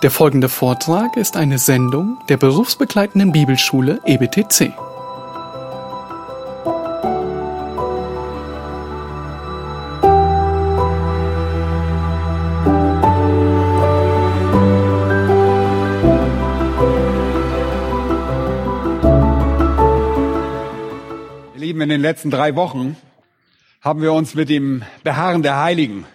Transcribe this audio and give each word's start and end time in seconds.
Der 0.00 0.12
folgende 0.12 0.48
Vortrag 0.48 1.16
ist 1.16 1.36
eine 1.36 1.58
Sendung 1.58 2.18
der 2.28 2.36
berufsbegleitenden 2.36 3.32
Bibelschule 3.32 4.00
EBTC. 4.06 4.72
Ihr 21.54 21.60
Lieben, 21.60 21.80
in 21.80 21.88
den 21.88 22.00
letzten 22.00 22.30
drei 22.30 22.54
Wochen 22.54 22.96
haben 23.80 24.00
wir 24.00 24.12
uns 24.12 24.36
mit 24.36 24.48
dem 24.48 24.84
Beharren 25.02 25.42
der 25.42 25.60
Heiligen 25.60 26.06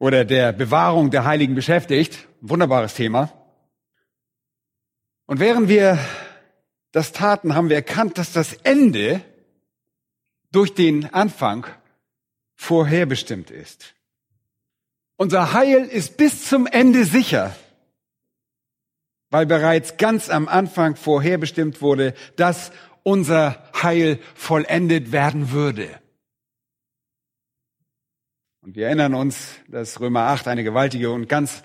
oder 0.00 0.24
der 0.24 0.52
Bewahrung 0.52 1.12
der 1.12 1.24
Heiligen 1.24 1.54
beschäftigt. 1.54 2.26
Wunderbares 2.42 2.94
Thema. 2.94 3.30
Und 5.26 5.40
während 5.40 5.68
wir 5.68 5.98
das 6.92 7.12
taten, 7.12 7.54
haben 7.54 7.68
wir 7.68 7.76
erkannt, 7.76 8.16
dass 8.16 8.32
das 8.32 8.54
Ende 8.54 9.20
durch 10.50 10.74
den 10.74 11.12
Anfang 11.12 11.66
vorherbestimmt 12.56 13.50
ist. 13.50 13.94
Unser 15.16 15.52
Heil 15.52 15.84
ist 15.84 16.16
bis 16.16 16.46
zum 16.48 16.66
Ende 16.66 17.04
sicher, 17.04 17.54
weil 19.28 19.44
bereits 19.44 19.98
ganz 19.98 20.30
am 20.30 20.48
Anfang 20.48 20.96
vorherbestimmt 20.96 21.82
wurde, 21.82 22.14
dass 22.36 22.72
unser 23.02 23.62
Heil 23.82 24.18
vollendet 24.34 25.12
werden 25.12 25.52
würde. 25.52 26.00
Und 28.62 28.76
wir 28.76 28.86
erinnern 28.86 29.14
uns, 29.14 29.56
dass 29.68 30.00
Römer 30.00 30.22
8 30.28 30.48
eine 30.48 30.64
gewaltige 30.64 31.10
und 31.10 31.28
ganz 31.28 31.62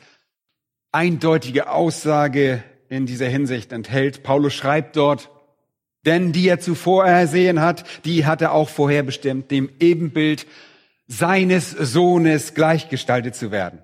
eindeutige 0.95 1.70
Aussage 1.70 2.63
in 2.88 3.06
dieser 3.06 3.28
Hinsicht 3.28 3.73
enthält. 3.73 4.23
Paulus 4.23 4.53
schreibt 4.53 4.95
dort, 4.95 5.30
denn 6.06 6.31
die 6.31 6.47
er 6.47 6.61
zuvor 6.61 7.06
ersehen 7.06 7.59
hat, 7.59 7.83
die 8.06 8.25
hat 8.25 8.42
er 8.42 8.53
auch 8.53 8.70
vorherbestimmt, 8.70 9.52
dem 9.52 9.70
Ebenbild 9.81 10.47
seines 11.08 11.72
Sohnes 11.72 12.53
gleichgestaltet 12.53 13.36
zu 13.36 13.52
werden. 13.52 13.80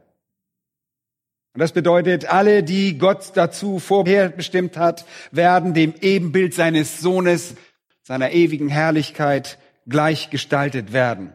Und 1.53 1.59
das 1.59 1.73
bedeutet, 1.73 2.31
alle, 2.31 2.63
die 2.63 2.97
Gott 2.97 3.31
dazu 3.33 3.79
vorherbestimmt 3.79 4.77
hat, 4.77 5.05
werden 5.31 5.73
dem 5.73 5.93
Ebenbild 5.99 6.53
seines 6.53 7.01
Sohnes, 7.01 7.55
seiner 8.03 8.31
ewigen 8.31 8.69
Herrlichkeit 8.69 9.57
gleichgestaltet 9.85 10.93
werden. 10.93 11.33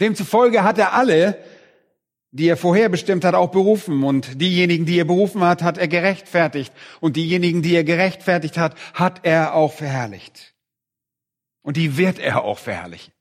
Demzufolge 0.00 0.62
hat 0.62 0.78
er 0.78 0.92
alle, 0.92 1.36
die 2.36 2.48
er 2.48 2.56
vorherbestimmt 2.56 3.24
hat, 3.24 3.34
auch 3.34 3.50
berufen. 3.50 4.02
Und 4.04 4.40
diejenigen, 4.40 4.84
die 4.84 4.98
er 4.98 5.04
berufen 5.04 5.42
hat, 5.42 5.62
hat 5.62 5.78
er 5.78 5.88
gerechtfertigt. 5.88 6.72
Und 7.00 7.16
diejenigen, 7.16 7.62
die 7.62 7.74
er 7.74 7.84
gerechtfertigt 7.84 8.58
hat, 8.58 8.74
hat 8.94 9.20
er 9.24 9.54
auch 9.54 9.72
verherrlicht. 9.72 10.54
Und 11.62 11.76
die 11.76 11.96
wird 11.96 12.18
er 12.18 12.44
auch 12.44 12.58
verherrlichen. 12.58 13.12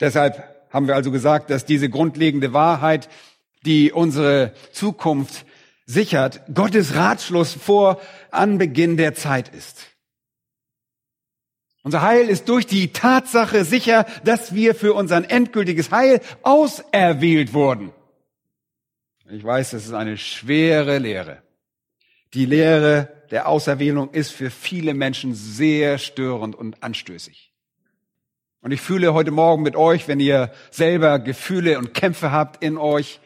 Deshalb 0.00 0.42
haben 0.70 0.88
wir 0.88 0.94
also 0.94 1.10
gesagt, 1.10 1.50
dass 1.50 1.64
diese 1.64 1.88
grundlegende 1.88 2.52
Wahrheit, 2.52 3.08
die 3.64 3.92
unsere 3.92 4.52
Zukunft 4.72 5.46
sichert, 5.84 6.42
Gottes 6.52 6.94
Ratschluss 6.96 7.52
vor 7.52 8.00
Anbeginn 8.30 8.96
der 8.96 9.14
Zeit 9.14 9.48
ist. 9.48 9.86
Unser 11.82 12.02
Heil 12.02 12.28
ist 12.28 12.48
durch 12.48 12.66
die 12.66 12.92
Tatsache 12.92 13.64
sicher, 13.64 14.06
dass 14.24 14.52
wir 14.52 14.74
für 14.74 14.92
unser 14.92 15.30
endgültiges 15.30 15.92
Heil 15.92 16.20
auserwählt 16.42 17.54
wurden. 17.54 17.92
Ich 19.28 19.42
weiß, 19.42 19.72
das 19.72 19.86
ist 19.86 19.92
eine 19.92 20.18
schwere 20.18 20.98
Lehre. 20.98 21.42
Die 22.34 22.46
Lehre 22.46 23.08
der 23.32 23.48
Auserwählung 23.48 24.10
ist 24.12 24.30
für 24.30 24.50
viele 24.50 24.94
Menschen 24.94 25.34
sehr 25.34 25.98
störend 25.98 26.54
und 26.54 26.82
anstößig. 26.82 27.52
Und 28.60 28.70
ich 28.70 28.80
fühle 28.80 29.14
heute 29.14 29.32
Morgen 29.32 29.62
mit 29.62 29.74
euch, 29.74 30.06
wenn 30.06 30.20
ihr 30.20 30.52
selber 30.70 31.18
Gefühle 31.18 31.78
und 31.78 31.92
Kämpfe 31.92 32.30
habt 32.30 32.62
in 32.62 32.78
euch. 32.78 33.20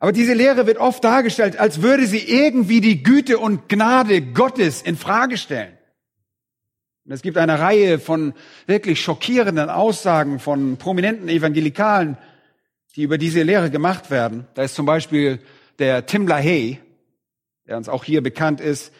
Aber 0.00 0.10
diese 0.10 0.34
Lehre 0.34 0.66
wird 0.66 0.78
oft 0.78 1.04
dargestellt, 1.04 1.56
als 1.56 1.82
würde 1.82 2.06
sie 2.06 2.28
irgendwie 2.28 2.80
die 2.80 3.02
Güte 3.04 3.38
und 3.38 3.68
Gnade 3.68 4.22
Gottes 4.22 4.82
in 4.82 4.96
Frage 4.96 5.36
stellen. 5.36 5.76
Und 7.04 7.12
es 7.12 7.22
gibt 7.22 7.38
eine 7.38 7.60
Reihe 7.60 8.00
von 8.00 8.34
wirklich 8.66 9.00
schockierenden 9.00 9.70
Aussagen 9.70 10.40
von 10.40 10.78
prominenten 10.78 11.28
Evangelikalen, 11.28 12.18
die 12.96 13.02
über 13.02 13.18
diese 13.18 13.42
Lehre 13.42 13.70
gemacht 13.70 14.10
werden. 14.10 14.46
Da 14.54 14.62
ist 14.62 14.74
zum 14.74 14.86
Beispiel 14.86 15.38
der 15.78 16.06
Tim 16.06 16.26
LaHaye, 16.26 16.78
der 17.66 17.76
uns 17.76 17.88
auch 17.88 18.04
hier 18.04 18.22
bekannt 18.22 18.60
ist, 18.60 18.92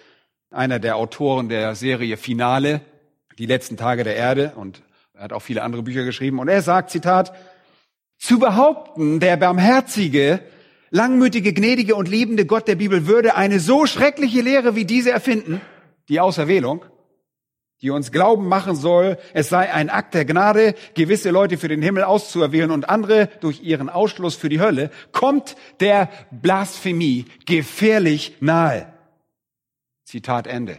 einer 0.50 0.78
der 0.78 0.96
Autoren 0.96 1.48
der 1.48 1.74
Serie 1.74 2.16
Finale, 2.16 2.80
die 3.38 3.46
letzten 3.46 3.76
Tage 3.76 4.04
der 4.04 4.16
Erde 4.16 4.52
und 4.56 4.82
er 5.14 5.24
hat 5.24 5.32
auch 5.32 5.42
viele 5.42 5.62
andere 5.62 5.82
Bücher 5.82 6.04
geschrieben. 6.04 6.38
Und 6.38 6.48
er 6.48 6.62
sagt, 6.62 6.90
Zitat, 6.90 7.34
zu 8.16 8.38
behaupten, 8.38 9.20
der 9.20 9.36
barmherzige, 9.36 10.40
langmütige, 10.90 11.52
gnädige 11.52 11.94
und 11.94 12.08
liebende 12.08 12.46
Gott 12.46 12.68
der 12.68 12.76
Bibel 12.76 13.06
würde 13.06 13.34
eine 13.34 13.60
so 13.60 13.86
schreckliche 13.86 14.40
Lehre 14.40 14.76
wie 14.76 14.84
diese 14.84 15.10
erfinden, 15.10 15.60
die 16.08 16.20
Auserwählung, 16.20 16.84
die 17.82 17.90
uns 17.90 18.12
glauben 18.12 18.46
machen 18.46 18.76
soll, 18.76 19.18
es 19.32 19.48
sei 19.48 19.72
ein 19.72 19.88
Akt 19.88 20.14
der 20.14 20.24
Gnade, 20.24 20.74
gewisse 20.94 21.30
Leute 21.30 21.56
für 21.56 21.68
den 21.68 21.80
Himmel 21.80 22.04
auszuerwählen 22.04 22.70
und 22.70 22.88
andere 22.88 23.28
durch 23.40 23.62
ihren 23.62 23.88
Ausschluss 23.88 24.36
für 24.36 24.48
die 24.48 24.60
Hölle, 24.60 24.90
kommt 25.12 25.56
der 25.80 26.10
Blasphemie 26.30 27.24
gefährlich 27.46 28.36
nahe. 28.40 28.92
Zitat 30.04 30.46
Ende. 30.46 30.78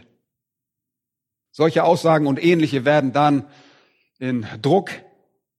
Solche 1.50 1.84
Aussagen 1.84 2.26
und 2.26 2.42
ähnliche 2.42 2.84
werden 2.84 3.12
dann 3.12 3.46
in 4.18 4.46
Druck 4.62 4.90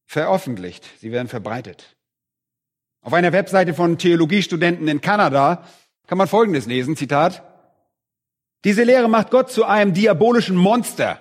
veröffentlicht. 0.06 0.90
Sie 1.00 1.12
werden 1.12 1.28
verbreitet. 1.28 1.96
Auf 3.02 3.14
einer 3.14 3.34
Webseite 3.34 3.74
von 3.74 3.98
Theologiestudenten 3.98 4.88
in 4.88 5.02
Kanada 5.02 5.68
kann 6.08 6.18
man 6.18 6.28
Folgendes 6.28 6.68
lesen, 6.68 6.96
Zitat. 6.96 7.44
Diese 8.64 8.84
Lehre 8.84 9.10
macht 9.10 9.30
Gott 9.30 9.52
zu 9.52 9.66
einem 9.66 9.94
diabolischen 9.94 10.56
Monster 10.56 11.20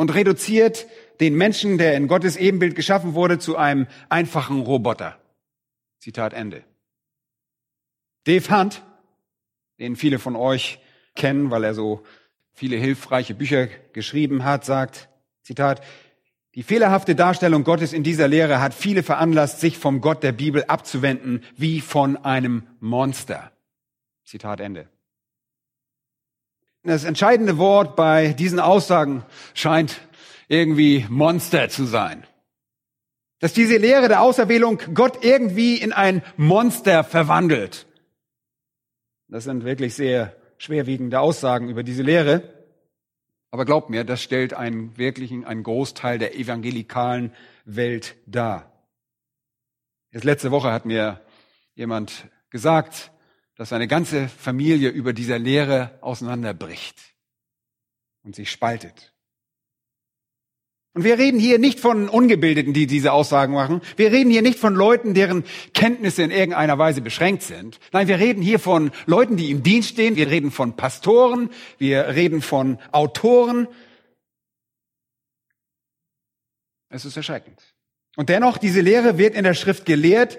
und 0.00 0.14
reduziert 0.14 0.86
den 1.20 1.34
Menschen, 1.34 1.76
der 1.76 1.94
in 1.94 2.08
Gottes 2.08 2.38
Ebenbild 2.38 2.74
geschaffen 2.74 3.12
wurde, 3.12 3.38
zu 3.38 3.58
einem 3.58 3.86
einfachen 4.08 4.62
Roboter. 4.62 5.20
Zitat 5.98 6.32
Ende. 6.32 6.64
Dave 8.24 8.48
Hunt, 8.48 8.82
den 9.78 9.96
viele 9.96 10.18
von 10.18 10.36
euch 10.36 10.78
kennen, 11.16 11.50
weil 11.50 11.64
er 11.64 11.74
so 11.74 12.02
viele 12.54 12.76
hilfreiche 12.76 13.34
Bücher 13.34 13.66
geschrieben 13.92 14.42
hat, 14.42 14.64
sagt, 14.64 15.10
Zitat, 15.42 15.82
die 16.54 16.62
fehlerhafte 16.62 17.14
Darstellung 17.14 17.62
Gottes 17.62 17.92
in 17.92 18.02
dieser 18.02 18.26
Lehre 18.26 18.62
hat 18.62 18.72
viele 18.72 19.02
veranlasst, 19.02 19.60
sich 19.60 19.76
vom 19.76 20.00
Gott 20.00 20.22
der 20.22 20.32
Bibel 20.32 20.64
abzuwenden, 20.64 21.44
wie 21.58 21.82
von 21.82 22.16
einem 22.16 22.62
Monster. 22.80 23.52
Zitat 24.24 24.60
Ende. 24.60 24.88
Das 26.82 27.04
entscheidende 27.04 27.58
Wort 27.58 27.94
bei 27.94 28.32
diesen 28.32 28.58
Aussagen 28.58 29.24
scheint 29.52 30.00
irgendwie 30.48 31.06
Monster 31.10 31.68
zu 31.68 31.84
sein. 31.84 32.26
Dass 33.38 33.52
diese 33.52 33.76
Lehre 33.76 34.08
der 34.08 34.22
Auserwählung 34.22 34.80
Gott 34.94 35.24
irgendwie 35.24 35.76
in 35.76 35.92
ein 35.92 36.22
Monster 36.36 37.04
verwandelt. 37.04 37.86
Das 39.28 39.44
sind 39.44 39.64
wirklich 39.64 39.94
sehr 39.94 40.34
schwerwiegende 40.58 41.20
Aussagen 41.20 41.68
über 41.68 41.82
diese 41.82 42.02
Lehre. 42.02 42.42
Aber 43.50 43.64
glaubt 43.64 43.90
mir, 43.90 44.04
das 44.04 44.22
stellt 44.22 44.54
einen 44.54 44.96
wirklichen, 44.96 45.44
einen 45.44 45.62
Großteil 45.62 46.18
der 46.18 46.36
evangelikalen 46.36 47.32
Welt 47.64 48.16
dar. 48.26 48.72
Jetzt 50.12 50.24
letzte 50.24 50.50
Woche 50.50 50.72
hat 50.72 50.86
mir 50.86 51.20
jemand 51.74 52.28
gesagt, 52.50 53.12
dass 53.60 53.68
seine 53.68 53.88
ganze 53.88 54.26
Familie 54.26 54.88
über 54.88 55.12
dieser 55.12 55.38
Lehre 55.38 55.98
auseinanderbricht 56.00 56.98
und 58.22 58.34
sich 58.34 58.50
spaltet. 58.50 59.12
Und 60.94 61.04
wir 61.04 61.18
reden 61.18 61.38
hier 61.38 61.58
nicht 61.58 61.78
von 61.78 62.08
Ungebildeten, 62.08 62.72
die 62.72 62.86
diese 62.86 63.12
Aussagen 63.12 63.52
machen. 63.52 63.82
Wir 63.98 64.12
reden 64.12 64.30
hier 64.30 64.40
nicht 64.40 64.58
von 64.58 64.74
Leuten, 64.74 65.12
deren 65.12 65.44
Kenntnisse 65.74 66.22
in 66.22 66.30
irgendeiner 66.30 66.78
Weise 66.78 67.02
beschränkt 67.02 67.42
sind. 67.42 67.80
Nein, 67.92 68.08
wir 68.08 68.18
reden 68.18 68.40
hier 68.40 68.60
von 68.60 68.92
Leuten, 69.04 69.36
die 69.36 69.50
im 69.50 69.62
Dienst 69.62 69.90
stehen. 69.90 70.16
Wir 70.16 70.30
reden 70.30 70.52
von 70.52 70.74
Pastoren. 70.74 71.50
Wir 71.76 72.14
reden 72.14 72.40
von 72.40 72.78
Autoren. 72.92 73.68
Es 76.88 77.04
ist 77.04 77.18
erschreckend. 77.18 77.60
Und 78.16 78.30
dennoch, 78.30 78.56
diese 78.56 78.80
Lehre 78.80 79.18
wird 79.18 79.34
in 79.34 79.44
der 79.44 79.52
Schrift 79.52 79.84
gelehrt 79.84 80.38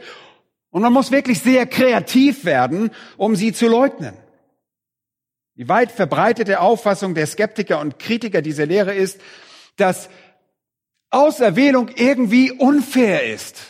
und 0.72 0.82
man 0.82 0.94
muss 0.94 1.12
wirklich 1.12 1.40
sehr 1.42 1.68
kreativ 1.68 2.44
werden, 2.44 2.92
um 3.18 3.36
sie 3.36 3.54
zu 3.54 3.68
leugnen. 3.68 4.18
Die 5.56 5.68
weit 5.68 5.92
verbreitete 5.92 6.60
Auffassung 6.60 7.14
der 7.14 7.28
Skeptiker 7.28 7.80
und 7.80 8.00
Kritiker 8.00 8.42
dieser 8.42 8.66
Lehre 8.66 8.94
ist, 8.96 9.22
dass 9.76 10.10
Auserwählung 11.12 11.90
irgendwie 11.90 12.52
unfair 12.52 13.32
ist. 13.32 13.68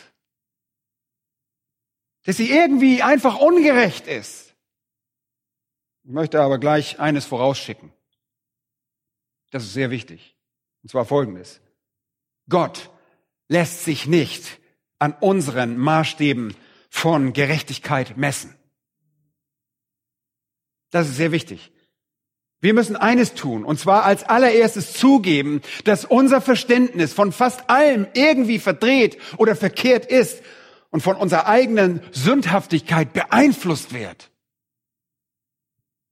dass 2.24 2.36
sie 2.36 2.50
irgendwie 2.50 3.02
einfach 3.02 3.38
ungerecht 3.38 4.06
ist. 4.06 4.54
Ich 6.04 6.10
möchte 6.12 6.40
aber 6.40 6.58
gleich 6.58 7.00
eines 7.00 7.26
vorausschicken. 7.26 7.92
Das 9.50 9.64
ist 9.64 9.72
sehr 9.72 9.90
wichtig. 9.90 10.36
Und 10.82 10.88
zwar 10.88 11.04
folgendes. 11.04 11.60
Gott 12.48 12.90
lässt 13.48 13.84
sich 13.84 14.06
nicht 14.06 14.60
an 15.00 15.14
unseren 15.20 15.76
Maßstäben 15.76 16.54
von 16.92 17.32
Gerechtigkeit 17.32 18.18
messen. 18.18 18.54
Das 20.90 21.08
ist 21.08 21.16
sehr 21.16 21.32
wichtig. 21.32 21.72
Wir 22.60 22.74
müssen 22.74 22.96
eines 22.96 23.32
tun, 23.32 23.64
und 23.64 23.80
zwar 23.80 24.04
als 24.04 24.24
allererstes 24.24 24.92
zugeben, 24.92 25.62
dass 25.84 26.04
unser 26.04 26.42
Verständnis 26.42 27.14
von 27.14 27.32
fast 27.32 27.70
allem 27.70 28.06
irgendwie 28.12 28.58
verdreht 28.58 29.18
oder 29.38 29.56
verkehrt 29.56 30.04
ist 30.04 30.42
und 30.90 31.00
von 31.00 31.16
unserer 31.16 31.46
eigenen 31.46 32.02
Sündhaftigkeit 32.12 33.14
beeinflusst 33.14 33.94
wird. 33.94 34.30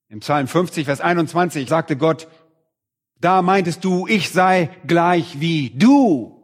Im 0.08 0.20
Psalm 0.20 0.48
50, 0.48 0.86
Vers 0.86 1.02
21 1.02 1.68
sagte 1.68 1.96
Gott, 1.98 2.26
da 3.20 3.42
meintest 3.42 3.84
du, 3.84 4.06
ich 4.06 4.30
sei 4.30 4.70
gleich 4.86 5.40
wie 5.40 5.70
du. 5.70 6.42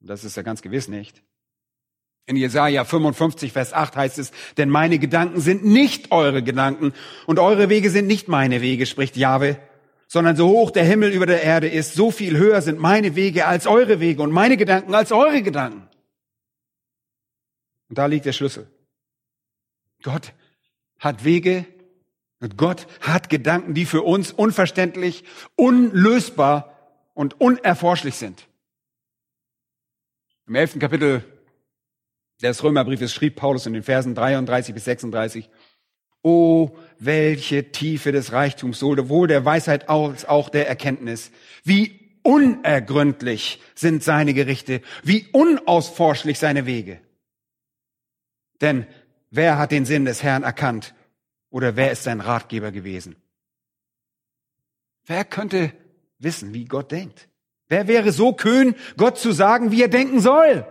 Das 0.00 0.24
ist 0.24 0.36
ja 0.36 0.42
ganz 0.42 0.60
gewiss 0.60 0.88
nicht. 0.88 1.22
In 2.26 2.36
Jesaja 2.36 2.84
55, 2.84 3.52
Vers 3.52 3.72
8 3.72 3.96
heißt 3.96 4.18
es, 4.18 4.30
denn 4.56 4.68
meine 4.68 4.98
Gedanken 4.98 5.40
sind 5.40 5.64
nicht 5.64 6.12
eure 6.12 6.42
Gedanken 6.42 6.92
und 7.26 7.38
eure 7.38 7.68
Wege 7.68 7.90
sind 7.90 8.06
nicht 8.06 8.28
meine 8.28 8.60
Wege, 8.60 8.86
spricht 8.86 9.16
Jahwe, 9.16 9.58
sondern 10.06 10.36
so 10.36 10.48
hoch 10.48 10.70
der 10.70 10.84
Himmel 10.84 11.10
über 11.10 11.26
der 11.26 11.42
Erde 11.42 11.68
ist, 11.68 11.94
so 11.94 12.10
viel 12.10 12.36
höher 12.36 12.62
sind 12.62 12.78
meine 12.78 13.16
Wege 13.16 13.46
als 13.46 13.66
eure 13.66 13.98
Wege 13.98 14.22
und 14.22 14.30
meine 14.30 14.56
Gedanken 14.56 14.94
als 14.94 15.10
eure 15.10 15.42
Gedanken. 15.42 15.88
Und 17.88 17.98
da 17.98 18.06
liegt 18.06 18.24
der 18.24 18.32
Schlüssel. 18.32 18.70
Gott 20.02 20.32
hat 20.98 21.24
Wege 21.24 21.66
und 22.38 22.56
Gott 22.56 22.86
hat 23.00 23.30
Gedanken, 23.30 23.74
die 23.74 23.84
für 23.84 24.02
uns 24.02 24.30
unverständlich, 24.30 25.24
unlösbar 25.56 26.76
und 27.14 27.40
unerforschlich 27.40 28.14
sind. 28.14 28.46
Im 30.46 30.54
elften 30.54 30.78
Kapitel 30.78 31.24
des 32.42 32.62
Römerbriefes 32.62 33.12
schrieb 33.12 33.36
Paulus 33.36 33.66
in 33.66 33.72
den 33.72 33.82
Versen 33.82 34.14
33 34.14 34.74
bis 34.74 34.84
36, 34.84 35.48
Oh, 36.24 36.70
welche 37.00 37.72
Tiefe 37.72 38.12
des 38.12 38.32
Reichtums, 38.32 38.78
sowohl 38.78 39.26
der 39.26 39.44
Weisheit 39.44 39.88
als 39.88 40.24
auch 40.24 40.50
der 40.50 40.68
Erkenntnis. 40.68 41.32
Wie 41.64 42.00
unergründlich 42.22 43.60
sind 43.74 44.04
seine 44.04 44.32
Gerichte, 44.32 44.82
wie 45.02 45.26
unausforschlich 45.32 46.38
seine 46.38 46.64
Wege. 46.66 47.00
Denn 48.60 48.86
wer 49.30 49.58
hat 49.58 49.72
den 49.72 49.84
Sinn 49.84 50.04
des 50.04 50.22
Herrn 50.22 50.44
erkannt 50.44 50.94
oder 51.50 51.74
wer 51.74 51.90
ist 51.90 52.04
sein 52.04 52.20
Ratgeber 52.20 52.70
gewesen? 52.70 53.16
Wer 55.04 55.24
könnte 55.24 55.72
wissen, 56.18 56.54
wie 56.54 56.66
Gott 56.66 56.92
denkt? 56.92 57.28
Wer 57.66 57.88
wäre 57.88 58.12
so 58.12 58.32
kühn, 58.32 58.76
Gott 58.96 59.18
zu 59.18 59.32
sagen, 59.32 59.72
wie 59.72 59.82
er 59.82 59.88
denken 59.88 60.20
soll? 60.20 60.64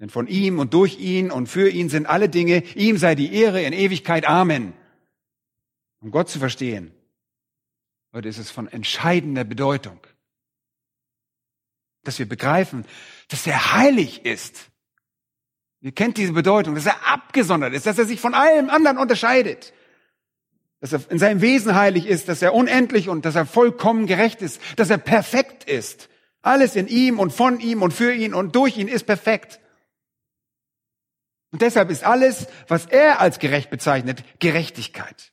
Denn 0.00 0.08
von 0.08 0.26
ihm 0.26 0.58
und 0.58 0.72
durch 0.72 0.98
ihn 0.98 1.30
und 1.30 1.46
für 1.46 1.68
ihn 1.68 1.90
sind 1.90 2.06
alle 2.06 2.30
Dinge, 2.30 2.64
ihm 2.74 2.96
sei 2.96 3.14
die 3.14 3.34
Ehre 3.34 3.62
in 3.62 3.74
Ewigkeit. 3.74 4.26
Amen. 4.26 4.72
Um 6.00 6.10
Gott 6.10 6.30
zu 6.30 6.38
verstehen, 6.38 6.92
heute 8.14 8.28
ist 8.28 8.38
es 8.38 8.50
von 8.50 8.66
entscheidender 8.66 9.44
Bedeutung, 9.44 10.00
dass 12.02 12.18
wir 12.18 12.26
begreifen, 12.26 12.86
dass 13.28 13.46
er 13.46 13.74
heilig 13.74 14.24
ist. 14.24 14.70
Ihr 15.82 15.92
kennt 15.92 16.16
diese 16.16 16.32
Bedeutung, 16.32 16.74
dass 16.74 16.86
er 16.86 17.06
abgesondert 17.06 17.74
ist, 17.74 17.84
dass 17.84 17.98
er 17.98 18.06
sich 18.06 18.20
von 18.20 18.32
allem 18.32 18.70
anderen 18.70 18.96
unterscheidet. 18.96 19.74
Dass 20.80 20.94
er 20.94 21.10
in 21.10 21.18
seinem 21.18 21.42
Wesen 21.42 21.74
heilig 21.74 22.06
ist, 22.06 22.28
dass 22.30 22.40
er 22.40 22.54
unendlich 22.54 23.10
und 23.10 23.26
dass 23.26 23.34
er 23.34 23.44
vollkommen 23.44 24.06
gerecht 24.06 24.40
ist, 24.40 24.62
dass 24.76 24.88
er 24.88 24.96
perfekt 24.96 25.64
ist. 25.64 26.08
Alles 26.40 26.74
in 26.74 26.88
ihm 26.88 27.18
und 27.18 27.34
von 27.34 27.60
ihm 27.60 27.82
und 27.82 27.92
für 27.92 28.14
ihn 28.14 28.32
und 28.32 28.56
durch 28.56 28.78
ihn 28.78 28.88
ist 28.88 29.04
perfekt. 29.04 29.59
Und 31.52 31.62
deshalb 31.62 31.90
ist 31.90 32.04
alles, 32.04 32.46
was 32.68 32.86
er 32.86 33.20
als 33.20 33.38
gerecht 33.38 33.70
bezeichnet, 33.70 34.22
Gerechtigkeit. 34.38 35.32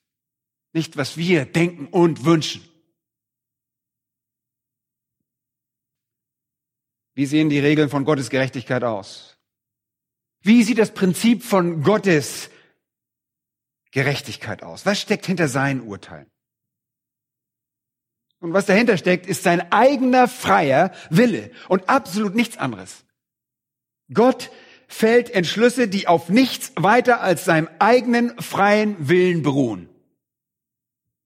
Nicht, 0.73 0.97
was 0.97 1.17
wir 1.17 1.45
denken 1.45 1.87
und 1.87 2.25
wünschen. 2.25 2.67
Wie 7.13 7.25
sehen 7.25 7.49
die 7.49 7.59
Regeln 7.59 7.89
von 7.89 8.05
Gottes 8.05 8.29
Gerechtigkeit 8.29 8.83
aus? 8.83 9.37
Wie 10.41 10.63
sieht 10.63 10.77
das 10.77 10.93
Prinzip 10.93 11.43
von 11.43 11.81
Gottes 11.81 12.49
Gerechtigkeit 13.91 14.63
aus? 14.63 14.85
Was 14.85 15.01
steckt 15.01 15.25
hinter 15.25 15.47
seinen 15.47 15.81
Urteilen? 15.81 16.29
Und 18.39 18.53
was 18.53 18.67
dahinter 18.67 18.97
steckt, 18.97 19.25
ist 19.25 19.41
sein 19.41 19.71
eigener 19.71 20.27
freier 20.27 20.93
Wille 21.09 21.51
und 21.69 21.89
absolut 21.89 22.35
nichts 22.35 22.57
anderes. 22.57 23.03
Gott 24.13 24.51
fällt 24.87 25.29
Entschlüsse, 25.29 25.87
die 25.87 26.07
auf 26.07 26.29
nichts 26.29 26.71
weiter 26.75 27.21
als 27.21 27.45
seinem 27.45 27.69
eigenen 27.79 28.39
freien 28.41 28.95
Willen 29.07 29.43
beruhen. 29.43 29.89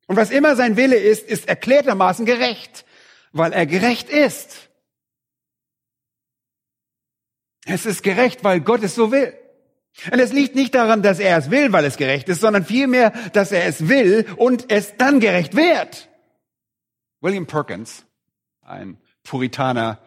Und 0.08 0.18
was 0.18 0.31
immer 0.31 0.56
sein 0.56 0.75
Wille 0.75 0.98
ist, 0.98 1.28
ist 1.28 1.48
erklärtermaßen 1.48 2.25
gerecht, 2.25 2.86
weil 3.31 3.54
er 3.54 3.66
gerecht 3.66 4.10
ist. 4.10 4.69
Es 7.66 7.86
ist 7.86 8.04
gerecht, 8.04 8.44
weil 8.44 8.60
Gott 8.60 8.84
es 8.84 8.96
so 8.96 9.12
will. 9.12 9.34
Und 10.12 10.19
es 10.19 10.34
liegt 10.34 10.56
nicht 10.56 10.74
daran, 10.74 11.02
dass 11.04 11.19
er 11.19 11.38
es 11.38 11.52
will, 11.52 11.72
weil 11.72 11.86
es 11.86 11.98
gerecht 11.98 12.28
ist, 12.30 12.42
sondern 12.42 12.66
vielmehr, 12.66 13.12
dass 13.34 13.52
er 13.52 13.66
es 13.66 13.88
will 13.88 14.25
und 14.38 14.72
es 14.72 14.98
dann 14.98 15.19
gerecht 15.19 15.56
wird. 15.56 16.10
William 17.19 17.46
Perkins, 17.46 18.06
ein 18.62 18.98
Puritaner, 19.24 20.00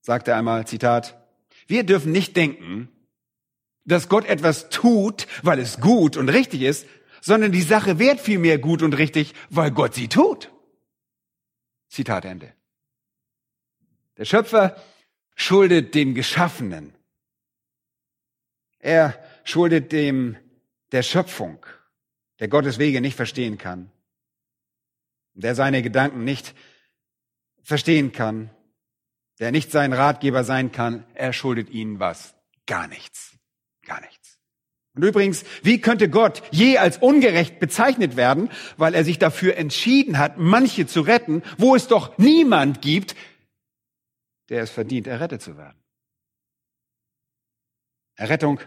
sagte 0.00 0.34
einmal, 0.34 0.66
Zitat, 0.66 1.23
wir 1.66 1.84
dürfen 1.84 2.12
nicht 2.12 2.36
denken, 2.36 2.88
dass 3.84 4.08
Gott 4.08 4.24
etwas 4.26 4.70
tut, 4.70 5.26
weil 5.42 5.58
es 5.58 5.80
gut 5.80 6.16
und 6.16 6.28
richtig 6.28 6.62
ist, 6.62 6.86
sondern 7.20 7.52
die 7.52 7.62
Sache 7.62 7.98
wird 7.98 8.20
vielmehr 8.20 8.58
gut 8.58 8.82
und 8.82 8.94
richtig, 8.94 9.34
weil 9.50 9.70
Gott 9.70 9.94
sie 9.94 10.08
tut. 10.08 10.50
Zitat 11.88 12.24
Ende. 12.24 12.52
Der 14.16 14.24
Schöpfer 14.24 14.76
schuldet 15.34 15.94
dem 15.94 16.14
Geschaffenen. 16.14 16.94
Er 18.78 19.18
schuldet 19.44 19.92
dem 19.92 20.36
der 20.92 21.02
Schöpfung, 21.02 21.64
der 22.40 22.48
Gottes 22.48 22.78
Wege 22.78 23.00
nicht 23.00 23.16
verstehen 23.16 23.58
kann, 23.58 23.90
der 25.32 25.54
seine 25.54 25.82
Gedanken 25.82 26.24
nicht 26.24 26.54
verstehen 27.62 28.12
kann, 28.12 28.50
der 29.40 29.52
nicht 29.52 29.70
sein 29.70 29.92
Ratgeber 29.92 30.44
sein 30.44 30.72
kann, 30.72 31.04
er 31.14 31.32
schuldet 31.32 31.70
ihnen 31.70 31.98
was? 31.98 32.34
Gar 32.66 32.88
nichts. 32.88 33.36
Gar 33.84 34.00
nichts. 34.00 34.38
Und 34.94 35.02
übrigens, 35.02 35.44
wie 35.62 35.80
könnte 35.80 36.08
Gott 36.08 36.42
je 36.52 36.78
als 36.78 36.98
ungerecht 36.98 37.58
bezeichnet 37.58 38.16
werden, 38.16 38.50
weil 38.76 38.94
er 38.94 39.04
sich 39.04 39.18
dafür 39.18 39.56
entschieden 39.56 40.18
hat, 40.18 40.38
manche 40.38 40.86
zu 40.86 41.00
retten, 41.00 41.42
wo 41.58 41.74
es 41.74 41.88
doch 41.88 42.16
niemand 42.16 42.80
gibt, 42.80 43.16
der 44.50 44.62
es 44.62 44.70
verdient, 44.70 45.08
errettet 45.08 45.42
zu 45.42 45.56
werden? 45.56 45.78
Errettung 48.14 48.60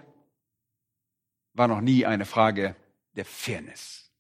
war 1.54 1.70
noch 1.70 1.80
nie 1.80 2.06
eine 2.06 2.26
Frage 2.26 2.76
der 3.16 3.26
Fairness. 3.26 4.12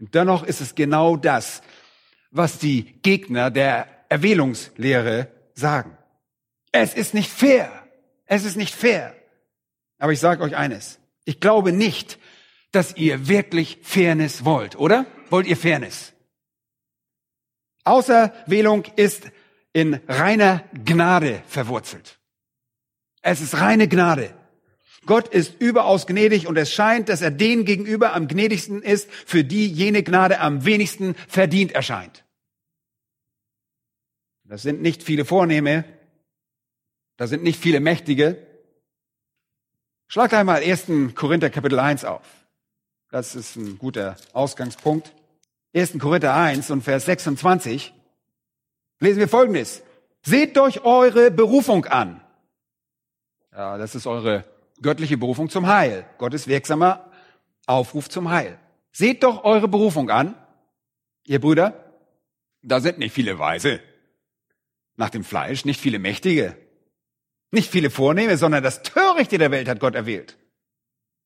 Und 0.00 0.14
dennoch 0.14 0.42
ist 0.42 0.60
es 0.60 0.74
genau 0.74 1.16
das, 1.16 1.62
was 2.30 2.58
die 2.58 3.00
Gegner 3.02 3.52
der 3.52 3.88
Erwählungslehre 4.08 5.30
sagen. 5.56 5.98
Es 6.70 6.94
ist 6.94 7.14
nicht 7.14 7.30
fair. 7.30 7.72
Es 8.26 8.44
ist 8.44 8.56
nicht 8.56 8.74
fair. 8.74 9.16
Aber 9.98 10.12
ich 10.12 10.20
sage 10.20 10.42
euch 10.42 10.54
eines. 10.54 11.00
Ich 11.24 11.40
glaube 11.40 11.72
nicht, 11.72 12.18
dass 12.70 12.96
ihr 12.96 13.26
wirklich 13.26 13.78
Fairness 13.82 14.44
wollt, 14.44 14.76
oder? 14.76 15.06
Wollt 15.30 15.46
ihr 15.46 15.56
Fairness? 15.56 16.12
Außerwählung 17.84 18.84
ist 18.96 19.30
in 19.72 20.00
reiner 20.06 20.64
Gnade 20.84 21.42
verwurzelt. 21.48 22.18
Es 23.22 23.40
ist 23.40 23.58
reine 23.58 23.88
Gnade. 23.88 24.34
Gott 25.06 25.28
ist 25.28 25.60
überaus 25.60 26.06
gnädig 26.06 26.48
und 26.48 26.56
es 26.56 26.72
scheint, 26.72 27.08
dass 27.08 27.22
er 27.22 27.30
denen 27.30 27.64
gegenüber 27.64 28.12
am 28.12 28.28
gnädigsten 28.28 28.82
ist, 28.82 29.10
für 29.10 29.44
die 29.44 29.68
jene 29.68 30.02
Gnade 30.02 30.40
am 30.40 30.64
wenigsten 30.64 31.14
verdient 31.28 31.72
erscheint. 31.72 32.25
Das 34.48 34.62
sind 34.62 34.80
nicht 34.80 35.02
viele 35.02 35.24
Vornehme, 35.24 35.84
da 37.16 37.26
sind 37.26 37.42
nicht 37.42 37.60
viele 37.60 37.80
Mächtige. 37.80 38.46
Schlag 40.06 40.32
einmal 40.34 40.62
1. 40.62 41.14
Korinther 41.14 41.50
Kapitel 41.50 41.78
1 41.78 42.04
auf. 42.04 42.22
Das 43.10 43.34
ist 43.34 43.56
ein 43.56 43.78
guter 43.78 44.16
Ausgangspunkt. 44.32 45.12
1. 45.74 45.98
Korinther 45.98 46.34
1 46.34 46.70
und 46.70 46.82
Vers 46.82 47.06
26 47.06 47.92
lesen 49.00 49.18
wir 49.18 49.28
Folgendes. 49.28 49.82
Seht 50.22 50.58
euch 50.58 50.84
eure 50.84 51.30
Berufung 51.30 51.86
an. 51.86 52.20
Ja, 53.52 53.78
das 53.78 53.94
ist 53.94 54.06
eure 54.06 54.44
göttliche 54.82 55.16
Berufung 55.16 55.48
zum 55.48 55.66
Heil. 55.66 56.06
Gottes 56.18 56.46
wirksamer 56.46 57.10
Aufruf 57.66 58.08
zum 58.08 58.30
Heil. 58.30 58.58
Seht 58.92 59.22
doch 59.22 59.44
eure 59.44 59.68
Berufung 59.68 60.10
an, 60.10 60.34
ihr 61.24 61.40
Brüder. 61.40 61.92
Da 62.62 62.80
sind 62.80 62.98
nicht 62.98 63.12
viele 63.12 63.38
Weise. 63.38 63.80
Nach 64.96 65.10
dem 65.10 65.24
Fleisch, 65.24 65.64
nicht 65.64 65.80
viele 65.80 65.98
Mächtige. 65.98 66.56
Nicht 67.50 67.70
viele 67.70 67.90
Vornehme, 67.90 68.36
sondern 68.36 68.62
das 68.62 68.82
Törichte 68.82 69.38
der 69.38 69.50
Welt 69.50 69.68
hat 69.68 69.80
Gott 69.80 69.94
erwählt, 69.94 70.36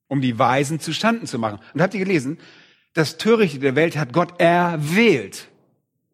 um 0.08 0.20
die 0.20 0.38
Weisen 0.38 0.80
zustanden 0.80 1.26
zu 1.26 1.38
machen. 1.38 1.60
Und 1.72 1.82
habt 1.82 1.94
ihr 1.94 2.04
gelesen? 2.04 2.38
Das 2.92 3.16
Törichte 3.16 3.60
der 3.60 3.76
Welt 3.76 3.96
hat 3.96 4.12
Gott 4.12 4.40
erwählt, 4.40 5.48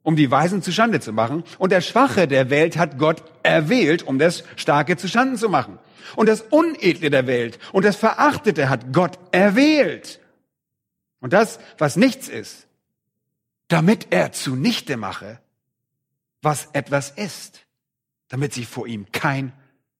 um 0.02 0.14
die 0.14 0.30
Weisen 0.30 0.62
zustande 0.62 1.00
zu 1.00 1.12
machen. 1.12 1.42
Und 1.58 1.72
der 1.72 1.80
Schwache 1.80 2.28
der 2.28 2.50
Welt 2.50 2.76
hat 2.76 2.98
Gott 2.98 3.22
erwählt, 3.42 4.02
um 4.02 4.18
das 4.18 4.44
Starke 4.56 4.96
zustande 4.96 5.36
zu 5.36 5.48
machen. 5.48 5.78
Und 6.14 6.28
das 6.28 6.42
Unedle 6.42 7.10
der 7.10 7.26
Welt 7.26 7.58
und 7.72 7.84
das 7.84 7.96
Verachtete 7.96 8.68
hat 8.68 8.92
Gott 8.92 9.18
erwählt. 9.32 10.20
Und 11.20 11.32
das, 11.32 11.58
was 11.78 11.96
nichts 11.96 12.28
ist, 12.28 12.66
damit 13.68 14.08
er 14.10 14.32
zunichte 14.32 14.96
mache, 14.96 15.40
was 16.46 16.68
etwas 16.74 17.10
ist, 17.10 17.66
damit 18.28 18.54
sich 18.54 18.68
vor 18.68 18.86
ihm 18.86 19.10
kein 19.10 19.52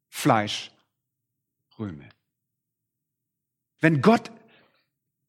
Fleisch 0.08 0.70
rühme. 1.76 2.08
Wenn 3.80 4.00
Gott 4.00 4.30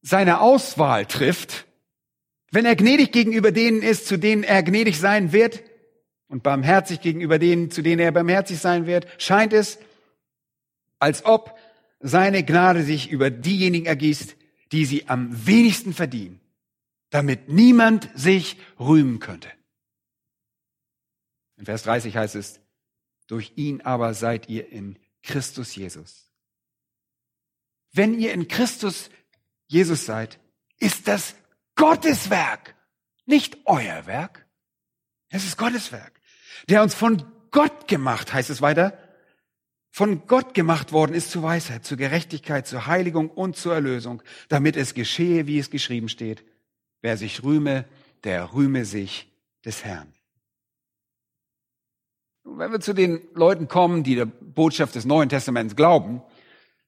seine 0.00 0.40
Auswahl 0.40 1.06
trifft, 1.06 1.66
wenn 2.52 2.64
er 2.64 2.76
gnädig 2.76 3.10
gegenüber 3.10 3.50
denen 3.50 3.82
ist, 3.82 4.06
zu 4.06 4.16
denen 4.16 4.44
er 4.44 4.62
gnädig 4.62 5.00
sein 5.00 5.32
wird, 5.32 5.64
und 6.28 6.44
barmherzig 6.44 7.00
gegenüber 7.00 7.40
denen, 7.40 7.72
zu 7.72 7.82
denen 7.82 8.00
er 8.00 8.12
barmherzig 8.12 8.60
sein 8.60 8.86
wird, 8.86 9.08
scheint 9.20 9.52
es, 9.52 9.80
als 11.00 11.24
ob 11.24 11.58
seine 11.98 12.44
Gnade 12.44 12.84
sich 12.84 13.10
über 13.10 13.30
diejenigen 13.30 13.86
ergießt, 13.86 14.36
die 14.70 14.84
sie 14.84 15.08
am 15.08 15.46
wenigsten 15.46 15.94
verdienen, 15.94 16.38
damit 17.10 17.48
niemand 17.48 18.08
sich 18.14 18.56
rühmen 18.78 19.18
könnte. 19.18 19.48
In 21.58 21.64
Vers 21.64 21.82
30 21.82 22.16
heißt 22.16 22.36
es, 22.36 22.60
durch 23.26 23.52
ihn 23.56 23.82
aber 23.82 24.14
seid 24.14 24.48
ihr 24.48 24.70
in 24.70 24.98
Christus 25.22 25.74
Jesus. 25.74 26.32
Wenn 27.92 28.18
ihr 28.18 28.32
in 28.32 28.48
Christus 28.48 29.10
Jesus 29.66 30.06
seid, 30.06 30.38
ist 30.78 31.08
das 31.08 31.34
Gottes 31.74 32.30
Werk, 32.30 32.74
nicht 33.26 33.58
euer 33.66 34.06
Werk. 34.06 34.46
Es 35.28 35.44
ist 35.44 35.58
Gottes 35.58 35.92
Werk, 35.92 36.20
der 36.68 36.82
uns 36.82 36.94
von 36.94 37.22
Gott 37.50 37.88
gemacht, 37.88 38.32
heißt 38.32 38.50
es 38.50 38.62
weiter, 38.62 38.96
von 39.90 40.26
Gott 40.26 40.54
gemacht 40.54 40.92
worden 40.92 41.14
ist 41.14 41.30
zur 41.30 41.42
Weisheit, 41.42 41.84
zur 41.84 41.96
Gerechtigkeit, 41.96 42.66
zur 42.66 42.86
Heiligung 42.86 43.30
und 43.30 43.56
zur 43.56 43.74
Erlösung, 43.74 44.22
damit 44.48 44.76
es 44.76 44.94
geschehe, 44.94 45.46
wie 45.46 45.58
es 45.58 45.70
geschrieben 45.70 46.08
steht. 46.08 46.44
Wer 47.00 47.16
sich 47.16 47.42
rühme, 47.42 47.84
der 48.22 48.52
rühme 48.52 48.84
sich 48.84 49.30
des 49.64 49.84
Herrn. 49.84 50.12
Wenn 52.56 52.72
wir 52.72 52.80
zu 52.80 52.94
den 52.94 53.20
Leuten 53.34 53.68
kommen, 53.68 54.02
die 54.02 54.14
der 54.14 54.26
Botschaft 54.26 54.94
des 54.94 55.04
Neuen 55.04 55.28
Testaments 55.28 55.76
glauben, 55.76 56.22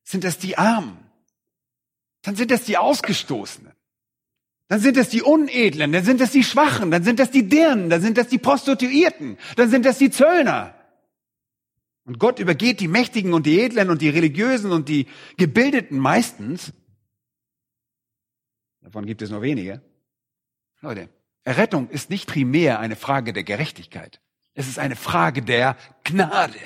sind 0.03 0.25
das 0.25 0.39
die 0.39 0.59
Armen. 0.59 0.99
Dann 2.23 2.37
sind 2.37 2.51
das 2.51 2.65
die 2.65 2.77
Ausgestoßenen. 2.77 3.73
Dann 4.69 4.81
sind 4.81 4.97
das 4.97 5.09
die 5.09 5.23
Unedlen, 5.23 5.91
dann 5.91 6.05
sind 6.05 6.21
das 6.21 6.31
die 6.31 6.45
Schwachen, 6.45 6.93
dann 6.93 7.03
sind 7.03 7.19
das 7.19 7.33
die 7.33 7.49
Dirnen, 7.49 7.91
dann 7.91 8.01
sind 8.01 8.17
das 8.17 8.29
die 8.29 8.39
Prostituierten, 8.39 9.37
dann 9.57 9.69
sind 9.69 9.85
das 9.85 9.99
die 9.99 10.11
Zöllner. 10.11 10.75
Und 12.05 12.21
Gott 12.21 12.39
übergeht 12.39 12.79
die 12.79 12.89
Mächtigen 12.89 13.33
und 13.33 13.47
die 13.47 13.61
Edlen 13.61 13.91
und 13.91 14.01
die 14.01 14.09
Religiösen 14.09 14.71
und 14.71 14.89
die 14.89 15.09
Gebildeten 15.37 15.99
meistens. 15.99 16.73
Davon 18.81 19.07
gibt 19.07 19.23
es 19.23 19.31
nur 19.31 19.43
wenige. 19.43 19.83
Leute, 20.81 21.09
Errettung 21.43 21.91
ist 21.91 22.09
nicht 22.09 22.29
primär 22.29 22.79
eine 22.79 22.97
Frage 22.97 23.33
der 23.33 23.45
Gerechtigkeit. 23.45 24.21
Es 24.55 24.69
ist 24.69 24.79
eine 24.79 24.97
Frage 24.97 25.43
der 25.43 25.77
Gnade. 26.05 26.59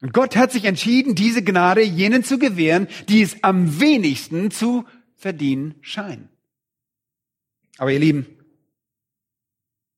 Und 0.00 0.12
Gott 0.12 0.34
hat 0.34 0.50
sich 0.50 0.64
entschieden, 0.64 1.14
diese 1.14 1.44
Gnade 1.44 1.82
jenen 1.82 2.24
zu 2.24 2.38
gewähren, 2.38 2.88
die 3.08 3.22
es 3.22 3.44
am 3.44 3.80
wenigsten 3.80 4.50
zu 4.50 4.84
verdienen 5.14 5.76
scheinen. 5.80 6.28
Aber 7.78 7.92
ihr 7.92 8.00
Lieben, 8.00 8.26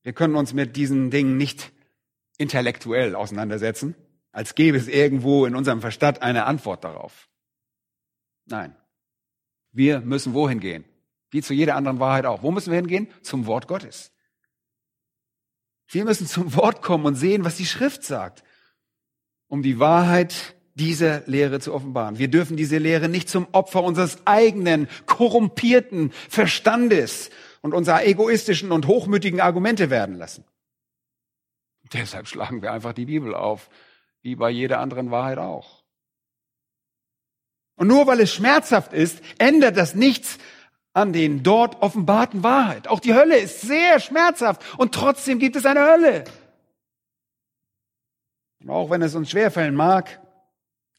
wir 0.02 0.12
können 0.12 0.34
uns 0.34 0.52
mit 0.52 0.76
diesen 0.76 1.10
Dingen 1.10 1.38
nicht 1.38 1.72
intellektuell 2.36 3.14
auseinandersetzen, 3.14 3.94
als 4.32 4.54
gäbe 4.54 4.76
es 4.76 4.88
irgendwo 4.88 5.46
in 5.46 5.56
unserem 5.56 5.80
Verstand 5.80 6.20
eine 6.20 6.44
Antwort 6.44 6.84
darauf. 6.84 7.28
Nein. 8.44 8.76
Wir 9.72 10.00
müssen 10.00 10.34
wohin 10.34 10.60
gehen? 10.60 10.84
Wie 11.30 11.42
zu 11.42 11.54
jeder 11.54 11.76
anderen 11.76 11.98
Wahrheit 11.98 12.26
auch. 12.26 12.42
Wo 12.42 12.50
müssen 12.50 12.70
wir 12.70 12.76
hingehen? 12.76 13.08
Zum 13.22 13.46
Wort 13.46 13.66
Gottes. 13.66 14.12
Wir 15.94 16.04
müssen 16.04 16.26
zum 16.26 16.54
Wort 16.56 16.82
kommen 16.82 17.06
und 17.06 17.14
sehen, 17.14 17.44
was 17.44 17.56
die 17.56 17.66
Schrift 17.66 18.02
sagt, 18.02 18.42
um 19.46 19.62
die 19.62 19.78
Wahrheit 19.78 20.56
dieser 20.74 21.22
Lehre 21.26 21.60
zu 21.60 21.72
offenbaren. 21.72 22.18
Wir 22.18 22.26
dürfen 22.26 22.56
diese 22.56 22.78
Lehre 22.78 23.08
nicht 23.08 23.28
zum 23.28 23.46
Opfer 23.52 23.84
unseres 23.84 24.26
eigenen 24.26 24.88
korrumpierten 25.06 26.10
Verstandes 26.28 27.30
und 27.62 27.74
unserer 27.74 28.04
egoistischen 28.04 28.72
und 28.72 28.88
hochmütigen 28.88 29.40
Argumente 29.40 29.88
werden 29.88 30.16
lassen. 30.16 30.44
Deshalb 31.92 32.26
schlagen 32.26 32.60
wir 32.60 32.72
einfach 32.72 32.92
die 32.92 33.06
Bibel 33.06 33.32
auf, 33.32 33.70
wie 34.20 34.34
bei 34.34 34.50
jeder 34.50 34.80
anderen 34.80 35.12
Wahrheit 35.12 35.38
auch. 35.38 35.84
Und 37.76 37.86
nur 37.86 38.08
weil 38.08 38.18
es 38.20 38.34
schmerzhaft 38.34 38.92
ist, 38.92 39.22
ändert 39.38 39.76
das 39.76 39.94
nichts 39.94 40.38
an 40.94 41.12
den 41.12 41.42
dort 41.42 41.82
offenbarten 41.82 42.42
Wahrheit. 42.42 42.88
Auch 42.88 43.00
die 43.00 43.14
Hölle 43.14 43.36
ist 43.36 43.60
sehr 43.60 44.00
schmerzhaft 44.00 44.62
und 44.78 44.94
trotzdem 44.94 45.38
gibt 45.38 45.56
es 45.56 45.66
eine 45.66 45.80
Hölle. 45.80 46.24
Und 48.60 48.70
auch 48.70 48.88
wenn 48.88 49.02
es 49.02 49.14
uns 49.14 49.30
schwerfallen 49.30 49.74
mag, 49.74 50.20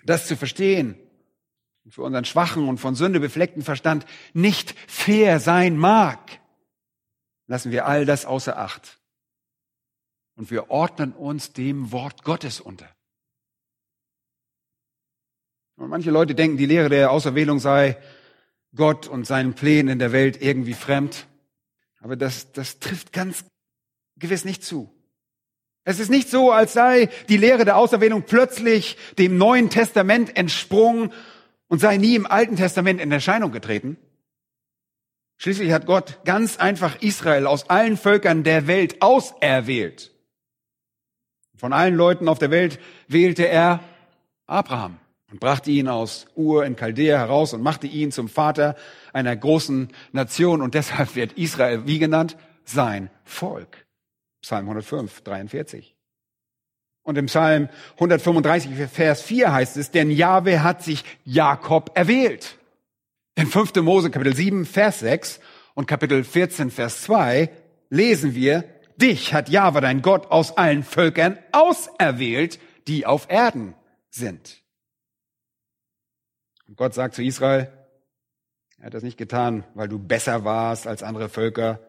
das 0.03 0.27
zu 0.27 0.35
verstehen, 0.37 0.99
für 1.89 2.03
unseren 2.03 2.25
schwachen 2.25 2.67
und 2.67 2.79
von 2.79 2.95
Sünde 2.95 3.19
befleckten 3.19 3.63
Verstand 3.63 4.05
nicht 4.33 4.77
fair 4.87 5.39
sein 5.39 5.77
mag, 5.77 6.39
lassen 7.47 7.71
wir 7.71 7.85
all 7.85 8.05
das 8.05 8.25
außer 8.25 8.57
Acht. 8.57 8.99
Und 10.35 10.51
wir 10.51 10.69
ordnen 10.69 11.13
uns 11.13 11.53
dem 11.53 11.91
Wort 11.91 12.23
Gottes 12.23 12.59
unter. 12.59 12.89
Und 15.77 15.89
manche 15.89 16.11
Leute 16.11 16.35
denken, 16.35 16.57
die 16.57 16.65
Lehre 16.65 16.89
der 16.89 17.11
Auserwählung 17.11 17.59
sei 17.59 17.97
Gott 18.75 19.07
und 19.07 19.25
seinen 19.25 19.53
Plänen 19.53 19.93
in 19.93 19.99
der 19.99 20.11
Welt 20.11 20.41
irgendwie 20.41 20.73
fremd. 20.73 21.27
Aber 21.99 22.15
das, 22.15 22.51
das 22.51 22.79
trifft 22.79 23.13
ganz 23.13 23.45
gewiss 24.17 24.45
nicht 24.45 24.63
zu. 24.63 24.91
Es 25.83 25.99
ist 25.99 26.09
nicht 26.09 26.29
so, 26.29 26.51
als 26.51 26.73
sei 26.73 27.09
die 27.29 27.37
Lehre 27.37 27.63
der 27.63 27.77
Auserwählung 27.77 28.23
plötzlich 28.23 28.97
dem 29.17 29.37
Neuen 29.37 29.69
Testament 29.69 30.35
entsprungen 30.35 31.13
und 31.67 31.79
sei 31.79 31.97
nie 31.97 32.15
im 32.15 32.25
Alten 32.25 32.55
Testament 32.55 32.99
in 32.99 33.11
Erscheinung 33.11 33.51
getreten. 33.51 33.97
Schließlich 35.37 35.71
hat 35.71 35.85
Gott 35.85 36.19
ganz 36.25 36.57
einfach 36.57 37.01
Israel 37.01 37.45
aus 37.45 37.69
allen 37.69 37.97
Völkern 37.97 38.43
der 38.43 38.67
Welt 38.67 39.01
auserwählt. 39.01 40.11
Von 41.55 41.73
allen 41.73 41.95
Leuten 41.95 42.27
auf 42.27 42.39
der 42.39 42.51
Welt 42.51 42.79
wählte 43.07 43.47
er 43.47 43.83
Abraham 44.47 44.99
und 45.35 45.41
brachte 45.41 45.69
ihn 45.69 45.89
aus 45.89 46.27
Ur 46.35 46.65
in 46.65 46.77
Chaldea 46.77 47.17
heraus 47.17 47.53
und 47.53 47.61
machte 47.61 47.87
ihn 47.87 48.13
zum 48.13 48.29
Vater 48.29 48.77
einer 49.11 49.35
großen 49.35 49.89
Nation 50.13 50.61
und 50.61 50.75
deshalb 50.75 51.13
wird 51.17 51.33
Israel 51.33 51.85
wie 51.85 51.99
genannt? 51.99 52.37
Sein 52.63 53.09
Volk. 53.25 53.85
Psalm 54.41 54.61
105, 54.61 55.23
43. 55.23 55.93
Und 57.03 57.17
im 57.17 57.25
Psalm 57.25 57.67
135, 57.95 58.87
Vers 58.89 59.23
4 59.23 59.51
heißt 59.51 59.75
es, 59.75 59.91
denn 59.91 60.09
Jahwe 60.09 60.63
hat 60.63 60.81
sich 60.81 61.03
Jakob 61.25 61.91
erwählt. 61.95 62.57
In 63.35 63.47
5. 63.47 63.75
Mose 63.81 64.11
Kapitel 64.11 64.37
7, 64.37 64.65
Vers 64.65 65.01
6 65.01 65.41
und 65.73 65.85
Kapitel 65.85 66.23
14, 66.23 66.71
Vers 66.71 67.01
2 67.01 67.49
lesen 67.89 68.35
wir, 68.35 68.63
dich 68.95 69.33
hat 69.33 69.49
Jahwe 69.49 69.81
dein 69.81 70.01
Gott 70.01 70.31
aus 70.31 70.57
allen 70.57 70.83
Völkern 70.83 71.37
auserwählt, 71.51 72.57
die 72.87 73.05
auf 73.05 73.29
Erden 73.29 73.73
sind. 74.09 74.64
Und 76.67 76.77
Gott 76.77 76.93
sagt 76.93 77.15
zu 77.15 77.23
Israel, 77.23 77.71
er 78.77 78.87
hat 78.87 78.93
das 78.93 79.03
nicht 79.03 79.17
getan, 79.17 79.63
weil 79.73 79.87
du 79.87 79.99
besser 79.99 80.43
warst 80.43 80.87
als 80.87 81.03
andere 81.03 81.29
Völker 81.29 81.79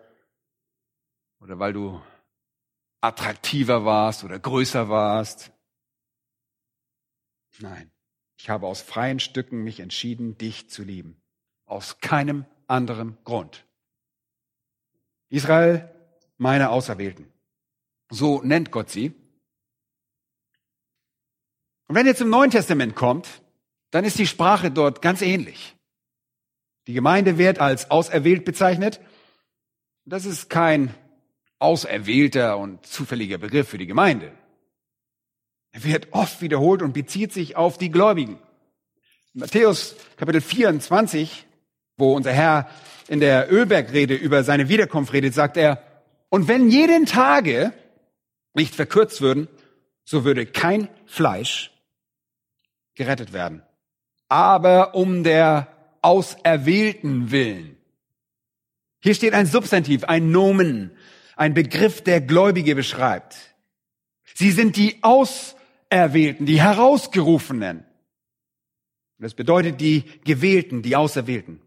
oder 1.41 1.59
weil 1.59 1.73
du 1.73 2.01
attraktiver 3.01 3.85
warst 3.85 4.25
oder 4.25 4.39
größer 4.39 4.89
warst. 4.89 5.53
Nein, 7.59 7.91
ich 8.37 8.51
habe 8.51 8.67
aus 8.67 8.83
freien 8.83 9.21
Stücken 9.21 9.63
mich 9.63 9.81
entschieden, 9.81 10.39
dich 10.39 10.71
zu 10.71 10.83
lieben. 10.83 11.23
Aus 11.65 12.01
keinem 12.01 12.45
anderen 12.67 13.17
Grund. 13.25 13.67
Israel, 15.29 15.93
meine 16.37 16.71
Auserwählten. 16.71 17.33
So 18.11 18.43
nennt 18.43 18.71
Gott 18.71 18.91
sie. 18.91 19.15
Und 21.89 21.95
wenn 21.95 22.07
ihr 22.07 22.17
zum 22.17 22.31
Neuen 22.31 22.51
Testament 22.51 22.95
kommt, 22.95 23.43
dann 23.91 24.05
ist 24.05 24.19
die 24.19 24.27
Sprache 24.27 24.71
dort 24.71 25.03
ganz 25.03 25.23
ähnlich. 25.23 25.77
Die 26.87 26.93
Gemeinde 26.93 27.39
wird 27.39 27.59
als 27.59 27.91
auserwählt 27.91 28.45
bezeichnet. 28.45 29.01
Das 30.05 30.25
ist 30.25 30.49
kein 30.51 30.95
auserwählter 31.59 32.59
und 32.59 32.87
zufälliger 32.87 33.39
Begriff 33.39 33.69
für 33.69 33.79
die 33.79 33.87
Gemeinde. 33.87 34.33
Er 35.73 35.85
wird 35.85 36.09
oft 36.13 36.41
wiederholt 36.41 36.83
und 36.83 36.93
bezieht 36.93 37.33
sich 37.33 37.57
auf 37.57 37.77
die 37.79 37.91
Gläubigen. 37.91 38.39
In 39.35 39.41
Matthäus 39.41 39.97
Kapitel 40.17 40.41
24, 40.41 41.47
wo 41.97 42.15
unser 42.15 42.33
Herr 42.33 42.71
in 43.09 43.21
der 43.21 43.53
Ölbergrede 43.53 44.15
über 44.15 44.45
seine 44.45 44.69
Wiederkunft 44.69 45.13
redet, 45.13 45.35
sagt 45.35 45.57
er, 45.57 45.83
und 46.29 46.49
wenn 46.49 46.71
jeden 46.71 47.07
Tage 47.07 47.73
nicht 48.55 48.75
verkürzt 48.75 49.21
würden, 49.21 49.49
so 50.05 50.25
würde 50.25 50.47
kein 50.47 50.89
Fleisch 51.05 51.73
gerettet 52.95 53.33
werden. 53.33 53.63
Aber 54.29 54.95
um 54.95 55.23
der 55.23 55.69
Auserwählten 56.03 57.31
willen. 57.31 57.77
Hier 59.01 59.15
steht 59.15 59.35
ein 59.35 59.47
Substantiv, 59.47 60.05
ein 60.05 60.31
Nomen, 60.31 60.91
ein 61.37 61.55
Begriff, 61.55 62.03
der 62.03 62.21
Gläubige 62.21 62.75
beschreibt. 62.75 63.37
Sie 64.35 64.51
sind 64.51 64.77
die 64.77 64.99
Auserwählten, 65.03 66.47
die 66.47 66.61
Herausgerufenen. 66.61 67.85
Das 69.19 69.35
bedeutet 69.35 69.81
die 69.81 70.05
Gewählten, 70.25 70.83
die 70.83 70.97
Auserwählten. 70.97 71.61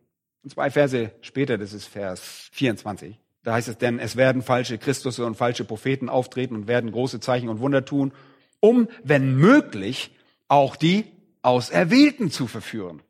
Und 0.43 0.51
zwei 0.51 0.69
Verse 0.69 1.11
später, 1.21 1.57
das 1.57 1.73
ist 1.73 1.85
Vers 1.85 2.49
24. 2.51 3.17
Da 3.43 3.53
heißt 3.53 3.67
es 3.67 3.77
denn, 3.77 3.99
es 3.99 4.15
werden 4.15 4.41
falsche 4.41 4.77
Christusse 4.77 5.25
und 5.25 5.35
falsche 5.35 5.63
Propheten 5.63 6.09
auftreten 6.09 6.55
und 6.55 6.67
werden 6.67 6.91
große 6.91 7.19
Zeichen 7.19 7.49
und 7.49 7.59
Wunder 7.59 7.85
tun, 7.85 8.11
um, 8.59 8.87
wenn 9.03 9.35
möglich, 9.35 10.11
auch 10.47 10.75
die 10.75 11.05
Auserwählten 11.41 12.31
zu 12.31 12.47
verführen. 12.47 13.01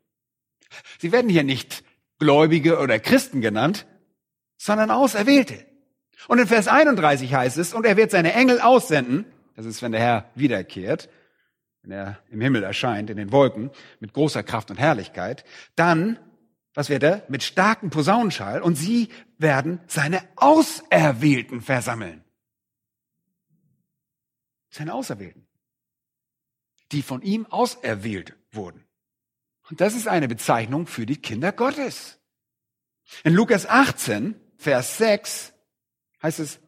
Sie 0.98 1.12
werden 1.12 1.28
hier 1.28 1.44
nicht 1.44 1.84
Gläubige 2.18 2.78
oder 2.78 2.98
Christen 2.98 3.40
genannt, 3.40 3.86
sondern 4.56 4.90
Auserwählte. 4.90 5.66
Und 6.28 6.38
in 6.38 6.46
Vers 6.46 6.68
31 6.68 7.34
heißt 7.34 7.56
es, 7.56 7.72
und 7.72 7.86
er 7.86 7.96
wird 7.96 8.10
seine 8.10 8.34
Engel 8.34 8.60
aussenden, 8.60 9.24
das 9.56 9.66
ist, 9.66 9.82
wenn 9.82 9.92
der 9.92 10.00
Herr 10.00 10.30
wiederkehrt, 10.34 11.08
wenn 11.82 11.92
er 11.92 12.18
im 12.30 12.40
Himmel 12.40 12.62
erscheint, 12.62 13.10
in 13.10 13.16
den 13.16 13.32
Wolken, 13.32 13.70
mit 14.00 14.12
großer 14.12 14.42
Kraft 14.42 14.70
und 14.70 14.76
Herrlichkeit, 14.76 15.44
dann, 15.76 16.18
was 16.74 16.90
wird 16.90 17.02
er? 17.02 17.24
Mit 17.28 17.42
starkem 17.42 17.90
Posaunenschall, 17.90 18.60
und 18.60 18.76
sie 18.76 19.08
werden 19.38 19.80
seine 19.86 20.22
Auserwählten 20.36 21.62
versammeln. 21.62 22.22
Seine 24.68 24.94
Auserwählten. 24.94 25.46
Die 26.92 27.02
von 27.02 27.22
ihm 27.22 27.46
auserwählt 27.46 28.36
wurden. 28.50 28.84
Und 29.68 29.80
das 29.80 29.94
ist 29.94 30.08
eine 30.08 30.28
Bezeichnung 30.28 30.86
für 30.86 31.06
die 31.06 31.16
Kinder 31.16 31.52
Gottes. 31.52 32.18
In 33.24 33.34
Lukas 33.34 33.66
18, 33.66 34.34
Vers 34.56 34.98
6 34.98 35.52
heißt 36.22 36.40
es, 36.40 36.60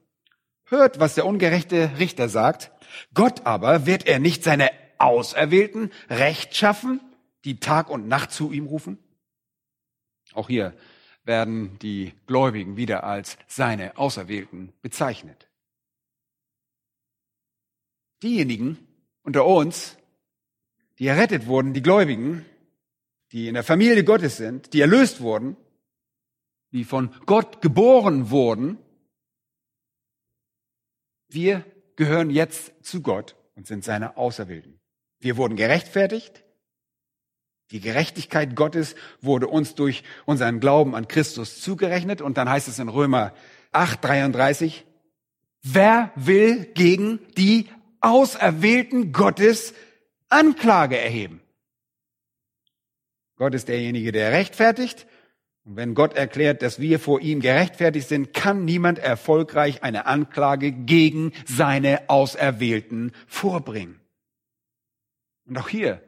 hört, 0.64 1.00
was 1.00 1.14
der 1.14 1.26
ungerechte 1.26 1.99
Richter 1.99 2.29
sagt. 2.29 2.71
Gott 3.14 3.47
aber 3.47 3.87
wird 3.87 4.07
er 4.07 4.19
nicht 4.19 4.45
seine 4.45 4.71
Auserwählten 4.99 5.93
Recht 6.09 6.57
schaffen, 6.57 7.00
die 7.45 7.59
Tag 7.59 7.91
und 7.91 8.09
Nacht 8.09 8.31
zu 8.31 8.52
ihm 8.52 8.67
rufen? 8.67 8.99
Auch 10.33 10.49
hier 10.49 10.75
werden 11.25 11.79
die 11.81 12.14
Gläubigen 12.26 12.76
wieder 12.76 13.05
als 13.05 13.37
seine 13.47 13.97
Auserwählten 13.97 14.73
bezeichnet. 14.81 15.49
Diejenigen 18.23 18.79
unter 19.23 19.45
uns, 19.45 19.97
die 21.02 21.09
errettet 21.09 21.49
wurden, 21.49 21.73
die 21.73 21.82
Gläubigen, 21.82 22.47
die 23.32 23.49
in 23.49 23.54
der 23.54 23.64
Familie 23.64 24.04
Gottes 24.04 24.37
sind, 24.37 24.73
die 24.73 24.80
erlöst 24.80 25.20
wurden, 25.20 25.57
die 26.70 26.85
von 26.85 27.12
Gott 27.27 27.61
geboren 27.61 28.31
wurden, 28.31 28.79
wir 31.29 31.64
gehören 31.96 32.31
jetzt 32.31 32.85
zu 32.85 33.03
Gott 33.03 33.35
und 33.57 33.66
sind 33.66 33.83
seine 33.83 34.16
Auserwählten. 34.16 34.79
Wir 35.18 35.37
wurden 35.37 35.57
gerechtfertigt. 35.57 36.44
Die 37.72 37.81
Gerechtigkeit 37.81 38.55
Gottes 38.55 38.94
wurde 39.20 39.48
uns 39.48 39.74
durch 39.74 40.05
unseren 40.24 40.61
Glauben 40.61 40.94
an 40.94 41.09
Christus 41.09 41.61
zugerechnet. 41.61 42.22
Und 42.22 42.37
dann 42.37 42.48
heißt 42.48 42.68
es 42.68 42.79
in 42.79 42.88
Römer 42.88 43.35
8, 43.72 44.05
33, 44.05 44.87
wer 45.62 46.12
will 46.14 46.64
gegen 46.74 47.18
die 47.37 47.66
Auserwählten 48.00 49.11
Gottes 49.11 49.74
Anklage 50.33 50.99
erheben? 50.99 51.40
Gott 53.37 53.55
ist 53.55 53.68
derjenige, 53.68 54.12
der 54.12 54.33
rechtfertigt. 54.33 55.07
Und 55.64 55.77
wenn 55.77 55.95
Gott 55.95 56.14
erklärt, 56.14 56.62
dass 56.62 56.81
wir 56.81 56.99
vor 56.99 57.21
ihm 57.21 57.40
gerechtfertigt 57.40 58.09
sind, 58.09 58.35
kann 58.35 58.64
niemand 58.64 58.99
erfolgreich 58.99 59.83
eine 59.83 60.07
Anklage 60.07 60.73
gegen 60.73 61.33
seine 61.47 62.09
Auserwählten 62.09 63.12
vorbringen. 63.27 64.01
Und 65.47 65.59
auch 65.59 65.68
hier 65.68 66.03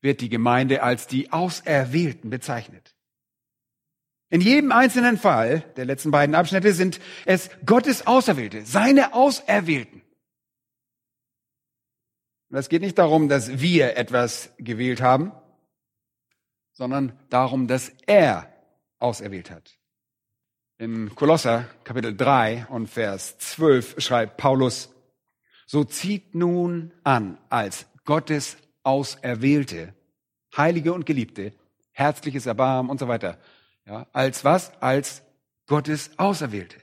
wird 0.00 0.20
die 0.20 0.28
Gemeinde 0.28 0.82
als 0.82 1.06
die 1.06 1.32
Auserwählten 1.32 2.30
bezeichnet. 2.30 2.94
In 4.28 4.40
jedem 4.40 4.72
einzelnen 4.72 5.18
Fall 5.18 5.60
der 5.76 5.84
letzten 5.84 6.10
beiden 6.10 6.34
Abschnitte 6.34 6.72
sind 6.72 7.00
es 7.26 7.50
Gottes 7.64 8.06
Auserwählte, 8.06 8.64
seine 8.64 9.14
Auserwählten. 9.14 10.02
Und 12.48 12.56
es 12.56 12.68
geht 12.68 12.82
nicht 12.82 12.98
darum, 12.98 13.28
dass 13.28 13.60
wir 13.60 13.96
etwas 13.96 14.50
gewählt 14.58 15.00
haben, 15.00 15.32
sondern 16.72 17.18
darum, 17.30 17.66
dass 17.66 17.90
er 18.06 18.52
auserwählt 18.98 19.50
hat. 19.50 19.78
In 20.78 21.14
Kolosser 21.14 21.64
Kapitel 21.84 22.14
3 22.14 22.66
und 22.68 22.88
Vers 22.88 23.38
12 23.38 23.96
schreibt 23.98 24.36
Paulus, 24.36 24.90
so 25.66 25.84
zieht 25.84 26.34
nun 26.34 26.92
an 27.02 27.38
als 27.48 27.86
Gottes 28.04 28.56
Auserwählte, 28.82 29.94
Heilige 30.56 30.92
und 30.92 31.06
Geliebte, 31.06 31.52
herzliches 31.92 32.46
Erbarmen 32.46 32.90
und 32.90 33.00
so 33.00 33.08
weiter. 33.08 33.38
Ja, 33.86 34.06
als 34.12 34.44
was? 34.44 34.70
Als 34.80 35.22
Gottes 35.66 36.10
Auserwählte. 36.18 36.76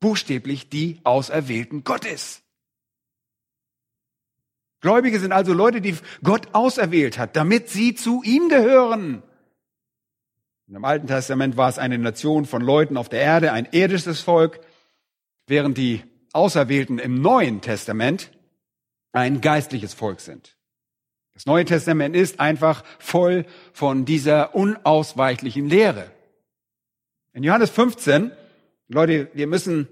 Buchstäblich 0.00 0.70
die 0.70 1.00
Auserwählten 1.04 1.84
Gottes. 1.84 2.43
Gläubige 4.84 5.18
sind 5.18 5.32
also 5.32 5.54
Leute, 5.54 5.80
die 5.80 5.96
Gott 6.22 6.48
auserwählt 6.52 7.16
hat, 7.16 7.36
damit 7.36 7.70
sie 7.70 7.94
zu 7.94 8.22
ihm 8.22 8.50
gehören. 8.50 9.22
Im 10.68 10.84
Alten 10.84 11.06
Testament 11.06 11.56
war 11.56 11.70
es 11.70 11.78
eine 11.78 11.96
Nation 11.96 12.44
von 12.44 12.60
Leuten 12.60 12.98
auf 12.98 13.08
der 13.08 13.20
Erde, 13.20 13.52
ein 13.52 13.66
irdisches 13.72 14.20
Volk, 14.20 14.60
während 15.46 15.78
die 15.78 16.02
Auserwählten 16.34 16.98
im 16.98 17.22
Neuen 17.22 17.62
Testament 17.62 18.30
ein 19.12 19.40
geistliches 19.40 19.94
Volk 19.94 20.20
sind. 20.20 20.54
Das 21.32 21.46
Neue 21.46 21.64
Testament 21.64 22.14
ist 22.14 22.38
einfach 22.38 22.84
voll 22.98 23.46
von 23.72 24.04
dieser 24.04 24.54
unausweichlichen 24.54 25.66
Lehre. 25.66 26.10
In 27.32 27.42
Johannes 27.42 27.70
15, 27.70 28.32
Leute, 28.88 29.30
wir 29.32 29.46
müssen 29.46 29.88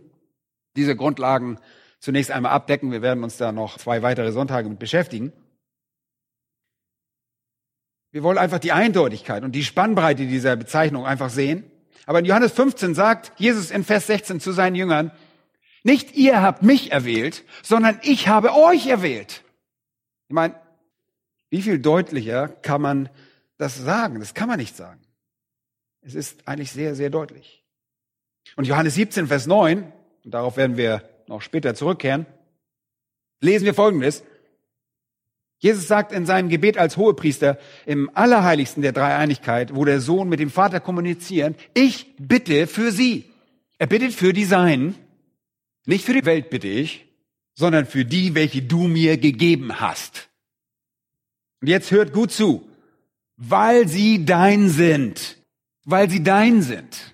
diese 0.77 0.95
Grundlagen 0.97 1.59
zunächst 2.03 2.33
einmal 2.33 2.53
abdecken. 2.53 2.91
Wir 2.91 3.01
werden 3.01 3.23
uns 3.23 3.37
da 3.37 3.53
noch 3.53 3.79
zwei 3.79 4.03
weitere 4.03 4.33
Sonntage 4.33 4.69
mit 4.69 4.81
beschäftigen. 4.81 5.33
Wir 8.11 8.23
wollen 8.25 8.39
einfach 8.39 8.59
die 8.59 8.73
Eindeutigkeit 8.73 9.45
und 9.45 9.53
die 9.53 9.65
Spannbreite 9.65 10.27
dieser 10.27 10.57
Bezeichnung 10.57 11.07
einfach 11.07 11.31
sehen. 11.31 11.65
Aber 12.05 12.19
in 12.19 12.25
Johannes 12.25 12.53
15 12.53 12.95
sagt 12.95 13.33
Jesus 13.39 13.71
in 13.71 13.85
Vers 13.85 14.09
16 14.09 14.41
zu 14.41 14.51
seinen 14.53 14.75
Jüngern, 14.75 15.13
nicht 15.85 16.15
ihr 16.15 16.43
habt 16.43 16.63
mich 16.63 16.93
erwählt, 16.93 17.45
sondern 17.63 17.99
ich 18.03 18.29
habe 18.29 18.53
euch 18.53 18.89
erwählt. 18.89 19.43
Ich 20.29 20.35
meine, 20.35 20.57
wie 21.51 21.63
viel 21.63 21.79
deutlicher 21.79 22.49
kann 22.49 22.83
man 22.83 23.09
das 23.59 23.79
sagen? 23.79 24.19
Das 24.19 24.35
kann 24.35 24.49
man 24.49 24.59
nicht 24.59 24.77
sagen. 24.77 25.01
Es 26.01 26.17
ist 26.17 26.49
eigentlich 26.49 26.73
sehr, 26.73 26.97
sehr 26.97 27.11
deutlich. 27.11 27.65
Und 28.57 28.67
Johannes 28.67 28.97
17, 28.97 29.29
Vers 29.29 29.47
9, 29.47 29.93
und 30.25 30.35
darauf 30.35 30.57
werden 30.57 30.77
wir 30.77 31.09
noch 31.33 31.43
später 31.43 31.75
zurückkehren, 31.75 32.27
lesen 33.41 33.65
wir 33.65 33.75
Folgendes. 33.75 34.23
Jesus 35.59 35.89
sagt 35.89 36.13
in 36.13 36.27
seinem 36.27 36.49
Gebet 36.49 36.77
als 36.77 36.97
Hohepriester 36.97 37.59
im 37.87 38.11
Allerheiligsten 38.15 38.83
der 38.83 38.93
Dreieinigkeit, 38.93 39.75
wo 39.75 39.85
der 39.85 40.01
Sohn 40.01 40.29
mit 40.29 40.41
dem 40.41 40.51
Vater 40.51 40.81
kommunizieren, 40.81 41.55
ich 41.73 42.15
bitte 42.19 42.67
für 42.67 42.93
sie. 42.93 43.25
Er 43.79 43.87
bittet 43.87 44.13
für 44.13 44.33
die 44.33 44.45
Seinen. 44.45 44.95
Nicht 45.87 46.05
für 46.05 46.13
die 46.13 46.25
Welt 46.25 46.51
bitte 46.51 46.69
ich, 46.69 47.07
sondern 47.55 47.87
für 47.87 48.05
die, 48.05 48.35
welche 48.35 48.63
du 48.63 48.87
mir 48.87 49.17
gegeben 49.17 49.81
hast. 49.81 50.29
Und 51.61 51.69
jetzt 51.69 51.91
hört 51.91 52.13
gut 52.13 52.31
zu. 52.31 52.69
Weil 53.37 53.89
sie 53.89 54.25
dein 54.25 54.69
sind. 54.69 55.39
Weil 55.85 56.11
sie 56.11 56.23
dein 56.23 56.63
sind. 56.63 57.12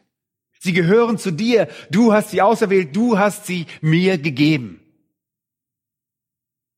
Sie 0.59 0.73
gehören 0.73 1.19
zu 1.19 1.31
dir. 1.31 1.69
Du 1.91 2.13
hast 2.13 2.31
sie 2.31 2.43
auserwählt. 2.43 2.95
Du 2.95 3.19
hast 3.19 3.47
sie 3.47 3.67
mir 3.81 4.19
gegeben. 4.19 4.81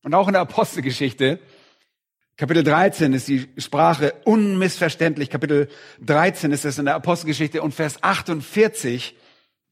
Und 0.03 0.15
auch 0.15 0.29
in 0.29 0.33
der 0.33 0.43
Apostelgeschichte 0.43 1.41
Kapitel 2.41 2.65
13 2.65 3.13
ist 3.13 3.29
die 3.29 3.47
Sprache 3.59 4.15
unmissverständlich. 4.25 5.29
Kapitel 5.29 5.69
13 6.01 6.53
ist 6.53 6.65
es 6.65 6.79
in 6.79 6.87
der 6.87 6.95
Apostelgeschichte 6.95 7.61
und 7.61 7.75
Vers 7.75 8.03
48, 8.03 9.15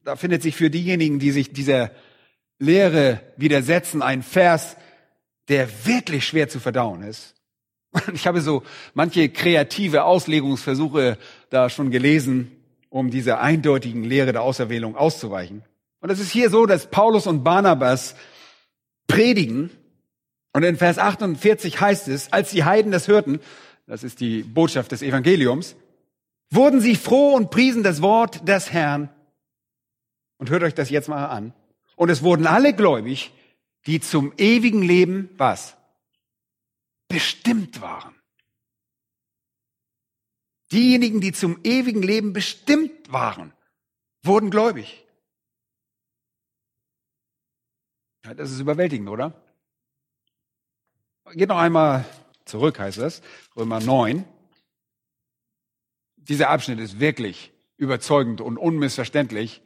da 0.03 0.15
findet 0.15 0.43
sich 0.43 0.55
für 0.55 0.69
diejenigen, 0.69 1.17
die 1.17 1.31
sich 1.31 1.51
dieser 1.51 1.89
Lehre 2.59 3.21
widersetzen, 3.37 4.03
ein 4.03 4.21
Vers, 4.21 4.77
der 5.47 5.67
wirklich 5.87 6.27
schwer 6.27 6.47
zu 6.47 6.59
verdauen 6.59 7.01
ist. 7.01 7.33
Ich 8.13 8.27
habe 8.27 8.39
so 8.39 8.61
manche 8.93 9.29
kreative 9.29 10.03
Auslegungsversuche 10.03 11.17
da 11.49 11.71
schon 11.71 11.89
gelesen, 11.89 12.51
um 12.89 13.11
dieser 13.11 13.39
eindeutigen 13.39 14.03
Lehre 14.03 14.31
der 14.31 14.41
Auserwählung 14.41 14.95
auszuweichen. 14.95 15.63
Und 16.01 16.09
es 16.09 16.19
ist 16.19 16.31
hier 16.31 16.49
so, 16.49 16.65
dass 16.65 16.89
Paulus 16.89 17.27
und 17.27 17.43
Barnabas 17.43 18.15
predigen 19.07 19.69
und 20.53 20.63
in 20.63 20.77
Vers 20.77 20.97
48 20.97 21.79
heißt 21.79 22.07
es, 22.07 22.33
als 22.33 22.51
die 22.51 22.63
Heiden 22.63 22.91
das 22.91 23.07
hörten, 23.07 23.39
das 23.85 24.03
ist 24.03 24.19
die 24.19 24.43
Botschaft 24.43 24.91
des 24.91 25.01
Evangeliums, 25.01 25.75
wurden 26.49 26.81
sie 26.81 26.95
froh 26.95 27.35
und 27.35 27.51
priesen 27.51 27.83
das 27.83 28.01
Wort 28.01 28.47
des 28.47 28.71
Herrn. 28.71 29.09
Und 30.37 30.49
hört 30.49 30.63
euch 30.63 30.73
das 30.73 30.89
jetzt 30.89 31.09
mal 31.09 31.27
an. 31.27 31.53
Und 31.95 32.09
es 32.09 32.23
wurden 32.23 32.47
alle 32.47 32.73
gläubig, 32.73 33.31
die 33.85 33.99
zum 33.99 34.33
ewigen 34.37 34.81
Leben 34.81 35.29
was? 35.37 35.75
Bestimmt 37.07 37.81
waren. 37.81 38.15
Diejenigen, 40.71 41.19
die 41.19 41.31
zum 41.31 41.59
ewigen 41.63 42.03
Leben 42.03 42.33
bestimmt 42.33 43.11
waren, 43.11 43.53
wurden 44.23 44.51
gläubig. 44.51 45.05
Ja, 48.25 48.33
das 48.33 48.51
ist 48.51 48.59
überwältigend, 48.59 49.09
oder? 49.09 49.33
Geht 51.31 51.49
noch 51.49 51.57
einmal 51.57 52.05
zurück, 52.45 52.79
heißt 52.79 52.97
es, 52.99 53.21
Römer 53.55 53.79
9. 53.79 54.25
Dieser 56.17 56.49
Abschnitt 56.49 56.79
ist 56.79 56.99
wirklich 56.99 57.51
überzeugend 57.77 58.41
und 58.41 58.57
unmissverständlich. 58.57 59.61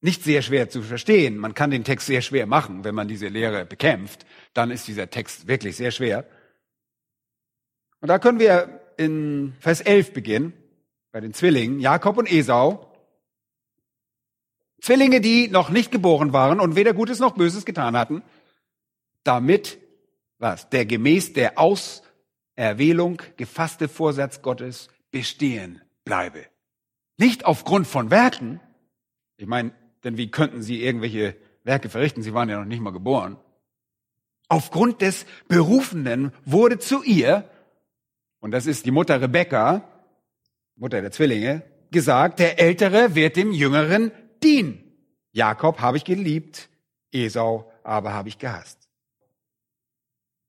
Nicht 0.00 0.24
sehr 0.24 0.42
schwer 0.42 0.68
zu 0.68 0.82
verstehen. 0.82 1.36
Man 1.36 1.54
kann 1.54 1.70
den 1.70 1.84
Text 1.84 2.08
sehr 2.08 2.22
schwer 2.22 2.46
machen, 2.46 2.82
wenn 2.82 2.94
man 2.94 3.06
diese 3.06 3.28
Lehre 3.28 3.64
bekämpft. 3.64 4.26
Dann 4.54 4.72
ist 4.72 4.88
dieser 4.88 5.10
Text 5.10 5.46
wirklich 5.46 5.76
sehr 5.76 5.92
schwer. 5.92 6.28
Und 8.00 8.08
da 8.08 8.18
können 8.18 8.40
wir 8.40 8.81
in 9.02 9.54
Vers 9.60 9.80
11 9.80 10.12
beginnen, 10.12 10.52
bei 11.10 11.20
den 11.20 11.34
Zwillingen, 11.34 11.80
Jakob 11.80 12.16
und 12.16 12.30
Esau. 12.30 12.88
Zwillinge, 14.80 15.20
die 15.20 15.48
noch 15.48 15.70
nicht 15.70 15.92
geboren 15.92 16.32
waren 16.32 16.58
und 16.58 16.74
weder 16.74 16.94
Gutes 16.94 17.18
noch 17.18 17.34
Böses 17.34 17.64
getan 17.64 17.96
hatten, 17.96 18.22
damit 19.22 19.78
was? 20.38 20.68
Der 20.70 20.86
gemäß 20.86 21.34
der 21.34 21.58
Auserwählung 21.58 23.22
gefasste 23.36 23.88
Vorsatz 23.88 24.42
Gottes 24.42 24.88
bestehen 25.12 25.80
bleibe. 26.04 26.46
Nicht 27.16 27.44
aufgrund 27.44 27.86
von 27.86 28.10
Werken. 28.10 28.60
Ich 29.36 29.46
meine, 29.46 29.72
denn 30.02 30.16
wie 30.16 30.30
könnten 30.30 30.62
sie 30.62 30.82
irgendwelche 30.82 31.36
Werke 31.62 31.88
verrichten? 31.88 32.22
Sie 32.22 32.34
waren 32.34 32.48
ja 32.48 32.58
noch 32.58 32.64
nicht 32.64 32.80
mal 32.80 32.92
geboren. 32.92 33.36
Aufgrund 34.48 35.00
des 35.00 35.24
Berufenen 35.46 36.32
wurde 36.44 36.78
zu 36.78 37.02
ihr, 37.02 37.48
und 38.42 38.50
das 38.50 38.66
ist 38.66 38.84
die 38.84 38.90
Mutter 38.90 39.22
Rebekka, 39.22 39.88
Mutter 40.76 41.00
der 41.00 41.12
Zwillinge, 41.12 41.62
gesagt, 41.90 42.38
der 42.38 42.60
Ältere 42.60 43.14
wird 43.14 43.36
dem 43.36 43.52
Jüngeren 43.52 44.12
dienen. 44.42 44.84
Jakob 45.32 45.80
habe 45.80 45.96
ich 45.96 46.04
geliebt, 46.04 46.68
Esau 47.10 47.72
aber 47.82 48.12
habe 48.12 48.28
ich 48.28 48.38
gehasst 48.38 48.82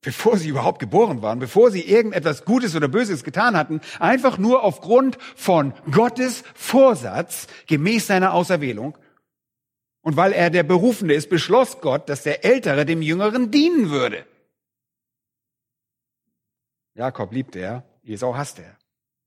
bevor 0.03 0.37
sie 0.37 0.49
überhaupt 0.49 0.79
geboren 0.79 1.21
waren, 1.21 1.39
bevor 1.39 1.71
sie 1.71 1.81
irgendetwas 1.81 2.45
Gutes 2.45 2.75
oder 2.75 2.87
Böses 2.87 3.23
getan 3.23 3.57
hatten, 3.57 3.81
einfach 3.99 4.37
nur 4.37 4.63
aufgrund 4.63 5.17
von 5.35 5.73
Gottes 5.89 6.43
Vorsatz 6.53 7.47
gemäß 7.65 8.07
seiner 8.07 8.33
Auserwählung. 8.33 8.97
Und 10.01 10.17
weil 10.17 10.33
er 10.33 10.49
der 10.49 10.63
Berufene 10.63 11.13
ist, 11.13 11.29
beschloss 11.29 11.79
Gott, 11.79 12.09
dass 12.09 12.23
der 12.23 12.43
Ältere 12.43 12.85
dem 12.85 13.01
Jüngeren 13.01 13.49
dienen 13.49 13.89
würde. 13.89 14.25
Jakob 16.95 17.31
liebte 17.31 17.59
er, 17.59 17.83
Esau 18.03 18.35
hasste 18.35 18.63
er. 18.63 18.77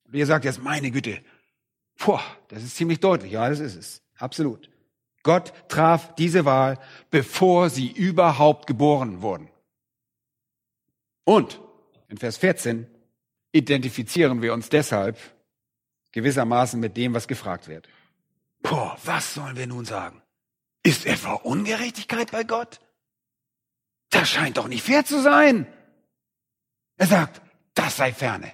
Und 0.04 0.14
ihr 0.14 0.26
sagt 0.26 0.44
jetzt, 0.44 0.62
meine 0.62 0.90
Güte, 0.90 1.22
boah, 1.98 2.22
das 2.48 2.62
ist 2.62 2.76
ziemlich 2.76 3.00
deutlich. 3.00 3.32
Ja, 3.32 3.48
das 3.48 3.60
ist 3.60 3.76
es. 3.76 4.02
Absolut. 4.18 4.70
Gott 5.22 5.52
traf 5.68 6.14
diese 6.14 6.44
Wahl, 6.44 6.78
bevor 7.10 7.68
sie 7.68 7.90
überhaupt 7.90 8.66
geboren 8.66 9.22
wurden. 9.22 9.50
Und 11.24 11.60
in 12.08 12.18
Vers 12.18 12.36
14 12.36 12.86
identifizieren 13.50 14.42
wir 14.42 14.54
uns 14.54 14.68
deshalb 14.68 15.18
gewissermaßen 16.12 16.78
mit 16.78 16.96
dem, 16.96 17.14
was 17.14 17.26
gefragt 17.26 17.66
wird. 17.66 17.88
Boah, 18.60 18.96
was 19.04 19.34
sollen 19.34 19.56
wir 19.56 19.66
nun 19.66 19.84
sagen? 19.84 20.22
Ist 20.84 21.04
etwa 21.04 21.32
Ungerechtigkeit 21.32 22.30
bei 22.30 22.44
Gott? 22.44 22.80
Das 24.10 24.28
scheint 24.28 24.56
doch 24.56 24.68
nicht 24.68 24.84
fair 24.84 25.04
zu 25.04 25.20
sein. 25.20 25.66
Er 26.96 27.06
sagt, 27.06 27.42
das 27.76 27.96
sei 27.96 28.12
ferne. 28.12 28.52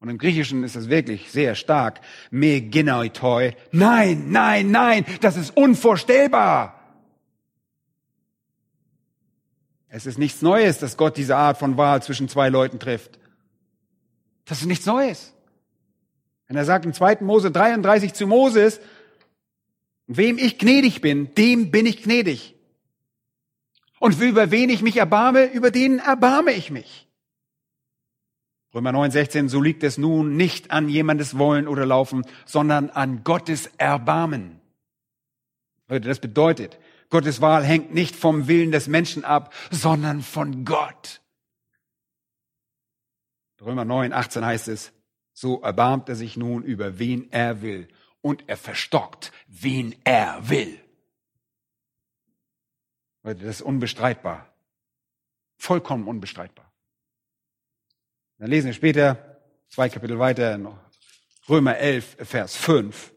Und 0.00 0.08
im 0.08 0.18
Griechischen 0.18 0.64
ist 0.64 0.74
es 0.74 0.88
wirklich 0.88 1.30
sehr 1.30 1.54
stark. 1.54 2.00
Me 2.30 2.60
genoitoi. 2.60 3.54
Nein, 3.70 4.30
nein, 4.30 4.70
nein, 4.70 5.04
das 5.20 5.36
ist 5.36 5.56
unvorstellbar. 5.56 6.78
Es 9.88 10.06
ist 10.06 10.18
nichts 10.18 10.40
Neues, 10.40 10.78
dass 10.78 10.96
Gott 10.96 11.18
diese 11.18 11.36
Art 11.36 11.58
von 11.58 11.76
Wahl 11.76 12.02
zwischen 12.02 12.28
zwei 12.28 12.48
Leuten 12.48 12.80
trifft. 12.80 13.18
Das 14.46 14.60
ist 14.60 14.66
nichts 14.66 14.86
Neues. 14.86 15.34
Wenn 16.48 16.56
er 16.56 16.64
sagt 16.64 16.84
im 16.84 16.94
2. 16.94 17.18
Mose 17.20 17.50
33 17.50 18.14
zu 18.14 18.26
Moses, 18.26 18.80
wem 20.06 20.38
ich 20.38 20.58
gnädig 20.58 21.00
bin, 21.00 21.34
dem 21.34 21.70
bin 21.70 21.86
ich 21.86 22.02
gnädig. 22.02 22.56
Und 24.00 24.20
über 24.20 24.50
wen 24.50 24.68
ich 24.68 24.82
mich 24.82 24.96
erbarme, 24.96 25.44
über 25.44 25.70
den 25.70 26.00
erbarme 26.00 26.52
ich 26.52 26.70
mich. 26.70 27.06
Römer 28.74 28.92
9, 28.92 29.10
16, 29.10 29.48
so 29.48 29.60
liegt 29.60 29.82
es 29.82 29.98
nun 29.98 30.36
nicht 30.36 30.70
an 30.70 30.88
jemandes 30.88 31.36
Wollen 31.36 31.68
oder 31.68 31.84
Laufen, 31.84 32.24
sondern 32.46 32.88
an 32.88 33.22
Gottes 33.22 33.66
Erbarmen. 33.76 34.60
Das 35.88 36.20
bedeutet, 36.20 36.78
Gottes 37.10 37.42
Wahl 37.42 37.64
hängt 37.64 37.92
nicht 37.92 38.16
vom 38.16 38.48
Willen 38.48 38.72
des 38.72 38.88
Menschen 38.88 39.24
ab, 39.24 39.52
sondern 39.70 40.22
von 40.22 40.64
Gott. 40.64 41.20
Römer 43.60 43.84
9, 43.84 44.14
18 44.14 44.44
heißt 44.44 44.68
es, 44.68 44.92
so 45.34 45.60
erbarmt 45.60 46.08
er 46.08 46.16
sich 46.16 46.36
nun 46.38 46.62
über 46.62 46.98
wen 46.98 47.30
er 47.30 47.60
will 47.60 47.88
und 48.22 48.48
er 48.48 48.56
verstockt, 48.56 49.32
wen 49.46 49.94
er 50.04 50.48
will. 50.48 50.80
Das 53.22 53.40
ist 53.42 53.62
unbestreitbar. 53.62 54.52
Vollkommen 55.56 56.08
unbestreitbar. 56.08 56.71
Dann 58.42 58.50
lesen 58.50 58.66
wir 58.66 58.72
später, 58.72 59.38
zwei 59.68 59.88
Kapitel 59.88 60.18
weiter, 60.18 60.58
Römer 61.48 61.76
11, 61.76 62.16
Vers 62.22 62.56
5. 62.56 63.14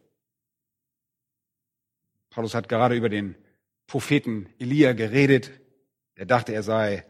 Paulus 2.30 2.54
hat 2.54 2.70
gerade 2.70 2.94
über 2.94 3.10
den 3.10 3.34
Propheten 3.88 4.48
Elia 4.60 4.94
geredet. 4.94 5.50
Er 6.14 6.28
dachte, 6.28 6.54
er 6.54 6.62
sei 6.62 7.06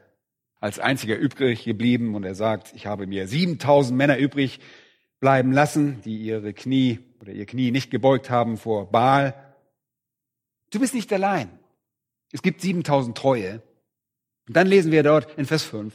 als 0.61 0.79
einziger 0.79 1.17
übrig 1.17 1.65
geblieben 1.65 2.15
und 2.15 2.23
er 2.23 2.35
sagt, 2.35 2.73
ich 2.73 2.85
habe 2.85 3.05
mir 3.05 3.27
7000 3.27 3.97
Männer 3.97 4.17
übrig 4.17 4.61
bleiben 5.19 5.51
lassen, 5.51 6.01
die 6.03 6.15
ihre 6.15 6.53
Knie 6.53 6.99
oder 7.19 7.33
ihr 7.33 7.45
Knie 7.45 7.71
nicht 7.71 7.91
gebeugt 7.91 8.29
haben 8.29 8.55
vor 8.55 8.89
Baal. 8.91 9.33
Du 10.71 10.79
bist 10.79 10.93
nicht 10.93 11.11
allein. 11.11 11.49
Es 12.31 12.41
gibt 12.41 12.61
7000 12.61 13.17
Treue. 13.17 13.61
Und 14.47 14.55
dann 14.55 14.67
lesen 14.67 14.93
wir 14.93 15.03
dort 15.03 15.37
in 15.37 15.45
Vers 15.45 15.63
5. 15.63 15.93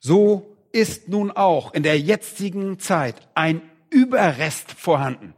So 0.00 0.52
ist 0.72 1.08
nun 1.08 1.30
auch 1.30 1.74
in 1.74 1.82
der 1.82 2.00
jetzigen 2.00 2.78
Zeit 2.78 3.28
ein 3.34 3.62
Überrest 3.90 4.72
vorhanden 4.72 5.34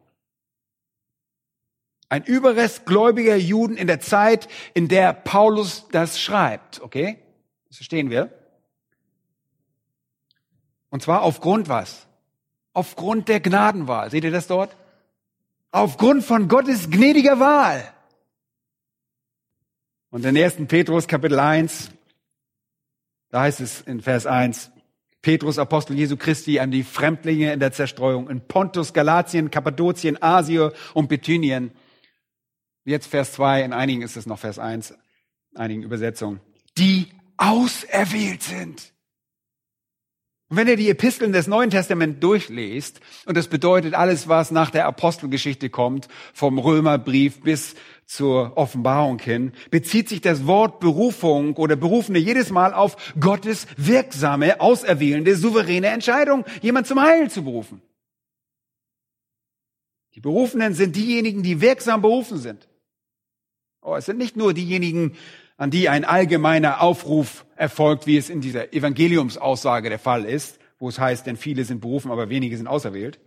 ein 2.15 2.23
Überrest 2.23 2.87
gläubiger 2.87 3.35
Juden 3.35 3.77
in 3.77 3.89
der 3.89 3.99
Zeit, 3.99 4.49
in 4.73 4.87
der 4.87 5.13
Paulus 5.13 5.89
das 5.91 6.21
schreibt. 6.21 6.81
Okay? 6.81 7.19
Das 7.67 7.79
verstehen 7.79 8.09
wir. 8.09 8.33
Und 10.91 11.03
zwar 11.03 11.23
aufgrund 11.23 11.69
was? 11.69 12.07
Aufgrund 12.73 13.29
der 13.29 13.41
Gnadenwahl. 13.41 14.11
Seht 14.11 14.23
ihr 14.23 14.31
das 14.31 14.47
dort? 14.47 14.77
Aufgrund 15.73 16.23
von 16.23 16.47
Gottes 16.47 16.89
gnädiger 16.89 17.41
Wahl. 17.41 17.83
Und 20.11 20.25
in 20.25 20.39
1. 20.39 20.69
Petrus 20.69 21.09
Kapitel 21.09 21.41
1, 21.41 21.91
da 23.31 23.41
heißt 23.41 23.61
es 23.61 23.81
in 23.81 24.01
Vers 24.01 24.27
1, 24.27 24.71
Petrus, 25.25 25.59
Apostel 25.59 25.97
Jesu 25.97 26.17
Christi, 26.17 26.61
an 26.61 26.71
die 26.71 26.85
Fremdlinge 26.85 27.53
in 27.53 27.59
der 27.59 27.73
Zerstreuung 27.73 28.31
in 28.31 28.43
Pontus, 28.47 28.93
Galatien, 28.93 29.51
Kappadokien, 29.51 30.23
Asien 30.23 30.71
und 30.93 31.09
Bithynien 31.09 31.73
Jetzt 32.85 33.07
Vers 33.07 33.33
2, 33.33 33.63
in 33.63 33.73
einigen 33.73 34.03
ist 34.03 34.17
es 34.17 34.27
noch 34.27 34.39
Vers 34.39 34.59
1, 34.59 34.91
in 34.91 35.57
einigen 35.57 35.83
Übersetzungen. 35.83 36.41
Die 36.77 37.09
auserwählt 37.39 38.43
sind. 38.43 38.93
Und 40.51 40.59
wenn 40.59 40.69
ihr 40.69 40.77
die 40.77 40.91
Episteln 40.91 41.33
des 41.33 41.47
Neuen 41.47 41.71
Testaments 41.71 42.21
durchlest, 42.21 43.01
und 43.25 43.39
das 43.39 43.49
bedeutet 43.49 43.95
alles, 43.95 44.29
was 44.29 44.51
nach 44.51 44.71
der 44.71 44.87
Apostelgeschichte 44.87 45.71
kommt, 45.71 46.09
vom 46.35 46.59
Römerbrief 46.59 47.41
bis 47.41 47.75
zur 48.07 48.57
Offenbarung 48.57 49.19
hin, 49.19 49.53
bezieht 49.71 50.09
sich 50.09 50.21
das 50.21 50.47
Wort 50.47 50.81
Berufung 50.81 51.57
oder 51.57 51.77
Berufene 51.77 52.19
jedes 52.19 52.51
Mal 52.51 52.75
auf 52.75 53.15
Gottes 53.19 53.67
wirksame, 53.77 54.61
auserwählende, 54.61 55.37
souveräne 55.37 55.89
Entscheidung, 55.89 56.45
jemand 56.63 56.87
zum 56.87 57.01
Heil 57.01 57.31
zu 57.31 57.45
berufen. 57.45 57.83
Die 60.15 60.21
Berufenen 60.21 60.75
sind 60.75 60.97
diejenigen, 60.97 61.43
die 61.43 61.61
wirksam 61.61 62.03
berufen 62.03 62.39
sind. 62.39 62.69
Oh, 63.83 63.97
es 63.97 64.07
sind 64.07 64.19
nicht 64.19 64.37
nur 64.37 64.55
diejenigen, 64.55 65.17
an 65.57 65.71
die 65.71 65.89
ein 65.89 66.05
allgemeiner 66.05 66.81
Aufruf 66.81 67.47
erfolgt, 67.57 68.07
wie 68.07 68.17
es 68.17 68.31
in 68.31 68.41
dieser 68.41 68.73
Evangeliumsaussage 68.73 69.89
der 69.89 69.99
Fall 69.99 70.25
ist, 70.25 70.59
wo 70.79 70.89
es 70.89 70.99
heißt, 70.99 71.27
denn 71.27 71.37
viele 71.37 71.65
sind 71.65 71.81
berufen, 71.81 72.11
aber 72.11 72.29
wenige 72.29 72.57
sind 72.57 72.67
auserwählt. 72.67 73.21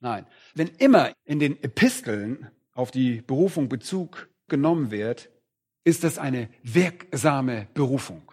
Nein, 0.00 0.26
wenn 0.54 0.68
immer 0.78 1.12
in 1.24 1.38
den 1.38 1.62
Episteln 1.62 2.50
auf 2.76 2.90
die 2.90 3.22
Berufung 3.22 3.68
Bezug 3.68 4.28
genommen 4.48 4.90
wird, 4.90 5.30
ist 5.84 6.04
das 6.04 6.18
eine 6.18 6.48
wirksame 6.62 7.68
Berufung. 7.74 8.32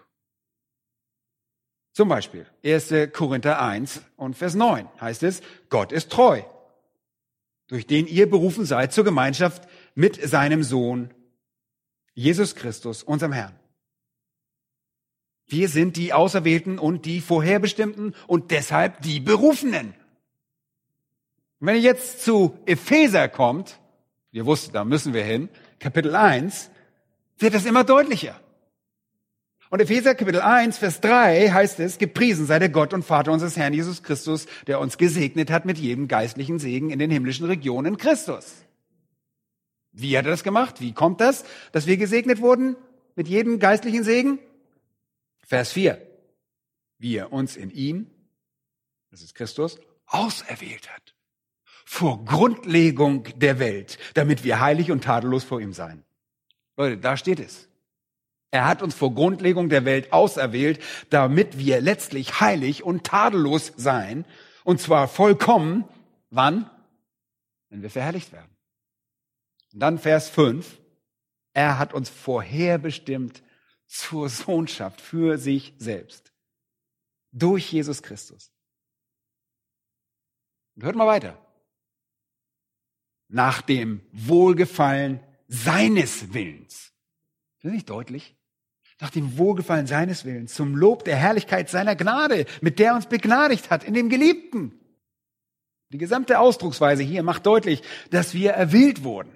Zum 1.93 2.09
Beispiel 2.09 2.45
1. 2.65 2.93
Korinther 3.13 3.61
1 3.61 4.01
und 4.17 4.35
Vers 4.35 4.55
9 4.55 4.87
heißt 4.99 5.23
es, 5.23 5.41
Gott 5.69 5.91
ist 5.91 6.11
treu, 6.11 6.41
durch 7.67 7.85
den 7.85 8.07
ihr 8.07 8.29
berufen 8.29 8.65
seid 8.65 8.91
zur 8.91 9.03
Gemeinschaft 9.03 9.67
mit 9.93 10.21
seinem 10.21 10.63
Sohn 10.63 11.13
Jesus 12.15 12.55
Christus, 12.55 13.03
unserem 13.03 13.31
Herrn. 13.31 13.57
Wir 15.45 15.69
sind 15.69 15.97
die 15.97 16.13
Auserwählten 16.13 16.79
und 16.79 17.05
die 17.05 17.21
Vorherbestimmten 17.21 18.15
und 18.27 18.51
deshalb 18.51 19.01
die 19.01 19.19
Berufenen. 19.19 19.93
Wenn 21.59 21.75
ihr 21.75 21.81
jetzt 21.81 22.23
zu 22.23 22.57
Epheser 22.65 23.29
kommt, 23.29 23.79
ihr 24.33 24.45
wusstet, 24.45 24.75
da 24.75 24.83
müssen 24.83 25.13
wir 25.13 25.23
hin, 25.23 25.47
Kapitel 25.79 26.13
1, 26.15 26.69
wird 27.37 27.53
das 27.53 27.65
immer 27.65 27.85
deutlicher. 27.85 28.39
Und 29.69 29.79
Epheser 29.79 30.13
Kapitel 30.13 30.41
1, 30.41 30.77
Vers 30.77 31.01
3 31.01 31.49
heißt 31.49 31.79
es, 31.79 31.97
gepriesen 31.97 32.45
sei 32.45 32.59
der 32.59 32.69
Gott 32.69 32.93
und 32.93 33.03
Vater 33.03 33.31
unseres 33.31 33.57
Herrn 33.57 33.73
Jesus 33.73 34.03
Christus, 34.03 34.45
der 34.67 34.79
uns 34.79 34.97
gesegnet 34.97 35.49
hat 35.49 35.65
mit 35.65 35.79
jedem 35.79 36.07
geistlichen 36.07 36.59
Segen 36.59 36.91
in 36.91 36.99
den 36.99 37.09
himmlischen 37.09 37.47
Regionen 37.47 37.97
Christus. 37.97 38.53
Wie 39.91 40.17
hat 40.17 40.25
er 40.25 40.31
das 40.31 40.43
gemacht? 40.43 40.81
Wie 40.81 40.93
kommt 40.93 41.21
das, 41.21 41.43
dass 41.71 41.87
wir 41.87 41.97
gesegnet 41.97 42.41
wurden 42.41 42.75
mit 43.15 43.27
jedem 43.27 43.59
geistlichen 43.59 44.03
Segen? 44.03 44.39
Vers 45.41 45.71
4. 45.71 45.99
Wie 46.99 47.15
er 47.15 47.31
uns 47.33 47.55
in 47.55 47.69
ihm, 47.69 48.07
das 49.11 49.21
ist 49.21 49.35
Christus, 49.35 49.79
auserwählt 50.05 50.91
hat. 50.91 51.02
Vor 51.85 52.23
Grundlegung 52.25 53.27
der 53.35 53.59
Welt, 53.59 53.97
damit 54.13 54.43
wir 54.43 54.59
heilig 54.59 54.91
und 54.91 55.03
tadellos 55.03 55.43
vor 55.43 55.59
ihm 55.59 55.73
seien. 55.73 56.03
Leute, 56.77 56.97
da 56.97 57.17
steht 57.17 57.39
es. 57.39 57.67
Er 58.51 58.67
hat 58.67 58.81
uns 58.83 58.93
vor 58.93 59.15
Grundlegung 59.15 59.69
der 59.69 59.83
Welt 59.83 60.13
auserwählt, 60.13 60.79
damit 61.09 61.57
wir 61.57 61.81
letztlich 61.81 62.39
heilig 62.39 62.83
und 62.83 63.03
tadellos 63.03 63.73
sein. 63.77 64.25
Und 64.63 64.79
zwar 64.79 65.07
vollkommen, 65.07 65.85
wann? 66.29 66.69
Wenn 67.69 67.81
wir 67.81 67.89
verherrlicht 67.89 68.31
werden. 68.31 68.55
Und 69.73 69.79
dann 69.79 69.97
Vers 69.97 70.29
5. 70.29 70.79
Er 71.53 71.79
hat 71.79 71.93
uns 71.93 72.09
vorherbestimmt 72.09 73.41
zur 73.87 74.29
Sohnschaft 74.29 75.01
für 75.01 75.37
sich 75.37 75.73
selbst. 75.77 76.31
Durch 77.31 77.71
Jesus 77.71 78.03
Christus. 78.03 78.51
Und 80.75 80.83
hört 80.83 80.95
mal 80.95 81.07
weiter. 81.07 81.42
Nach 83.33 83.63
dem 83.63 84.01
Wohlgefallen 84.11 85.19
seines 85.47 86.35
Willens. 86.35 86.93
Ist 87.55 87.63
das 87.63 87.71
nicht 87.71 87.89
deutlich? 87.89 88.35
Nach 88.99 89.09
dem 89.09 89.39
Wohlgefallen 89.39 89.87
seines 89.87 90.23
Willens, 90.23 90.53
zum 90.53 90.75
Lob 90.75 91.03
der 91.03 91.15
Herrlichkeit 91.15 91.67
seiner 91.67 91.95
Gnade, 91.95 92.45
mit 92.61 92.77
der 92.77 92.89
er 92.89 92.95
uns 92.95 93.07
begnadigt 93.07 93.71
hat 93.71 93.83
in 93.83 93.95
dem 93.95 94.09
Geliebten. 94.09 94.79
Die 95.89 95.97
gesamte 95.97 96.37
Ausdrucksweise 96.37 97.01
hier 97.01 97.23
macht 97.23 97.47
deutlich, 97.47 97.81
dass 98.11 98.35
wir 98.35 98.51
erwählt 98.51 99.03
wurden. 99.03 99.31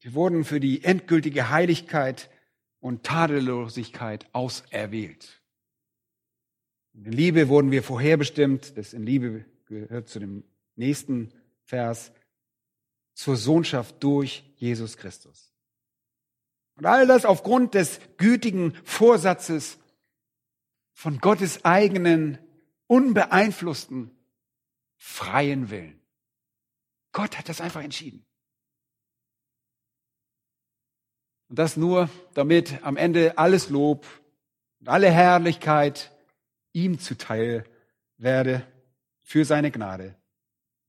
Wir 0.00 0.14
wurden 0.14 0.44
für 0.44 0.58
die 0.58 0.84
endgültige 0.84 1.50
Heiligkeit 1.50 2.30
und 2.80 3.04
Tadellosigkeit 3.04 4.26
auserwählt. 4.32 5.42
In 6.94 7.12
Liebe 7.12 7.50
wurden 7.50 7.70
wir 7.70 7.82
vorherbestimmt, 7.82 8.78
das 8.78 8.94
in 8.94 9.04
Liebe 9.04 9.44
gehört 9.66 10.08
zu 10.08 10.18
dem 10.18 10.44
nächsten 10.76 11.32
Vers, 11.64 12.12
zur 13.14 13.36
Sohnschaft 13.36 14.02
durch 14.02 14.44
Jesus 14.56 14.96
Christus. 14.96 15.52
Und 16.76 16.86
all 16.86 17.06
das 17.06 17.24
aufgrund 17.24 17.74
des 17.74 18.00
gütigen 18.16 18.74
Vorsatzes 18.84 19.78
von 20.94 21.18
Gottes 21.18 21.64
eigenen, 21.64 22.38
unbeeinflussten, 22.86 24.10
freien 24.96 25.70
Willen. 25.70 26.00
Gott 27.12 27.38
hat 27.38 27.48
das 27.48 27.60
einfach 27.60 27.82
entschieden. 27.82 28.24
Und 31.48 31.58
das 31.58 31.76
nur, 31.76 32.08
damit 32.32 32.82
am 32.82 32.96
Ende 32.96 33.36
alles 33.36 33.68
Lob 33.68 34.06
und 34.80 34.88
alle 34.88 35.10
Herrlichkeit 35.10 36.10
ihm 36.72 36.98
zuteil 36.98 37.64
werde 38.16 38.66
für 39.22 39.44
seine 39.44 39.70
Gnade, 39.70 40.16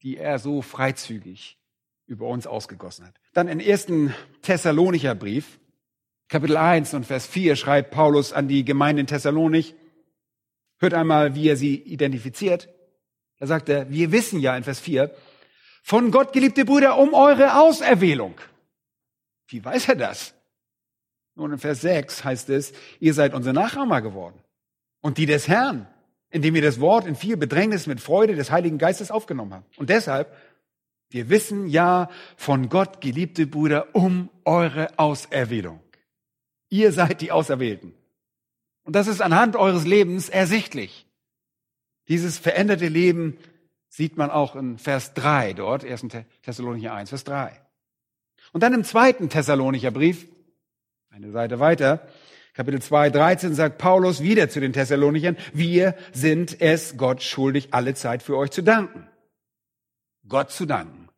die 0.04 0.18
er 0.18 0.38
so 0.38 0.62
freizügig 0.62 1.58
über 2.06 2.28
uns 2.28 2.46
ausgegossen 2.46 3.08
hat. 3.08 3.16
Dann 3.34 3.48
im 3.48 3.60
ersten 3.60 4.14
Thessalonicher 4.42 5.16
Brief, 5.16 5.60
Kapitel 6.28 6.58
1 6.58 6.94
und 6.94 7.06
Vers 7.06 7.26
4 7.26 7.56
schreibt 7.56 7.92
Paulus 7.92 8.34
an 8.34 8.48
die 8.48 8.66
Gemeinde 8.66 9.02
in 9.02 9.08
Thessalonik, 9.08 9.76
hört 10.78 10.94
einmal, 10.94 11.36
wie 11.36 11.48
er 11.48 11.56
sie 11.56 11.76
identifiziert. 11.76 12.70
Da 13.40 13.48
sagt 13.48 13.70
er, 13.70 13.90
wir 13.90 14.12
wissen 14.12 14.40
ja 14.40 14.56
in 14.56 14.64
Vers 14.64 14.80
4, 14.80 15.16
von 15.82 16.12
Gott, 16.12 16.34
geliebte 16.34 16.66
Brüder, 16.66 16.98
um 16.98 17.14
eure 17.14 17.60
Auserwählung. 17.60 18.36
Wie 19.48 19.64
weiß 19.64 19.90
er 19.90 19.96
das? 19.96 20.34
Nun, 21.36 21.52
in 21.52 21.60
Vers 21.60 21.82
6 21.82 22.24
heißt 22.24 22.50
es, 22.50 22.74
ihr 23.00 23.14
seid 23.14 23.34
unsere 23.34 23.54
Nachahmer 23.54 24.02
geworden. 24.02 24.40
Und 25.02 25.18
die 25.18 25.26
des 25.26 25.48
Herrn, 25.48 25.88
indem 26.34 26.56
ihr 26.56 26.64
das 26.64 26.80
Wort 26.80 27.06
in 27.06 27.16
viel 27.16 27.38
Bedrängnis 27.38 27.86
mit 27.86 28.02
Freude 28.02 28.36
des 28.36 28.50
Heiligen 28.50 28.80
Geistes 28.80 29.12
aufgenommen 29.12 29.54
habt. 29.54 29.78
Und 29.78 29.90
deshalb, 29.92 30.36
wir 31.10 31.30
wissen 31.30 31.68
ja 31.68 32.10
von 32.36 32.70
Gott, 32.70 33.02
geliebte 33.02 33.46
Brüder, 33.46 33.96
um 33.96 34.30
eure 34.44 34.98
Auserwählung. 34.98 35.80
Ihr 36.70 36.92
seid 36.92 37.22
die 37.22 37.32
Auserwählten. 37.32 37.94
Und 38.84 38.96
das 38.96 39.08
ist 39.08 39.22
anhand 39.22 39.56
eures 39.56 39.86
Lebens 39.86 40.28
ersichtlich. 40.28 41.06
Dieses 42.08 42.40
veränderte 42.40 42.88
Leben 42.88 43.38
sieht 43.88 44.18
man 44.18 44.32
auch 44.32 44.56
in 44.56 44.80
Vers 44.80 45.14
3 45.14 45.54
dort, 45.54 45.86
1. 45.86 46.08
Thessalonicher 46.42 46.96
1, 46.96 47.10
Vers 47.10 47.24
3. 47.26 47.62
Und 48.54 48.64
dann 48.64 48.74
im 48.74 48.84
zweiten 48.84 49.30
Thessalonicher 49.30 49.92
Brief, 49.92 50.28
eine 51.12 51.32
Seite 51.32 51.60
weiter, 51.60 52.08
Kapitel 52.54 52.82
2, 52.82 53.10
13 53.10 53.56
sagt 53.56 53.80
Paulus 53.80 54.22
wieder 54.22 54.48
zu 54.48 54.60
den 54.60 54.74
Thessalonichern, 54.74 55.38
wir 55.54 55.96
sind 56.12 56.62
es 56.62 56.98
Gott 56.98 57.24
schuldig, 57.24 57.70
alle 57.72 57.96
Zeit 57.96 58.22
für 58.22 58.38
euch 58.38 58.52
zu 58.52 58.62
danken. 58.62 59.08
Gott 60.28 60.52
zu 60.52 60.66
danken. 60.66 61.10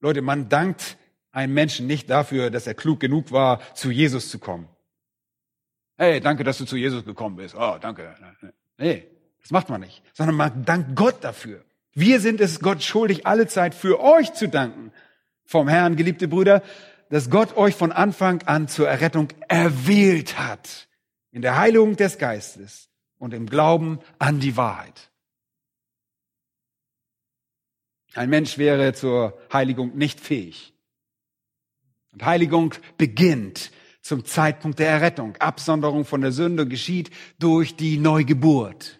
Leute, 0.00 0.22
man 0.22 0.48
dankt 0.48 0.96
einem 1.30 1.52
Menschen 1.52 1.86
nicht 1.86 2.08
dafür, 2.08 2.50
dass 2.50 2.66
er 2.66 2.74
klug 2.74 3.00
genug 3.00 3.32
war, 3.32 3.60
zu 3.74 3.90
Jesus 3.90 4.30
zu 4.30 4.38
kommen. 4.38 4.68
Hey, 5.96 6.20
danke, 6.20 6.42
dass 6.42 6.56
du 6.56 6.64
zu 6.64 6.76
Jesus 6.76 7.04
gekommen 7.04 7.36
bist. 7.36 7.54
Oh, 7.54 7.76
danke. 7.78 8.14
Nee, 8.78 9.06
das 9.42 9.50
macht 9.50 9.68
man 9.68 9.82
nicht. 9.82 10.02
Sondern 10.14 10.36
man 10.36 10.64
dankt 10.64 10.96
Gott 10.96 11.22
dafür. 11.22 11.62
Wir 11.92 12.20
sind 12.20 12.40
es 12.40 12.60
Gott 12.60 12.82
schuldig, 12.82 13.26
alle 13.26 13.46
Zeit 13.46 13.74
für 13.74 14.00
euch 14.00 14.32
zu 14.32 14.48
danken. 14.48 14.92
Vom 15.44 15.68
Herrn, 15.68 15.96
geliebte 15.96 16.28
Brüder, 16.28 16.62
dass 17.10 17.28
Gott 17.28 17.56
euch 17.56 17.74
von 17.74 17.92
Anfang 17.92 18.42
an 18.42 18.68
zur 18.68 18.88
Errettung 18.88 19.28
erwählt 19.48 20.38
hat. 20.38 20.88
In 21.32 21.42
der 21.42 21.58
Heiligung 21.58 21.96
des 21.96 22.18
Geistes 22.18 22.88
und 23.18 23.34
im 23.34 23.46
Glauben 23.46 23.98
an 24.18 24.40
die 24.40 24.56
Wahrheit. 24.56 25.10
Ein 28.14 28.30
Mensch 28.30 28.58
wäre 28.58 28.92
zur 28.94 29.38
Heiligung 29.52 29.96
nicht 29.96 30.18
fähig. 30.20 30.72
Und 32.12 32.24
Heiligung 32.24 32.74
beginnt 32.96 33.70
zum 34.02 34.24
Zeitpunkt 34.24 34.78
der 34.78 34.88
Errettung. 34.88 35.36
Absonderung 35.36 36.04
von 36.04 36.20
der 36.20 36.32
Sünde 36.32 36.66
geschieht 36.66 37.10
durch 37.38 37.76
die 37.76 37.98
Neugeburt. 37.98 38.98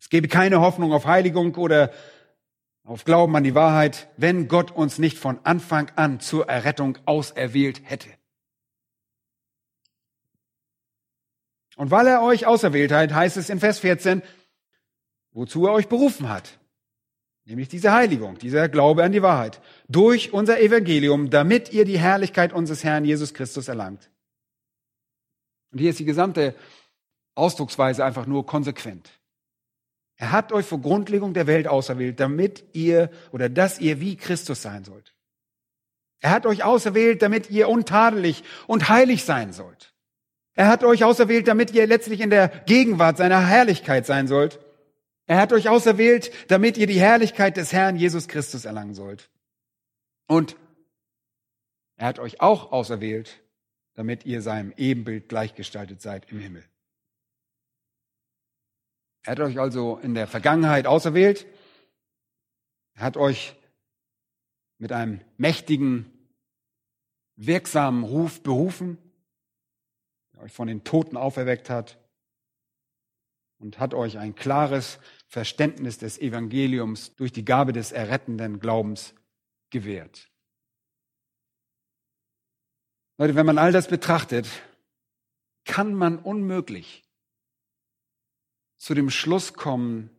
Es 0.00 0.08
gäbe 0.08 0.28
keine 0.28 0.60
Hoffnung 0.60 0.92
auf 0.92 1.06
Heiligung 1.06 1.54
oder 1.56 1.92
auf 2.84 3.04
Glauben 3.04 3.34
an 3.36 3.44
die 3.44 3.54
Wahrheit, 3.54 4.08
wenn 4.16 4.48
Gott 4.48 4.70
uns 4.70 4.98
nicht 4.98 5.18
von 5.18 5.38
Anfang 5.44 5.90
an 5.96 6.20
zur 6.20 6.48
Errettung 6.48 6.98
auserwählt 7.04 7.80
hätte. 7.84 8.08
Und 11.76 11.90
weil 11.90 12.06
er 12.06 12.22
euch 12.22 12.46
auserwählt 12.46 12.92
hat, 12.92 13.14
heißt 13.14 13.36
es 13.36 13.48
in 13.48 13.60
Vers 13.60 13.78
14, 13.78 14.22
wozu 15.32 15.66
er 15.66 15.72
euch 15.72 15.88
berufen 15.88 16.28
hat. 16.28 16.58
Nämlich 17.44 17.68
diese 17.68 17.92
Heiligung, 17.92 18.38
dieser 18.38 18.68
Glaube 18.68 19.02
an 19.02 19.12
die 19.12 19.22
Wahrheit. 19.22 19.60
Durch 19.88 20.32
unser 20.32 20.60
Evangelium, 20.60 21.30
damit 21.30 21.72
ihr 21.72 21.84
die 21.84 21.98
Herrlichkeit 21.98 22.52
unseres 22.52 22.84
Herrn 22.84 23.04
Jesus 23.04 23.34
Christus 23.34 23.68
erlangt. 23.68 24.10
Und 25.72 25.78
hier 25.78 25.90
ist 25.90 25.98
die 25.98 26.04
gesamte 26.04 26.54
Ausdrucksweise 27.34 28.04
einfach 28.04 28.26
nur 28.26 28.46
konsequent. 28.46 29.10
Er 30.22 30.30
hat 30.30 30.52
euch 30.52 30.66
vor 30.66 30.80
Grundlegung 30.80 31.34
der 31.34 31.48
Welt 31.48 31.66
auserwählt, 31.66 32.20
damit 32.20 32.62
ihr 32.74 33.10
oder 33.32 33.48
dass 33.48 33.80
ihr 33.80 33.98
wie 33.98 34.14
Christus 34.14 34.62
sein 34.62 34.84
sollt. 34.84 35.16
Er 36.20 36.30
hat 36.30 36.46
euch 36.46 36.62
auserwählt, 36.62 37.22
damit 37.22 37.50
ihr 37.50 37.68
untadelig 37.68 38.44
und 38.68 38.88
heilig 38.88 39.24
sein 39.24 39.52
sollt. 39.52 39.92
Er 40.54 40.68
hat 40.68 40.84
euch 40.84 41.02
auserwählt, 41.02 41.48
damit 41.48 41.72
ihr 41.72 41.88
letztlich 41.88 42.20
in 42.20 42.30
der 42.30 42.50
Gegenwart 42.66 43.16
seiner 43.16 43.44
Herrlichkeit 43.44 44.06
sein 44.06 44.28
sollt. 44.28 44.60
Er 45.26 45.38
hat 45.38 45.52
euch 45.52 45.68
auserwählt, 45.68 46.30
damit 46.46 46.78
ihr 46.78 46.86
die 46.86 47.00
Herrlichkeit 47.00 47.56
des 47.56 47.72
Herrn 47.72 47.96
Jesus 47.96 48.28
Christus 48.28 48.64
erlangen 48.64 48.94
sollt. 48.94 49.28
Und 50.28 50.54
er 51.96 52.06
hat 52.06 52.20
euch 52.20 52.40
auch 52.40 52.70
auserwählt, 52.70 53.42
damit 53.94 54.24
ihr 54.24 54.40
seinem 54.40 54.72
Ebenbild 54.76 55.28
gleichgestaltet 55.28 56.00
seid 56.00 56.30
im 56.30 56.38
Himmel. 56.38 56.62
Er 59.24 59.32
hat 59.32 59.40
euch 59.40 59.58
also 59.58 59.98
in 59.98 60.14
der 60.14 60.26
Vergangenheit 60.26 60.86
auserwählt. 60.86 61.46
Er 62.94 63.04
hat 63.04 63.16
euch 63.16 63.54
mit 64.78 64.92
einem 64.92 65.20
mächtigen, 65.36 66.10
wirksamen 67.36 68.04
Ruf 68.04 68.42
berufen, 68.42 68.98
der 70.32 70.42
euch 70.42 70.52
von 70.52 70.66
den 70.66 70.84
Toten 70.84 71.16
auferweckt 71.16 71.70
hat 71.70 71.98
und 73.58 73.78
hat 73.78 73.94
euch 73.94 74.18
ein 74.18 74.34
klares 74.34 74.98
Verständnis 75.28 75.98
des 75.98 76.18
Evangeliums 76.18 77.14
durch 77.14 77.32
die 77.32 77.44
Gabe 77.44 77.72
des 77.72 77.92
errettenden 77.92 78.58
Glaubens 78.58 79.14
gewährt. 79.70 80.28
Leute, 83.18 83.36
wenn 83.36 83.46
man 83.46 83.58
all 83.58 83.70
das 83.70 83.86
betrachtet, 83.86 84.48
kann 85.64 85.94
man 85.94 86.18
unmöglich 86.18 87.04
zu 88.82 88.94
dem 88.94 89.10
Schluss 89.10 89.52
kommen, 89.52 90.10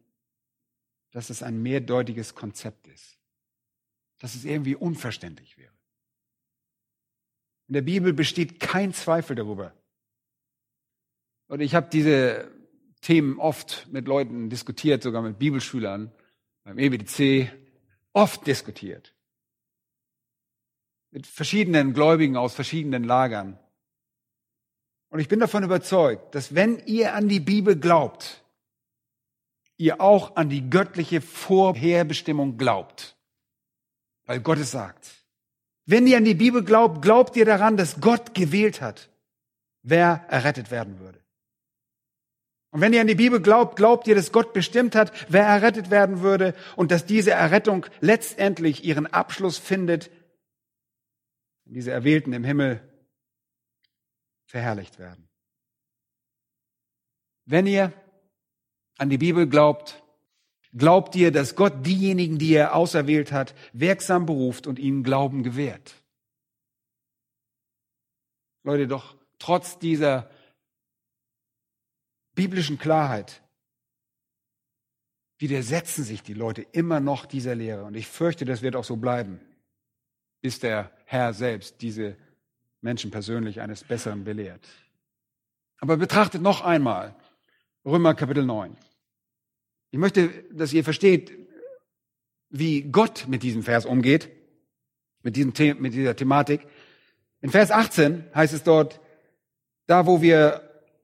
dass 1.11 1.29
es 1.29 1.43
ein 1.43 1.61
mehrdeutiges 1.61 2.33
Konzept 2.33 2.87
ist, 2.87 3.19
dass 4.19 4.35
es 4.35 4.45
irgendwie 4.45 4.73
unverständlich 4.73 5.57
wäre. 5.57 5.73
In 7.67 7.73
der 7.73 7.81
Bibel 7.81 8.13
besteht 8.13 8.61
kein 8.61 8.93
Zweifel 8.93 9.35
darüber. 9.35 9.73
Und 11.47 11.59
ich 11.59 11.75
habe 11.75 11.89
diese 11.91 12.49
Themen 13.01 13.37
oft 13.37 13.89
mit 13.91 14.07
Leuten 14.07 14.49
diskutiert, 14.49 15.03
sogar 15.03 15.21
mit 15.23 15.39
Bibelschülern 15.39 16.13
beim 16.63 16.79
EBDC, 16.79 17.51
oft 18.13 18.47
diskutiert. 18.47 19.13
Mit 21.11 21.27
verschiedenen 21.27 21.93
Gläubigen 21.93 22.37
aus 22.37 22.53
verschiedenen 22.53 23.03
Lagern. 23.03 23.59
Und 25.09 25.19
ich 25.19 25.27
bin 25.27 25.41
davon 25.41 25.65
überzeugt, 25.65 26.33
dass 26.33 26.55
wenn 26.55 26.79
ihr 26.85 27.13
an 27.13 27.27
die 27.27 27.41
Bibel 27.41 27.77
glaubt, 27.77 28.39
ihr 29.83 29.99
auch 29.99 30.35
an 30.37 30.49
die 30.49 30.69
göttliche 30.69 31.19
Vorherbestimmung 31.19 32.57
glaubt. 32.57 33.17
Weil 34.25 34.39
Gott 34.39 34.57
es 34.57 34.71
sagt. 34.71 35.25
Wenn 35.85 36.07
ihr 36.07 36.17
an 36.17 36.23
die 36.23 36.33
Bibel 36.33 36.63
glaubt, 36.63 37.01
glaubt 37.01 37.35
ihr 37.35 37.45
daran, 37.45 37.75
dass 37.75 37.99
Gott 37.99 38.33
gewählt 38.33 38.79
hat, 38.79 39.09
wer 39.81 40.25
errettet 40.29 40.71
werden 40.71 40.99
würde. 40.99 41.19
Und 42.71 42.81
wenn 42.81 42.93
ihr 42.93 43.01
an 43.01 43.07
die 43.07 43.15
Bibel 43.15 43.41
glaubt, 43.41 43.75
glaubt 43.75 44.07
ihr, 44.07 44.15
dass 44.15 44.31
Gott 44.31 44.53
bestimmt 44.53 44.95
hat, 44.95 45.11
wer 45.29 45.45
errettet 45.45 45.91
werden 45.91 46.21
würde 46.21 46.55
und 46.75 46.89
dass 46.89 47.05
diese 47.05 47.31
Errettung 47.31 47.85
letztendlich 47.99 48.85
ihren 48.85 49.05
Abschluss 49.05 49.57
findet, 49.57 50.09
wenn 51.65 51.73
diese 51.73 51.91
Erwählten 51.91 52.33
im 52.33 52.43
Himmel 52.43 52.81
verherrlicht 54.45 54.97
werden. 54.97 55.27
Wenn 57.45 57.67
ihr 57.67 57.91
an 58.97 59.09
die 59.09 59.17
Bibel 59.17 59.47
glaubt, 59.47 60.03
glaubt 60.75 61.15
ihr, 61.15 61.31
dass 61.31 61.55
Gott 61.55 61.85
diejenigen, 61.85 62.37
die 62.37 62.53
er 62.53 62.75
auserwählt 62.75 63.31
hat, 63.31 63.55
wirksam 63.73 64.25
beruft 64.25 64.67
und 64.67 64.79
ihnen 64.79 65.03
Glauben 65.03 65.43
gewährt. 65.43 65.95
Leute, 68.63 68.87
doch 68.87 69.15
trotz 69.39 69.77
dieser 69.77 70.29
biblischen 72.33 72.77
Klarheit 72.77 73.41
widersetzen 75.37 76.03
sich 76.03 76.23
die 76.23 76.33
Leute 76.33 76.61
immer 76.71 76.99
noch 76.99 77.25
dieser 77.25 77.55
Lehre. 77.55 77.83
Und 77.83 77.95
ich 77.95 78.07
fürchte, 78.07 78.45
das 78.45 78.61
wird 78.61 78.75
auch 78.75 78.85
so 78.85 78.95
bleiben, 78.95 79.41
bis 80.41 80.59
der 80.59 80.91
Herr 81.05 81.33
selbst 81.33 81.81
diese 81.81 82.15
Menschen 82.81 83.11
persönlich 83.11 83.59
eines 83.59 83.83
Besseren 83.83 84.23
belehrt. 84.23 84.67
Aber 85.79 85.97
betrachtet 85.97 86.41
noch 86.41 86.61
einmal, 86.61 87.15
Römer 87.85 88.13
Kapitel 88.13 88.45
9. 88.45 88.77
Ich 89.91 89.99
möchte, 89.99 90.29
dass 90.51 90.71
ihr 90.71 90.83
versteht, 90.83 91.37
wie 92.49 92.83
Gott 92.83 93.25
mit 93.27 93.43
diesem 93.43 93.61
Vers 93.61 93.85
umgeht, 93.85 94.29
mit, 95.21 95.35
diesem 95.35 95.53
The 95.53 95.73
mit 95.73 95.93
dieser 95.93 96.15
Thematik. 96.15 96.65
In 97.41 97.49
Vers 97.49 97.71
18 97.71 98.23
heißt 98.33 98.53
es 98.53 98.63
dort, 98.63 99.01
da 99.87 100.05
wo 100.05 100.21
wir 100.21 100.61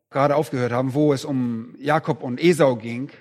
gerade 0.10 0.36
aufgehört 0.36 0.72
haben, 0.72 0.94
wo 0.94 1.12
es 1.12 1.26
um 1.26 1.76
Jakob 1.80 2.24
und 2.24 2.40
Esau 2.40 2.78
ging 2.78 3.12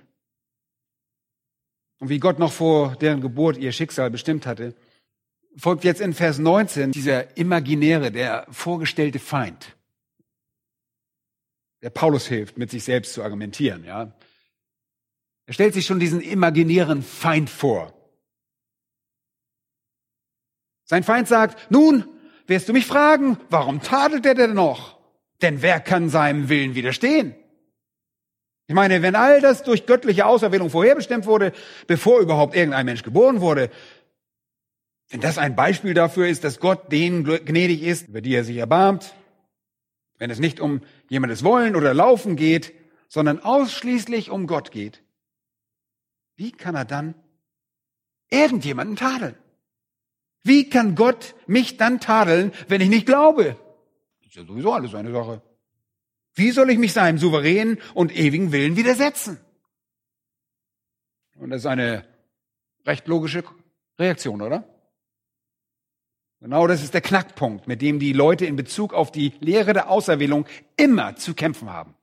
und 1.99 2.09
wie 2.11 2.21
Gott 2.21 2.39
noch 2.39 2.53
vor 2.53 2.95
deren 2.97 3.21
Geburt 3.21 3.59
ihr 3.59 3.73
Schicksal 3.73 4.11
bestimmt 4.11 4.47
hatte, 4.47 4.75
folgt 5.57 5.83
jetzt 5.83 6.01
in 6.01 6.15
Vers 6.15 6.39
19 6.39 6.93
dieser 6.93 7.37
imaginäre, 7.37 8.13
der 8.13 8.47
vorgestellte 8.51 9.19
Feind 9.19 9.78
der 11.83 11.91
Paulus 11.91 12.27
hilft, 12.27 12.59
mit 12.59 12.71
sich 12.71 12.85
selbst 12.85 13.15
zu 13.15 13.23
argumentieren, 13.23 13.85
ja. 13.85 14.13
Er 15.47 15.55
stellt 15.55 15.75
sich 15.75 15.87
schon 15.87 16.01
diesen 16.01 16.21
imaginären 16.21 17.03
Feind 17.03 17.49
vor. 17.49 17.95
Sein 20.85 21.05
Feind 21.05 21.29
sagt, 21.29 21.71
nun, 21.71 22.05
wirst 22.47 22.69
du 22.69 22.73
mich 22.73 22.87
fragen, 22.87 23.39
warum 23.51 23.81
tadelt 23.81 24.27
er 24.27 24.35
denn 24.35 24.55
noch? 24.55 24.99
Denn 25.41 25.63
wer 25.63 25.81
kann 25.81 26.09
seinem 26.09 26.49
Willen 26.49 26.75
widerstehen? 26.75 27.35
Ich 28.67 28.75
meine, 28.75 29.01
wenn 29.01 29.15
all 29.15 29.41
das 29.41 29.63
durch 29.63 29.87
göttliche 29.87 30.27
Auserwählung 30.27 30.69
vorherbestimmt 30.69 31.25
wurde, 31.25 31.53
bevor 31.87 32.21
überhaupt 32.21 32.55
irgendein 32.55 32.85
Mensch 32.85 33.03
geboren 33.03 33.41
wurde, 33.41 33.71
wenn 35.09 35.21
das 35.21 35.39
ein 35.39 35.57
Beispiel 35.57 35.95
dafür 35.95 36.29
ist, 36.29 36.45
dass 36.45 36.61
Gott 36.61 36.93
denen 36.93 37.25
gnädig 37.25 37.83
ist, 37.83 38.09
über 38.09 38.21
die 38.21 38.35
er 38.35 38.45
sich 38.45 38.59
erbarmt, 38.59 39.15
wenn 40.19 40.31
es 40.31 40.39
nicht 40.39 40.61
um 40.61 40.83
jemandes 41.09 41.45
Wollen 41.45 41.77
oder 41.77 41.95
Laufen 41.95 42.37
geht, 42.37 42.75
sondern 43.09 43.41
ausschließlich 43.41 44.31
um 44.31 44.47
Gott 44.47 44.71
geht, 44.71 45.03
wie 46.37 46.53
kann 46.53 46.75
er 46.75 46.85
dann 46.85 47.15
irgendjemanden 48.31 48.97
tadeln? 48.97 49.35
Wie 50.43 50.69
kann 50.71 50.95
Gott 50.95 51.35
mich 51.47 51.77
dann 51.77 52.01
tadeln, 52.01 52.53
wenn 52.69 52.81
ich 52.81 52.89
nicht 52.89 53.07
glaube? 53.07 53.57
Das 54.21 54.29
ist 54.29 54.37
ja 54.37 54.45
sowieso 54.45 54.73
alles 54.73 54.95
eine 54.95 55.13
Sache. 55.13 55.43
Wie 56.35 56.53
soll 56.53 56.71
ich 56.71 56.79
mich 56.79 56.93
seinem 56.93 57.19
souveränen 57.19 57.79
und 57.95 58.17
ewigen 58.17 58.53
Willen 58.53 58.77
widersetzen? 58.77 59.41
Und 61.35 61.51
das 61.51 61.63
ist 61.63 61.67
eine 61.67 62.05
recht 62.87 63.09
logische 63.09 63.43
Reaktion, 63.99 64.41
oder? 64.43 64.65
Genau 66.41 66.67
das 66.67 66.83
ist 66.83 66.95
der 66.95 67.01
Knackpunkt, 67.01 67.67
mit 67.67 67.83
dem 67.83 67.99
die 67.99 68.13
Leute 68.13 68.47
in 68.47 68.55
Bezug 68.55 68.95
auf 68.95 69.11
die 69.11 69.33
Lehre 69.41 69.73
der 69.73 69.91
Auserwählung 69.91 70.47
immer 70.77 71.17
zu 71.17 71.35
kämpfen 71.35 71.73
haben. 71.73 71.95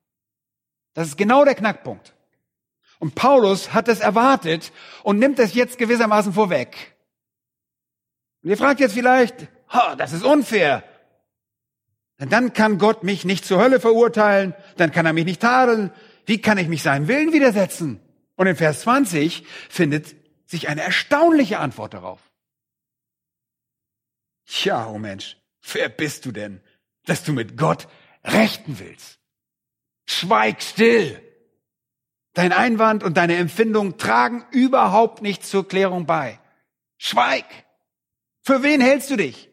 Das 0.93 1.07
ist 1.07 1.17
genau 1.17 1.45
der 1.45 1.55
Knackpunkt. 1.55 2.13
Und 2.99 3.15
Paulus 3.15 3.73
hat 3.73 3.88
das 3.88 3.99
erwartet 3.99 4.71
und 5.03 5.19
nimmt 5.19 5.39
das 5.39 5.53
jetzt 5.53 5.77
gewissermaßen 5.77 6.33
vorweg. 6.33 6.95
Und 8.43 8.49
ihr 8.49 8.57
fragt 8.57 8.79
jetzt 8.79 8.93
vielleicht, 8.93 9.47
ha, 9.69 9.95
das 9.95 10.13
ist 10.13 10.23
unfair. 10.23 10.83
Denn 12.19 12.29
dann 12.29 12.53
kann 12.53 12.77
Gott 12.77 13.03
mich 13.03 13.25
nicht 13.25 13.45
zur 13.45 13.59
Hölle 13.59 13.79
verurteilen, 13.79 14.53
dann 14.77 14.91
kann 14.91 15.05
er 15.05 15.13
mich 15.13 15.25
nicht 15.25 15.41
tadeln. 15.41 15.91
Wie 16.25 16.41
kann 16.41 16.57
ich 16.57 16.67
mich 16.67 16.81
seinem 16.81 17.07
Willen 17.07 17.33
widersetzen? 17.33 17.99
Und 18.36 18.47
in 18.47 18.55
Vers 18.55 18.81
20 18.81 19.45
findet 19.69 20.15
sich 20.45 20.69
eine 20.69 20.81
erstaunliche 20.81 21.59
Antwort 21.59 21.93
darauf. 21.93 22.24
Ja, 24.46 24.88
oh 24.88 24.98
Mensch, 24.98 25.38
wer 25.74 25.89
bist 25.89 26.26
du 26.26 26.32
denn, 26.32 26.62
dass 27.06 27.24
du 27.24 27.34
mit 27.34 27.58
Gott 27.58 27.88
rechten 28.24 28.80
willst? 28.80 29.20
Schweig 30.06 30.62
still. 30.62 31.22
Dein 32.34 32.52
Einwand 32.52 33.04
und 33.04 33.18
deine 33.18 33.38
Empfindung 33.38 33.98
tragen 33.98 34.46
überhaupt 34.52 35.22
nicht 35.22 35.46
zur 35.46 35.68
Klärung 35.68 36.06
bei. 36.06 36.39
Schweig. 36.98 37.46
Für 38.41 38.62
wen 38.62 38.82
hältst 38.82 39.10
du 39.10 39.16
dich? 39.16 39.50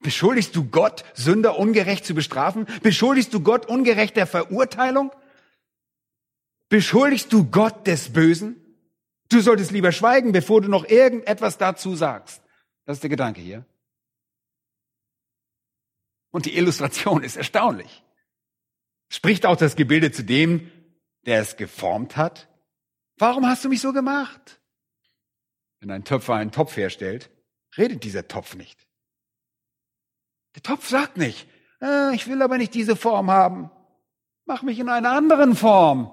Beschuldigst 0.00 0.54
du 0.54 0.68
Gott, 0.68 1.04
Sünder 1.14 1.58
ungerecht 1.58 2.04
zu 2.04 2.14
bestrafen? 2.14 2.66
Beschuldigst 2.82 3.32
du 3.32 3.40
Gott 3.40 3.66
ungerecht 3.66 4.16
der 4.16 4.26
Verurteilung? 4.26 5.10
Beschuldigst 6.68 7.32
du 7.32 7.44
Gott 7.50 7.86
des 7.86 8.12
Bösen? 8.12 8.56
Du 9.28 9.40
solltest 9.40 9.70
lieber 9.70 9.92
schweigen, 9.92 10.32
bevor 10.32 10.60
du 10.60 10.68
noch 10.68 10.88
irgendetwas 10.88 11.58
dazu 11.58 11.96
sagst. 11.96 12.42
Das 12.84 12.98
ist 12.98 13.02
der 13.02 13.10
Gedanke 13.10 13.40
hier. 13.40 13.64
Und 16.36 16.44
die 16.44 16.58
Illustration 16.58 17.22
ist 17.22 17.38
erstaunlich. 17.38 18.04
Spricht 19.08 19.46
auch 19.46 19.56
das 19.56 19.74
Gebilde 19.74 20.12
zu 20.12 20.22
dem, 20.22 20.70
der 21.24 21.40
es 21.40 21.56
geformt 21.56 22.18
hat? 22.18 22.46
Warum 23.16 23.46
hast 23.46 23.64
du 23.64 23.70
mich 23.70 23.80
so 23.80 23.94
gemacht? 23.94 24.60
Wenn 25.80 25.90
ein 25.90 26.04
Töpfer 26.04 26.34
einen 26.34 26.52
Topf 26.52 26.76
herstellt, 26.76 27.30
redet 27.78 28.04
dieser 28.04 28.28
Topf 28.28 28.54
nicht. 28.54 28.86
Der 30.56 30.62
Topf 30.62 30.86
sagt 30.86 31.16
nicht, 31.16 31.48
ah, 31.80 32.10
ich 32.12 32.28
will 32.28 32.42
aber 32.42 32.58
nicht 32.58 32.74
diese 32.74 32.96
Form 32.96 33.30
haben. 33.30 33.70
Mach 34.44 34.60
mich 34.60 34.78
in 34.78 34.90
einer 34.90 35.12
anderen 35.12 35.56
Form. 35.56 36.10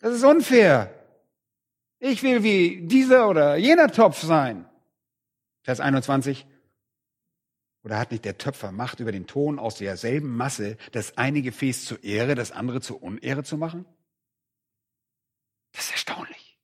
Das 0.00 0.12
ist 0.14 0.24
unfair. 0.24 0.92
Ich 2.00 2.22
will 2.22 2.42
wie 2.42 2.86
dieser 2.86 3.30
oder 3.30 3.56
jener 3.56 3.90
Topf 3.90 4.20
sein. 4.20 4.68
Vers 5.62 5.80
21. 5.80 6.46
Oder 7.84 7.98
hat 7.98 8.12
nicht 8.12 8.24
der 8.24 8.38
Töpfer 8.38 8.70
Macht 8.70 9.00
über 9.00 9.12
den 9.12 9.26
Ton 9.26 9.58
aus 9.58 9.76
derselben 9.76 10.36
Masse, 10.36 10.76
das 10.92 11.18
eine 11.18 11.42
Gefäß 11.42 11.84
zur 11.84 12.02
Ehre, 12.04 12.34
das 12.34 12.52
andere 12.52 12.80
zur 12.80 13.02
Unehre 13.02 13.42
zu 13.42 13.56
machen? 13.56 13.86
Das 15.72 15.86
ist 15.86 15.92
erstaunlich. 15.92 16.58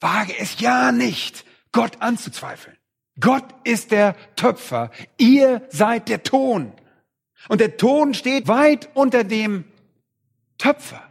Wage 0.00 0.36
es 0.38 0.60
ja 0.60 0.90
nicht, 0.92 1.44
Gott 1.72 2.00
anzuzweifeln. 2.00 2.76
Gott 3.20 3.44
ist 3.64 3.90
der 3.90 4.16
Töpfer. 4.36 4.90
Ihr 5.16 5.66
seid 5.70 6.08
der 6.08 6.22
Ton. 6.22 6.72
Und 7.48 7.60
der 7.60 7.76
Ton 7.76 8.14
steht 8.14 8.48
weit 8.48 8.90
unter 8.94 9.24
dem 9.24 9.64
Töpfer. 10.56 11.02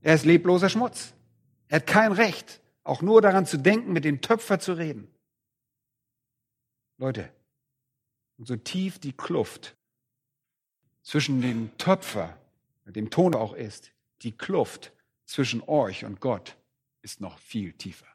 Er 0.00 0.14
ist 0.14 0.24
lebloser 0.24 0.68
Schmutz. 0.68 1.12
Er 1.68 1.76
hat 1.76 1.86
kein 1.86 2.12
Recht, 2.12 2.60
auch 2.82 3.02
nur 3.02 3.22
daran 3.22 3.46
zu 3.46 3.56
denken, 3.56 3.92
mit 3.92 4.04
dem 4.04 4.20
Töpfer 4.20 4.60
zu 4.60 4.74
reden. 4.74 5.08
Leute, 6.98 7.32
und 8.38 8.46
so 8.46 8.56
tief 8.56 8.98
die 8.98 9.12
Kluft 9.12 9.76
zwischen 11.02 11.40
dem 11.40 11.76
Töpfer, 11.78 12.36
dem 12.86 13.10
Ton 13.10 13.34
auch 13.34 13.52
ist, 13.54 13.92
die 14.22 14.32
Kluft 14.32 14.92
zwischen 15.24 15.62
euch 15.66 16.04
und 16.04 16.20
Gott 16.20 16.56
ist 17.02 17.20
noch 17.20 17.38
viel 17.38 17.72
tiefer. 17.72 18.06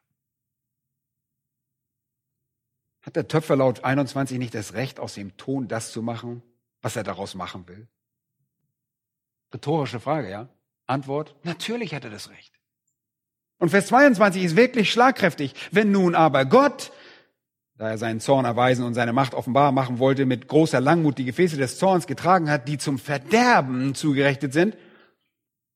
Hat 3.01 3.15
der 3.15 3.27
Töpfer 3.27 3.55
laut 3.55 3.83
21 3.83 4.37
nicht 4.39 4.53
das 4.53 4.73
Recht, 4.73 4.99
aus 4.99 5.13
dem 5.13 5.37
Ton 5.37 5.67
das 5.67 5.91
zu 5.91 6.01
machen, 6.01 6.43
was 6.81 6.95
er 6.95 7.03
daraus 7.03 7.35
machen 7.35 7.67
will? 7.67 7.87
Rhetorische 9.53 9.99
Frage, 9.99 10.29
ja? 10.29 10.49
Antwort, 10.85 11.35
natürlich 11.43 11.93
hat 11.93 12.03
er 12.03 12.09
das 12.09 12.29
Recht. 12.29 12.59
Und 13.59 13.69
Vers 13.69 13.87
22 13.87 14.43
ist 14.43 14.55
wirklich 14.55 14.91
schlagkräftig. 14.91 15.53
Wenn 15.71 15.91
nun 15.91 16.15
aber 16.15 16.45
Gott 16.45 16.91
da 17.79 17.89
er 17.89 17.97
seinen 17.97 18.19
Zorn 18.19 18.43
erweisen 18.43 18.83
und 18.83 18.93
seine 18.93 19.13
Macht 19.13 19.33
offenbar 19.33 19.71
machen 19.71 19.99
wollte, 19.99 20.25
mit 20.25 20.49
großer 20.49 20.81
Langmut 20.81 21.17
die 21.17 21.23
Gefäße 21.23 21.55
des 21.55 21.79
Zorns 21.79 22.07
getragen 22.07 22.49
hat, 22.49 22.67
die 22.67 22.77
zum 22.77 22.99
Verderben 22.99 23.95
zugerechnet 23.95 24.51
sind. 24.51 24.75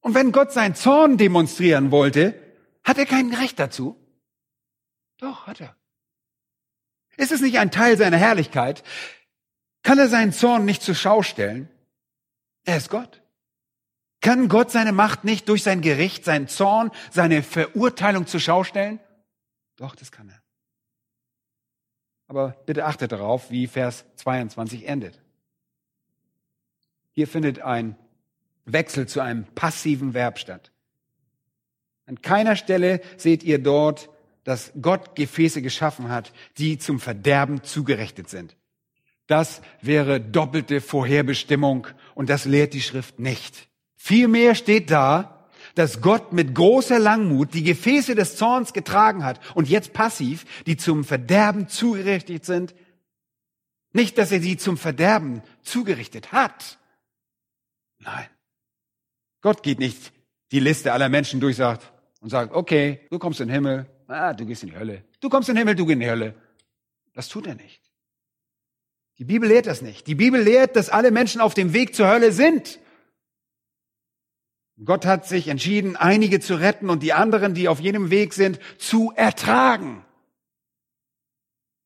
Und 0.02 0.14
wenn 0.14 0.34
Gott 0.34 0.52
seinen 0.52 0.76
Zorn 0.76 1.18
demonstrieren 1.18 1.92
wollte, 1.92 2.38
hat 2.84 2.98
er 2.98 3.06
kein 3.06 3.34
Recht 3.34 3.58
dazu? 3.58 3.96
Doch, 5.18 5.48
hat 5.48 5.62
er. 5.62 5.78
Ist 7.16 7.32
es 7.32 7.40
nicht 7.40 7.58
ein 7.58 7.72
Teil 7.72 7.98
seiner 7.98 8.18
Herrlichkeit? 8.18 8.84
Kann 9.82 9.98
er 9.98 10.10
seinen 10.10 10.34
Zorn 10.34 10.66
nicht 10.66 10.84
zur 10.84 10.96
Schau 10.96 11.24
stellen? 11.24 11.70
Er 12.66 12.76
ist 12.76 12.90
Gott. 12.90 13.22
Kann 14.20 14.50
Gott 14.50 14.72
seine 14.72 14.92
Macht 14.92 15.24
nicht 15.24 15.48
durch 15.48 15.64
sein 15.64 15.80
Gericht, 15.80 16.26
seinen 16.26 16.50
Zorn, 16.50 16.92
seine 17.12 17.44
Verurteilung 17.44 18.28
zur 18.28 18.42
Schau 18.42 18.66
stellen? 18.66 19.00
Doch, 19.78 19.96
das 19.96 20.12
kann 20.12 20.28
er. 20.28 20.43
Aber 22.34 22.56
bitte 22.66 22.86
achtet 22.86 23.12
darauf, 23.12 23.52
wie 23.52 23.68
Vers 23.68 24.06
22 24.16 24.88
endet. 24.88 25.22
Hier 27.12 27.28
findet 27.28 27.62
ein 27.62 27.96
Wechsel 28.66 29.08
zu 29.08 29.22
einem 29.22 29.44
passiven 29.54 30.16
Verb 30.16 30.40
statt. 30.40 30.72
An 32.08 32.24
keiner 32.24 32.56
Stelle 32.56 33.02
seht 33.18 33.44
ihr 33.44 33.60
dort, 33.60 34.10
dass 34.46 34.74
Gott 34.82 35.16
Gefäße 35.16 35.62
geschaffen 35.62 36.10
hat, 36.10 36.34
die 36.58 36.80
zum 36.80 37.00
Verderben 37.00 37.62
zugerechnet 37.62 38.32
sind. 38.32 38.58
Das 39.28 39.62
wäre 39.82 40.20
doppelte 40.20 40.82
Vorherbestimmung 40.82 41.86
und 42.16 42.32
das 42.32 42.46
lehrt 42.46 42.74
die 42.74 42.82
Schrift 42.82 43.20
nicht. 43.20 43.68
Vielmehr 43.96 44.56
steht 44.56 44.90
da, 44.90 45.43
dass 45.76 46.02
Gott 46.02 46.34
mit 46.34 46.54
großer 46.54 47.00
Langmut 47.00 47.54
die 47.54 47.64
Gefäße 47.64 48.16
des 48.16 48.36
Zorns 48.36 48.74
getragen 48.74 49.24
hat 49.24 49.40
und 49.56 49.70
jetzt 49.70 49.94
passiv, 49.94 50.46
die 50.66 50.78
zum 50.78 51.04
Verderben 51.04 51.68
zugerichtet 51.68 52.46
sind. 52.46 52.76
Nicht, 53.92 54.18
dass 54.18 54.32
er 54.32 54.42
sie 54.42 54.58
zum 54.58 54.78
Verderben 54.78 55.42
zugerichtet 55.62 56.32
hat. 56.32 56.80
Nein. 58.00 58.28
Gott 59.42 59.64
geht 59.64 59.80
nicht 59.80 60.14
die 60.52 60.60
Liste 60.60 60.94
aller 60.94 61.10
Menschen 61.10 61.40
durch 61.40 61.60
und 61.60 62.30
sagt, 62.30 62.54
okay, 62.54 63.02
du 63.10 63.20
kommst 63.20 63.42
in 63.42 63.48
den 63.48 63.54
Himmel, 63.54 63.86
ah, 64.08 64.34
du 64.34 64.46
gehst 64.46 64.64
in 64.64 64.70
die 64.70 64.76
Hölle. 64.76 65.04
Du 65.20 65.30
kommst 65.30 65.50
in 65.50 65.56
den 65.56 65.60
Himmel, 65.60 65.76
du 65.76 65.86
gehst 65.86 65.96
in 65.96 66.00
die 66.00 66.10
Hölle. 66.10 66.36
Das 67.14 67.28
tut 67.30 67.48
er 67.48 67.56
nicht. 67.56 67.82
Die 69.20 69.26
Bibel 69.26 69.48
lehrt 69.48 69.68
das 69.68 69.82
nicht. 69.82 70.08
Die 70.08 70.16
Bibel 70.16 70.42
lehrt, 70.42 70.76
dass 70.76 70.90
alle 70.90 71.12
Menschen 71.12 71.42
auf 71.42 71.54
dem 71.54 71.74
Weg 71.74 71.96
zur 71.96 72.08
Hölle 72.08 72.32
sind. 72.32 72.80
Gott 74.84 75.06
hat 75.06 75.28
sich 75.28 75.48
entschieden, 75.48 75.96
einige 75.96 76.40
zu 76.40 76.56
retten 76.56 76.90
und 76.90 77.04
die 77.04 77.14
anderen, 77.14 77.54
die 77.54 77.68
auf 77.68 77.80
jenem 77.80 78.10
Weg 78.10 78.34
sind, 78.34 78.60
zu 78.78 79.12
ertragen. 79.16 80.04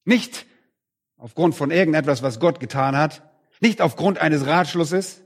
Nicht 0.05 0.45
aufgrund 1.17 1.55
von 1.55 1.69
irgendetwas, 1.69 2.23
was 2.23 2.39
Gott 2.39 2.59
getan 2.59 2.95
hat, 2.95 3.21
nicht 3.59 3.81
aufgrund 3.81 4.19
eines 4.19 4.45
Ratschlusses, 4.45 5.21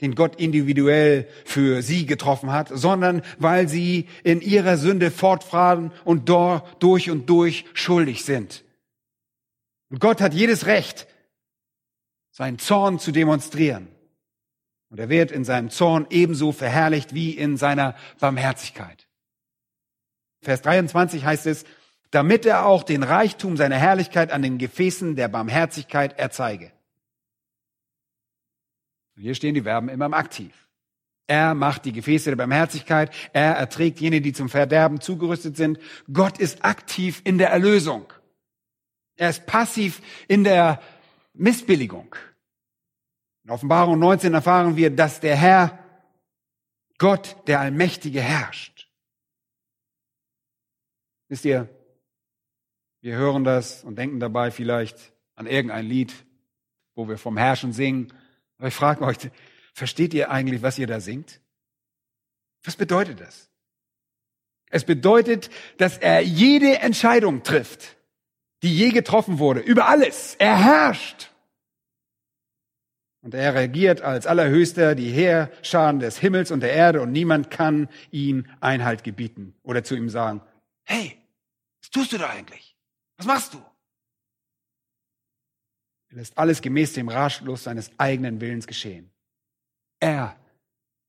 den 0.00 0.14
Gott 0.14 0.36
individuell 0.36 1.28
für 1.44 1.82
sie 1.82 2.06
getroffen 2.06 2.52
hat, 2.52 2.68
sondern 2.72 3.22
weil 3.38 3.68
sie 3.68 4.08
in 4.22 4.40
ihrer 4.40 4.76
Sünde 4.76 5.10
fortfahren 5.10 5.92
und 6.04 6.28
dort 6.28 6.82
durch 6.82 7.10
und 7.10 7.28
durch 7.28 7.64
schuldig 7.74 8.24
sind. 8.24 8.64
Und 9.90 10.00
Gott 10.00 10.20
hat 10.20 10.32
jedes 10.32 10.66
Recht, 10.66 11.06
seinen 12.30 12.58
Zorn 12.58 12.98
zu 12.98 13.10
demonstrieren. 13.12 13.88
Und 14.90 14.98
er 14.98 15.08
wird 15.08 15.30
in 15.30 15.44
seinem 15.44 15.70
Zorn 15.70 16.06
ebenso 16.10 16.52
verherrlicht 16.52 17.14
wie 17.14 17.30
in 17.30 17.56
seiner 17.56 17.94
Barmherzigkeit. 18.18 19.06
Vers 20.42 20.62
23 20.62 21.24
heißt 21.24 21.46
es, 21.46 21.64
damit 22.10 22.44
er 22.44 22.66
auch 22.66 22.82
den 22.82 23.04
Reichtum 23.04 23.56
seiner 23.56 23.76
Herrlichkeit 23.76 24.32
an 24.32 24.42
den 24.42 24.58
Gefäßen 24.58 25.14
der 25.14 25.28
Barmherzigkeit 25.28 26.18
erzeige. 26.18 26.72
Hier 29.16 29.34
stehen 29.34 29.54
die 29.54 29.62
Verben 29.62 29.88
immer 29.88 30.06
im 30.06 30.14
Aktiv. 30.14 30.52
Er 31.28 31.54
macht 31.54 31.84
die 31.84 31.92
Gefäße 31.92 32.30
der 32.30 32.36
Barmherzigkeit, 32.36 33.14
er 33.32 33.52
erträgt 33.52 34.00
jene, 34.00 34.20
die 34.20 34.32
zum 34.32 34.48
Verderben 34.48 35.00
zugerüstet 35.00 35.56
sind. 35.56 35.78
Gott 36.12 36.38
ist 36.38 36.64
aktiv 36.64 37.20
in 37.22 37.38
der 37.38 37.50
Erlösung. 37.50 38.12
Er 39.14 39.30
ist 39.30 39.46
passiv 39.46 40.02
in 40.26 40.42
der 40.42 40.80
Missbilligung. 41.34 42.16
In 43.50 43.54
Offenbarung 43.54 43.98
19 43.98 44.32
erfahren 44.32 44.76
wir, 44.76 44.94
dass 44.94 45.18
der 45.18 45.34
Herr, 45.34 45.76
Gott, 46.98 47.36
der 47.48 47.58
Allmächtige, 47.58 48.20
herrscht. 48.20 48.88
Wisst 51.26 51.44
ihr, 51.44 51.68
wir 53.00 53.16
hören 53.16 53.42
das 53.42 53.82
und 53.82 53.96
denken 53.96 54.20
dabei 54.20 54.52
vielleicht 54.52 55.12
an 55.34 55.48
irgendein 55.48 55.84
Lied, 55.84 56.14
wo 56.94 57.08
wir 57.08 57.18
vom 57.18 57.36
Herrschen 57.36 57.72
singen. 57.72 58.12
Aber 58.58 58.68
ich 58.68 58.74
frage 58.74 59.04
euch, 59.04 59.16
versteht 59.74 60.14
ihr 60.14 60.30
eigentlich, 60.30 60.62
was 60.62 60.78
ihr 60.78 60.86
da 60.86 61.00
singt? 61.00 61.40
Was 62.62 62.76
bedeutet 62.76 63.20
das? 63.20 63.50
Es 64.70 64.84
bedeutet, 64.84 65.50
dass 65.76 65.98
er 65.98 66.20
jede 66.20 66.78
Entscheidung 66.78 67.42
trifft, 67.42 67.96
die 68.62 68.72
je 68.72 68.90
getroffen 68.90 69.40
wurde, 69.40 69.58
über 69.58 69.88
alles. 69.88 70.36
Er 70.36 70.56
herrscht. 70.56 71.30
Und 73.22 73.34
er 73.34 73.54
regiert 73.54 74.00
als 74.00 74.26
Allerhöchster 74.26 74.94
die 74.94 75.10
Heerscharen 75.10 75.98
des 75.98 76.18
Himmels 76.18 76.50
und 76.50 76.60
der 76.60 76.72
Erde 76.72 77.02
und 77.02 77.12
niemand 77.12 77.50
kann 77.50 77.88
ihm 78.10 78.46
Einhalt 78.60 79.04
gebieten 79.04 79.54
oder 79.62 79.84
zu 79.84 79.94
ihm 79.94 80.08
sagen, 80.08 80.40
hey, 80.84 81.18
was 81.82 81.90
tust 81.90 82.12
du 82.12 82.18
da 82.18 82.30
eigentlich? 82.30 82.76
Was 83.18 83.26
machst 83.26 83.54
du? 83.54 83.58
Er 86.08 86.16
lässt 86.16 86.38
alles 86.38 86.62
gemäß 86.62 86.94
dem 86.94 87.08
Ratschluss 87.08 87.64
seines 87.64 87.90
eigenen 87.98 88.40
Willens 88.40 88.66
geschehen. 88.66 89.10
Er 90.00 90.36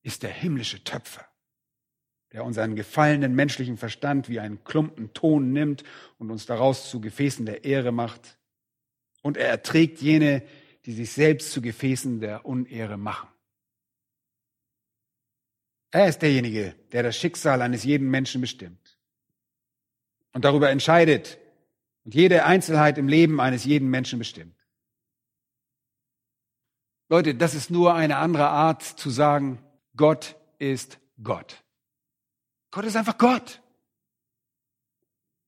ist 0.04 0.24
der 0.24 0.32
himmlische 0.32 0.84
Töpfer, 0.84 1.26
der 2.34 2.44
unseren 2.44 2.76
gefallenen 2.76 3.34
menschlichen 3.34 3.78
Verstand 3.78 4.28
wie 4.28 4.40
einen 4.40 4.64
Klumpen 4.66 5.14
Ton 5.14 5.54
nimmt 5.54 5.84
und 6.18 6.30
uns 6.30 6.46
daraus 6.46 6.90
zu 6.90 7.00
Gefäßen 7.00 7.46
der 7.46 7.64
Ehre 7.64 7.92
macht 7.92 8.38
Und 9.22 9.38
er 9.38 9.48
erträgt 9.48 10.02
jene, 10.02 10.44
die 10.86 10.94
sich 10.94 11.12
selbst 11.12 11.52
zu 11.52 11.62
Gefäßen 11.62 12.20
der 12.20 12.46
Unehre 12.46 12.98
machen. 12.98 13.30
Er 15.92 16.08
ist 16.08 16.20
derjenige, 16.22 16.76
der 16.92 17.04
das 17.04 17.18
Schicksal 17.18 17.62
eines 17.62 17.84
jeden 17.84 18.10
Menschen 18.10 18.42
bestimmt 18.42 18.98
und 20.34 20.46
darüber 20.46 20.70
entscheidet 20.70 21.38
und 22.06 22.16
jede 22.16 22.46
Einzelheit 22.46 22.98
im 22.98 23.08
Leben 23.08 23.40
eines 23.42 23.66
jeden 23.66 23.90
Menschen 23.90 24.18
bestimmt. 24.18 24.56
Leute, 27.10 27.36
das 27.36 27.54
ist 27.56 27.70
nur 27.70 27.94
eine 27.94 28.18
andere 28.18 28.48
Art 28.48 28.84
zu 28.84 29.10
sagen, 29.10 29.60
Gott 29.98 30.38
ist 30.60 30.98
Gott. 31.22 31.62
Gott 32.72 32.86
ist 32.86 32.96
einfach 32.96 33.18
Gott. 33.18 33.62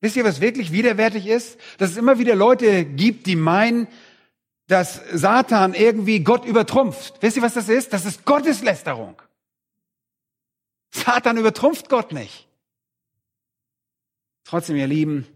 Wisst 0.00 0.16
ihr, 0.16 0.24
was 0.24 0.42
wirklich 0.42 0.72
widerwärtig 0.72 1.26
ist? 1.26 1.58
Dass 1.78 1.90
es 1.90 1.96
immer 1.96 2.18
wieder 2.18 2.36
Leute 2.36 2.84
gibt, 2.84 3.26
die 3.26 3.36
meinen, 3.36 3.88
dass 4.66 5.02
Satan 5.12 5.74
irgendwie 5.74 6.20
Gott 6.20 6.44
übertrumpft. 6.44 7.20
Wisst 7.20 7.36
ihr, 7.36 7.42
was 7.42 7.54
das 7.54 7.68
ist? 7.68 7.92
Das 7.92 8.06
ist 8.06 8.24
Gotteslästerung. 8.24 9.20
Satan 10.90 11.36
übertrumpft 11.36 11.88
Gott 11.88 12.12
nicht. 12.12 12.48
Trotzdem, 14.44 14.76
ihr 14.76 14.86
Lieben, 14.86 15.26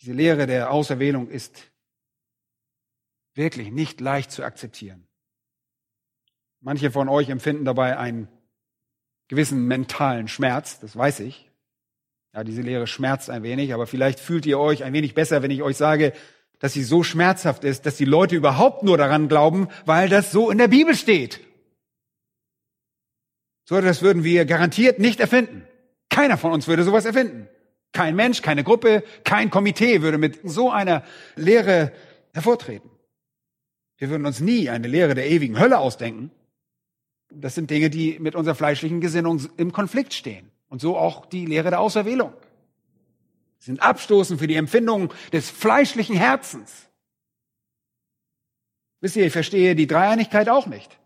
diese 0.00 0.12
Lehre 0.12 0.46
der 0.46 0.70
Auserwählung 0.70 1.28
ist 1.28 1.72
wirklich 3.34 3.70
nicht 3.70 4.00
leicht 4.00 4.30
zu 4.30 4.44
akzeptieren. 4.44 5.06
Manche 6.60 6.90
von 6.90 7.08
euch 7.08 7.28
empfinden 7.28 7.64
dabei 7.64 7.98
einen 7.98 8.28
gewissen 9.28 9.66
mentalen 9.66 10.28
Schmerz, 10.28 10.78
das 10.78 10.96
weiß 10.96 11.20
ich. 11.20 11.50
Ja, 12.32 12.44
diese 12.44 12.62
Lehre 12.62 12.86
schmerzt 12.86 13.30
ein 13.30 13.42
wenig, 13.42 13.74
aber 13.74 13.86
vielleicht 13.86 14.18
fühlt 14.18 14.46
ihr 14.46 14.58
euch 14.58 14.84
ein 14.84 14.92
wenig 14.92 15.14
besser, 15.14 15.42
wenn 15.42 15.50
ich 15.50 15.62
euch 15.62 15.76
sage, 15.76 16.12
dass 16.58 16.72
sie 16.72 16.84
so 16.84 17.02
schmerzhaft 17.02 17.64
ist, 17.64 17.86
dass 17.86 17.96
die 17.96 18.04
Leute 18.04 18.36
überhaupt 18.36 18.82
nur 18.82 18.96
daran 18.96 19.28
glauben, 19.28 19.68
weil 19.84 20.08
das 20.08 20.32
so 20.32 20.50
in 20.50 20.58
der 20.58 20.68
Bibel 20.68 20.94
steht. 20.94 21.40
So 23.64 23.76
etwas 23.76 24.02
würden 24.02 24.24
wir 24.24 24.44
garantiert 24.44 24.98
nicht 24.98 25.20
erfinden. 25.20 25.66
Keiner 26.10 26.36
von 26.36 26.52
uns 26.52 26.68
würde 26.68 26.84
sowas 26.84 27.06
erfinden. 27.06 27.48
Kein 27.92 28.16
Mensch, 28.16 28.42
keine 28.42 28.64
Gruppe, 28.64 29.04
kein 29.24 29.50
Komitee 29.50 30.02
würde 30.02 30.18
mit 30.18 30.40
so 30.42 30.70
einer 30.70 31.04
Lehre 31.36 31.92
hervortreten. 32.32 32.90
Wir 33.98 34.10
würden 34.10 34.26
uns 34.26 34.40
nie 34.40 34.68
eine 34.68 34.88
Lehre 34.88 35.14
der 35.14 35.30
ewigen 35.30 35.58
Hölle 35.58 35.78
ausdenken. 35.78 36.30
Das 37.30 37.54
sind 37.54 37.70
Dinge, 37.70 37.90
die 37.90 38.18
mit 38.18 38.34
unserer 38.34 38.54
fleischlichen 38.54 39.00
Gesinnung 39.00 39.40
im 39.56 39.72
Konflikt 39.72 40.12
stehen. 40.12 40.50
Und 40.68 40.80
so 40.80 40.96
auch 40.96 41.26
die 41.26 41.46
Lehre 41.46 41.70
der 41.70 41.80
Auserwählung. 41.80 42.32
Sie 43.64 43.70
sind 43.70 43.80
abstoßend 43.80 44.38
für 44.38 44.46
die 44.46 44.56
Empfindungen 44.56 45.08
des 45.32 45.48
fleischlichen 45.48 46.14
Herzens. 46.14 46.86
Wisst 49.00 49.16
ihr, 49.16 49.24
ich 49.24 49.32
verstehe 49.32 49.74
die 49.74 49.86
Dreieinigkeit 49.86 50.50
auch 50.50 50.66
nicht. 50.66 50.98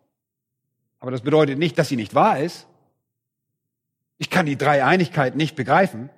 Aber 0.98 1.12
das 1.12 1.20
bedeutet 1.20 1.56
nicht, 1.56 1.78
dass 1.78 1.88
sie 1.88 1.94
nicht 1.94 2.16
wahr 2.16 2.40
ist. 2.40 2.66
Ich 4.16 4.28
kann 4.28 4.44
die 4.44 4.58
Dreieinigkeit 4.58 5.36
nicht 5.36 5.54
begreifen. 5.54 6.10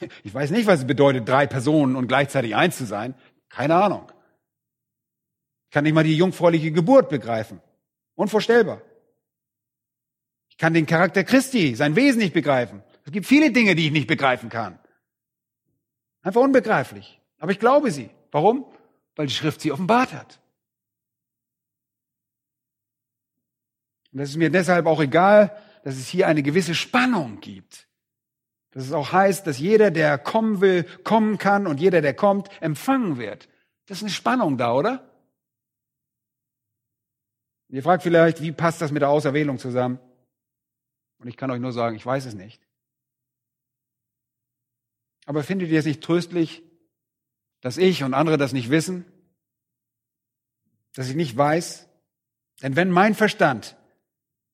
Ich 0.24 0.34
weiß 0.34 0.50
nicht, 0.50 0.66
was 0.66 0.80
es 0.80 0.86
bedeutet, 0.88 1.28
drei 1.28 1.46
Personen 1.46 1.94
und 1.94 2.08
gleichzeitig 2.08 2.56
eins 2.56 2.76
zu 2.76 2.84
sein. 2.84 3.14
Keine 3.48 3.76
Ahnung. 3.76 4.10
Ich 5.66 5.70
kann 5.70 5.84
nicht 5.84 5.94
mal 5.94 6.02
die 6.02 6.16
jungfräuliche 6.16 6.72
Geburt 6.72 7.08
begreifen. 7.08 7.60
Unvorstellbar. 8.16 8.82
Ich 10.48 10.58
kann 10.58 10.74
den 10.74 10.86
Charakter 10.86 11.22
Christi, 11.22 11.76
sein 11.76 11.94
Wesen 11.94 12.18
nicht 12.18 12.34
begreifen. 12.34 12.82
Es 13.04 13.12
gibt 13.12 13.26
viele 13.26 13.52
Dinge, 13.52 13.76
die 13.76 13.86
ich 13.86 13.92
nicht 13.92 14.08
begreifen 14.08 14.48
kann. 14.48 14.80
Einfach 16.22 16.40
unbegreiflich. 16.40 17.20
Aber 17.38 17.52
ich 17.52 17.58
glaube 17.58 17.90
sie. 17.90 18.10
Warum? 18.30 18.66
Weil 19.16 19.26
die 19.26 19.34
Schrift 19.34 19.60
sie 19.60 19.72
offenbart 19.72 20.12
hat. 20.12 20.40
Und 24.12 24.20
es 24.20 24.30
ist 24.30 24.36
mir 24.36 24.50
deshalb 24.50 24.86
auch 24.86 25.00
egal, 25.00 25.56
dass 25.84 25.96
es 25.96 26.08
hier 26.08 26.26
eine 26.26 26.42
gewisse 26.42 26.74
Spannung 26.74 27.40
gibt. 27.40 27.86
Dass 28.70 28.84
es 28.84 28.92
auch 28.92 29.12
heißt, 29.12 29.46
dass 29.46 29.58
jeder, 29.58 29.90
der 29.90 30.18
kommen 30.18 30.60
will, 30.60 30.84
kommen 31.04 31.38
kann 31.38 31.66
und 31.66 31.80
jeder, 31.80 32.00
der 32.00 32.14
kommt, 32.14 32.48
empfangen 32.60 33.18
wird. 33.18 33.48
Das 33.86 33.98
ist 33.98 34.04
eine 34.04 34.12
Spannung 34.12 34.58
da, 34.58 34.74
oder? 34.74 35.08
Ihr 37.68 37.82
fragt 37.82 38.02
vielleicht, 38.02 38.40
wie 38.42 38.52
passt 38.52 38.80
das 38.80 38.92
mit 38.92 39.02
der 39.02 39.10
Auserwählung 39.10 39.58
zusammen? 39.58 39.98
Und 41.18 41.28
ich 41.28 41.36
kann 41.36 41.50
euch 41.50 41.60
nur 41.60 41.72
sagen, 41.72 41.96
ich 41.96 42.04
weiß 42.04 42.26
es 42.26 42.34
nicht. 42.34 42.67
Aber 45.28 45.42
findet 45.42 45.68
ihr 45.68 45.78
es 45.78 45.84
nicht 45.84 46.02
tröstlich, 46.02 46.62
dass 47.60 47.76
ich 47.76 48.02
und 48.02 48.14
andere 48.14 48.38
das 48.38 48.54
nicht 48.54 48.70
wissen? 48.70 49.04
Dass 50.94 51.10
ich 51.10 51.16
nicht 51.16 51.36
weiß? 51.36 51.86
Denn 52.62 52.76
wenn 52.76 52.90
mein 52.90 53.14
Verstand 53.14 53.76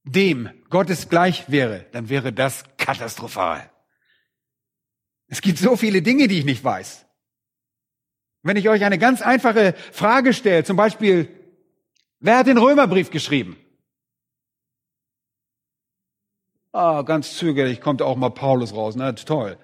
dem 0.03 0.51
Gottes 0.71 1.09
gleich 1.09 1.49
wäre, 1.49 1.87
dann 1.93 2.09
wäre 2.09 2.33
das 2.33 2.65
katastrophal. 2.77 3.71
Es 5.29 5.41
gibt 5.41 5.59
so 5.59 5.77
viele 5.77 6.03
Dinge, 6.03 6.27
die 6.27 6.41
ich 6.41 6.45
nicht 6.45 6.65
weiß. 6.65 7.07
Wenn 8.43 8.57
ich 8.57 8.69
euch 8.69 8.85
eine 8.85 8.99
ganz 8.99 9.23
einfache 9.23 9.75
Frage 9.93 10.35
stelle, 10.35 10.65
zum 10.65 10.77
Beispiel, 10.77 11.29
Wer 12.25 12.39
hat 12.39 12.47
den 12.47 12.57
Römerbrief 12.57 13.11
geschrieben? 13.11 13.55
Ah, 16.73 17.03
ganz 17.03 17.37
zögerlich 17.37 17.83
kommt 17.83 18.01
auch 18.01 18.17
mal 18.17 18.31
Paulus 18.31 18.73
raus. 18.73 18.95
Na, 18.97 19.13
toll. 19.13 19.59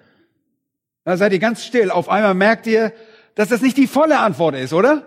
Da 1.11 1.17
seid 1.17 1.33
ihr 1.33 1.39
ganz 1.39 1.65
still. 1.65 1.91
Auf 1.91 2.07
einmal 2.07 2.33
merkt 2.33 2.65
ihr, 2.67 2.93
dass 3.35 3.49
das 3.49 3.61
nicht 3.61 3.75
die 3.75 3.87
volle 3.87 4.19
Antwort 4.19 4.55
ist, 4.55 4.71
oder? 4.71 5.05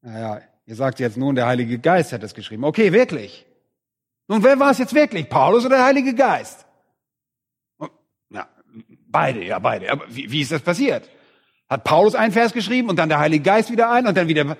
Naja, 0.00 0.40
ihr 0.64 0.74
sagt 0.76 0.98
jetzt 0.98 1.18
nun, 1.18 1.34
der 1.34 1.46
Heilige 1.46 1.78
Geist 1.78 2.14
hat 2.14 2.22
es 2.22 2.32
geschrieben. 2.32 2.64
Okay, 2.64 2.90
wirklich. 2.90 3.44
Nun, 4.28 4.42
wer 4.42 4.58
war 4.58 4.70
es 4.70 4.78
jetzt 4.78 4.94
wirklich? 4.94 5.28
Paulus 5.28 5.66
oder 5.66 5.76
der 5.76 5.84
Heilige 5.84 6.14
Geist? 6.14 6.64
Ja, 8.30 8.48
beide, 8.80 9.44
ja, 9.44 9.58
beide. 9.58 9.92
Aber 9.92 10.06
wie, 10.08 10.32
wie 10.32 10.40
ist 10.40 10.52
das 10.52 10.62
passiert? 10.62 11.06
Hat 11.68 11.84
Paulus 11.84 12.14
einen 12.14 12.32
Vers 12.32 12.54
geschrieben 12.54 12.88
und 12.88 12.96
dann 12.96 13.10
der 13.10 13.18
Heilige 13.18 13.44
Geist 13.44 13.70
wieder 13.70 13.90
einen 13.90 14.06
und 14.06 14.16
dann 14.16 14.28
wieder, 14.28 14.56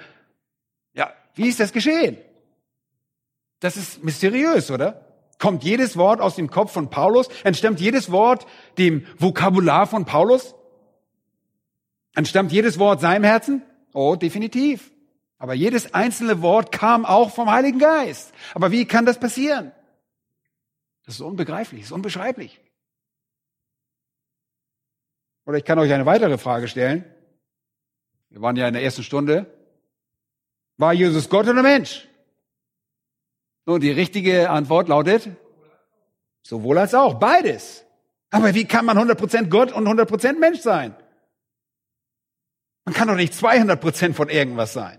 ja, 0.92 1.10
wie 1.36 1.48
ist 1.48 1.58
das 1.58 1.72
geschehen? 1.72 2.18
Das 3.60 3.78
ist 3.78 4.04
mysteriös, 4.04 4.70
oder? 4.70 5.07
Kommt 5.38 5.62
jedes 5.62 5.96
Wort 5.96 6.20
aus 6.20 6.34
dem 6.34 6.50
Kopf 6.50 6.72
von 6.72 6.90
Paulus? 6.90 7.28
Entstammt 7.44 7.80
jedes 7.80 8.10
Wort 8.10 8.46
dem 8.76 9.06
Vokabular 9.18 9.86
von 9.86 10.04
Paulus? 10.04 10.54
Entstammt 12.14 12.50
jedes 12.50 12.78
Wort 12.78 13.00
seinem 13.00 13.24
Herzen? 13.24 13.62
Oh, 13.92 14.16
definitiv. 14.16 14.90
Aber 15.38 15.54
jedes 15.54 15.94
einzelne 15.94 16.42
Wort 16.42 16.72
kam 16.72 17.06
auch 17.06 17.30
vom 17.30 17.50
Heiligen 17.50 17.78
Geist. 17.78 18.32
Aber 18.54 18.72
wie 18.72 18.84
kann 18.84 19.06
das 19.06 19.20
passieren? 19.20 19.70
Das 21.06 21.14
ist 21.14 21.20
unbegreiflich, 21.20 21.82
das 21.82 21.90
ist 21.90 21.94
unbeschreiblich. 21.94 22.60
Oder 25.46 25.58
ich 25.58 25.64
kann 25.64 25.78
euch 25.78 25.92
eine 25.92 26.04
weitere 26.04 26.36
Frage 26.36 26.66
stellen. 26.66 27.04
Wir 28.30 28.42
waren 28.42 28.56
ja 28.56 28.66
in 28.66 28.74
der 28.74 28.82
ersten 28.82 29.04
Stunde. 29.04 29.46
War 30.76 30.92
Jesus 30.92 31.30
Gott 31.30 31.46
oder 31.46 31.62
Mensch? 31.62 32.07
Nun, 33.68 33.82
die 33.82 33.90
richtige 33.90 34.48
Antwort 34.48 34.88
lautet, 34.88 35.28
sowohl 36.40 36.78
als 36.78 36.94
auch, 36.94 37.20
beides. 37.20 37.84
Aber 38.30 38.54
wie 38.54 38.64
kann 38.64 38.86
man 38.86 38.96
100% 38.96 39.50
Gott 39.50 39.72
und 39.72 39.86
100% 39.86 40.38
Mensch 40.38 40.60
sein? 40.60 40.96
Man 42.86 42.94
kann 42.94 43.08
doch 43.08 43.14
nicht 43.14 43.34
200% 43.34 44.14
von 44.14 44.30
irgendwas 44.30 44.72
sein. 44.72 44.98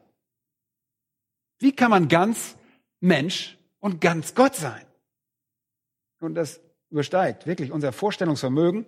Wie 1.58 1.76
kann 1.76 1.90
man 1.90 2.10
ganz 2.10 2.58
Mensch 3.00 3.58
und 3.80 4.02
ganz 4.02 4.36
Gott 4.36 4.54
sein? 4.54 4.86
Und 6.20 6.36
das 6.36 6.62
übersteigt 6.92 7.48
wirklich 7.48 7.72
unser 7.72 7.92
Vorstellungsvermögen 7.92 8.86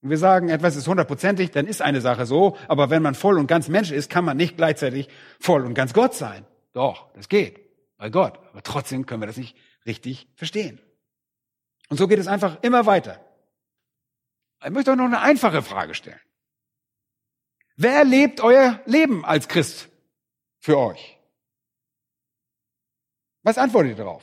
und 0.00 0.10
wir 0.10 0.18
sagen, 0.18 0.48
etwas 0.48 0.76
ist 0.76 0.86
hundertprozentig, 0.86 1.50
dann 1.50 1.66
ist 1.66 1.82
eine 1.82 2.00
Sache 2.00 2.24
so, 2.24 2.56
aber 2.68 2.88
wenn 2.88 3.02
man 3.02 3.16
voll 3.16 3.36
und 3.36 3.48
ganz 3.48 3.68
Mensch 3.68 3.90
ist, 3.90 4.10
kann 4.10 4.24
man 4.24 4.36
nicht 4.36 4.56
gleichzeitig 4.56 5.08
voll 5.40 5.66
und 5.66 5.74
ganz 5.74 5.92
Gott 5.92 6.14
sein. 6.14 6.46
Doch, 6.72 7.12
das 7.14 7.28
geht 7.28 7.63
bei 8.04 8.10
Gott, 8.10 8.36
aber 8.50 8.62
trotzdem 8.62 9.06
können 9.06 9.22
wir 9.22 9.26
das 9.26 9.38
nicht 9.38 9.56
richtig 9.86 10.28
verstehen. 10.34 10.78
Und 11.88 11.96
so 11.96 12.06
geht 12.06 12.18
es 12.18 12.26
einfach 12.26 12.62
immer 12.62 12.84
weiter. 12.84 13.18
Ich 14.62 14.68
möchte 14.68 14.90
euch 14.90 14.98
noch 14.98 15.06
eine 15.06 15.22
einfache 15.22 15.62
Frage 15.62 15.94
stellen. 15.94 16.20
Wer 17.76 18.04
lebt 18.04 18.42
euer 18.42 18.82
Leben 18.84 19.24
als 19.24 19.48
Christ 19.48 19.88
für 20.58 20.76
euch? 20.76 21.18
Was 23.42 23.56
antwortet 23.56 23.92
ihr 23.92 24.04
darauf? 24.04 24.22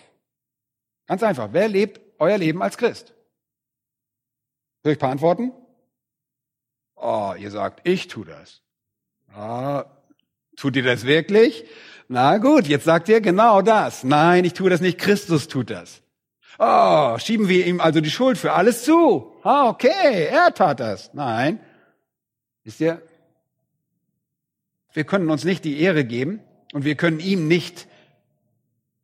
Ganz 1.07 1.23
einfach. 1.23 1.49
Wer 1.51 1.67
lebt 1.67 2.01
euer 2.19 2.37
Leben 2.37 2.61
als 2.61 2.77
Christ? 2.77 3.15
Soll 4.83 4.91
ich 4.91 4.99
ein 4.99 5.01
paar 5.01 5.11
Antworten? 5.11 5.53
Oh, 6.97 7.33
ihr 7.35 7.49
sagt, 7.49 7.81
ich 7.87 8.07
tu 8.07 8.25
das. 8.25 8.61
Ah, 9.33 9.85
tut 10.55 10.75
ihr 10.75 10.83
das 10.83 11.07
wirklich? 11.07 11.65
Na 12.13 12.39
gut, 12.39 12.67
jetzt 12.67 12.83
sagt 12.83 13.07
ihr 13.07 13.21
genau 13.21 13.61
das. 13.61 14.03
Nein, 14.03 14.43
ich 14.43 14.51
tue 14.51 14.69
das 14.69 14.81
nicht, 14.81 14.97
Christus 14.97 15.47
tut 15.47 15.69
das. 15.69 16.01
Oh, 16.59 17.17
schieben 17.19 17.47
wir 17.47 17.65
ihm 17.65 17.79
also 17.79 18.01
die 18.01 18.11
Schuld 18.11 18.37
für 18.37 18.51
alles 18.51 18.83
zu. 18.83 19.31
Ah, 19.43 19.69
okay, 19.69 20.27
er 20.29 20.53
tat 20.53 20.81
das. 20.81 21.13
Nein. 21.13 21.61
Wisst 22.65 22.81
ihr? 22.81 23.01
Wir 24.91 25.05
können 25.05 25.29
uns 25.29 25.45
nicht 25.45 25.63
die 25.63 25.79
Ehre 25.79 26.03
geben 26.03 26.41
und 26.73 26.83
wir 26.83 26.95
können 26.95 27.21
ihm 27.21 27.47
nicht 27.47 27.87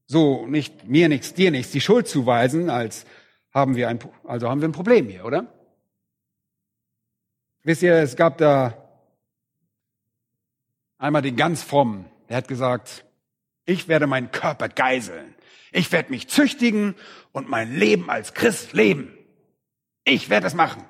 so 0.06 0.46
nicht 0.46 0.90
mir 0.90 1.08
nichts, 1.08 1.34
dir 1.34 1.50
nichts 1.52 1.72
die 1.72 1.80
Schuld 1.80 2.10
zuweisen, 2.10 2.70
als 2.70 3.06
haben 3.54 3.78
wir 3.78 3.88
ein, 3.88 4.00
also 4.26 4.50
haben 4.50 4.60
wir 4.60 4.68
ein 4.68 4.74
Problem 4.74 5.08
hier, 5.08 5.24
oder? 5.24 5.48
Wisst 7.64 7.84
ihr, 7.84 7.96
es 7.96 8.18
gab 8.18 8.38
da 8.38 8.74
einmal 10.98 11.22
den 11.22 11.38
ganz 11.38 11.64
frommen, 11.64 12.06
der 12.30 12.38
hat 12.38 12.48
gesagt, 12.48 13.06
ich 13.66 13.88
werde 13.88 14.08
meinen 14.08 14.32
Körper 14.32 14.70
geiseln. 14.70 15.36
Ich 15.72 15.92
werde 15.92 16.12
mich 16.12 16.28
züchtigen 16.28 16.96
und 17.34 17.50
mein 17.50 17.76
Leben 17.76 18.10
als 18.10 18.34
Christ 18.34 18.74
leben. 18.74 19.18
Ich 20.06 20.30
werde 20.30 20.46
das 20.46 20.54
machen. 20.54 20.84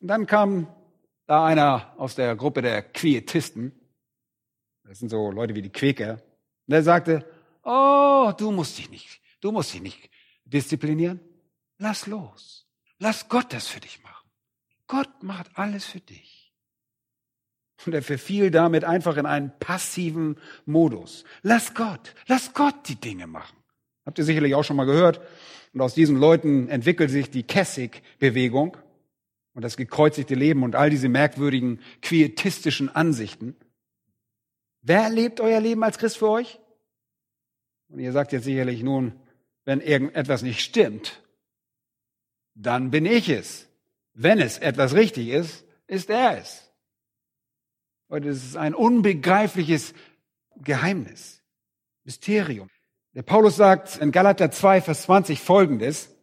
Und 0.00 0.08
dann 0.08 0.26
kam 0.26 0.68
da 1.26 1.44
einer 1.44 1.94
aus 1.98 2.14
der 2.14 2.34
Gruppe 2.36 2.62
der 2.62 2.82
Quietisten. 2.82 3.72
Das 4.84 4.98
sind 4.98 5.10
so 5.10 5.30
Leute 5.30 5.54
wie 5.54 5.62
die 5.62 5.72
Quäker. 5.72 6.12
Und 6.12 6.72
der 6.72 6.82
sagte, 6.82 7.28
oh, 7.62 8.32
du 8.36 8.50
musst 8.52 8.78
dich 8.78 8.90
nicht, 8.90 9.20
du 9.40 9.52
musst 9.52 9.74
dich 9.74 9.82
nicht 9.82 10.10
disziplinieren. 10.44 11.20
Lass 11.78 12.06
los. 12.06 12.66
Lass 12.98 13.28
Gott 13.28 13.52
das 13.52 13.66
für 13.66 13.80
dich 13.80 14.02
machen. 14.02 14.30
Gott 14.86 15.22
macht 15.22 15.58
alles 15.58 15.84
für 15.84 16.00
dich. 16.00 16.35
Und 17.84 17.92
er 17.92 18.02
verfiel 18.02 18.50
damit 18.50 18.84
einfach 18.84 19.16
in 19.16 19.26
einen 19.26 19.52
passiven 19.58 20.38
Modus. 20.64 21.24
Lass 21.42 21.74
Gott, 21.74 22.14
lass 22.26 22.54
Gott 22.54 22.88
die 22.88 22.96
Dinge 22.96 23.26
machen. 23.26 23.56
Habt 24.06 24.18
ihr 24.18 24.24
sicherlich 24.24 24.54
auch 24.54 24.64
schon 24.64 24.76
mal 24.76 24.86
gehört. 24.86 25.20
Und 25.74 25.80
aus 25.82 25.94
diesen 25.94 26.16
Leuten 26.16 26.68
entwickelt 26.68 27.10
sich 27.10 27.30
die 27.30 27.42
Kessig-Bewegung 27.42 28.76
und 29.52 29.62
das 29.62 29.76
gekreuzigte 29.76 30.34
Leben 30.34 30.62
und 30.62 30.74
all 30.74 30.88
diese 30.88 31.08
merkwürdigen 31.08 31.80
quietistischen 32.00 32.88
Ansichten. 32.88 33.56
Wer 34.80 35.10
lebt 35.10 35.40
euer 35.40 35.60
Leben 35.60 35.82
als 35.82 35.98
Christ 35.98 36.16
für 36.18 36.30
euch? 36.30 36.58
Und 37.88 37.98
ihr 37.98 38.12
sagt 38.12 38.32
jetzt 38.32 38.44
sicherlich 38.44 38.82
nun, 38.82 39.12
wenn 39.64 39.80
irgendetwas 39.80 40.42
nicht 40.42 40.60
stimmt, 40.60 41.22
dann 42.54 42.90
bin 42.90 43.04
ich 43.04 43.28
es. 43.28 43.68
Wenn 44.14 44.40
es 44.40 44.58
etwas 44.58 44.94
richtig 44.94 45.28
ist, 45.28 45.64
ist 45.86 46.08
er 46.08 46.38
es. 46.38 46.65
Und 48.08 48.24
es 48.24 48.44
ist 48.44 48.56
ein 48.56 48.74
unbegreifliches 48.74 49.94
Geheimnis, 50.56 51.42
Mysterium. 52.04 52.70
Der 53.14 53.22
Paulus 53.22 53.56
sagt 53.56 53.96
in 53.96 54.12
Galater 54.12 54.50
2, 54.50 54.82
Vers 54.82 55.02
20 55.02 55.40
folgendes. 55.40 56.14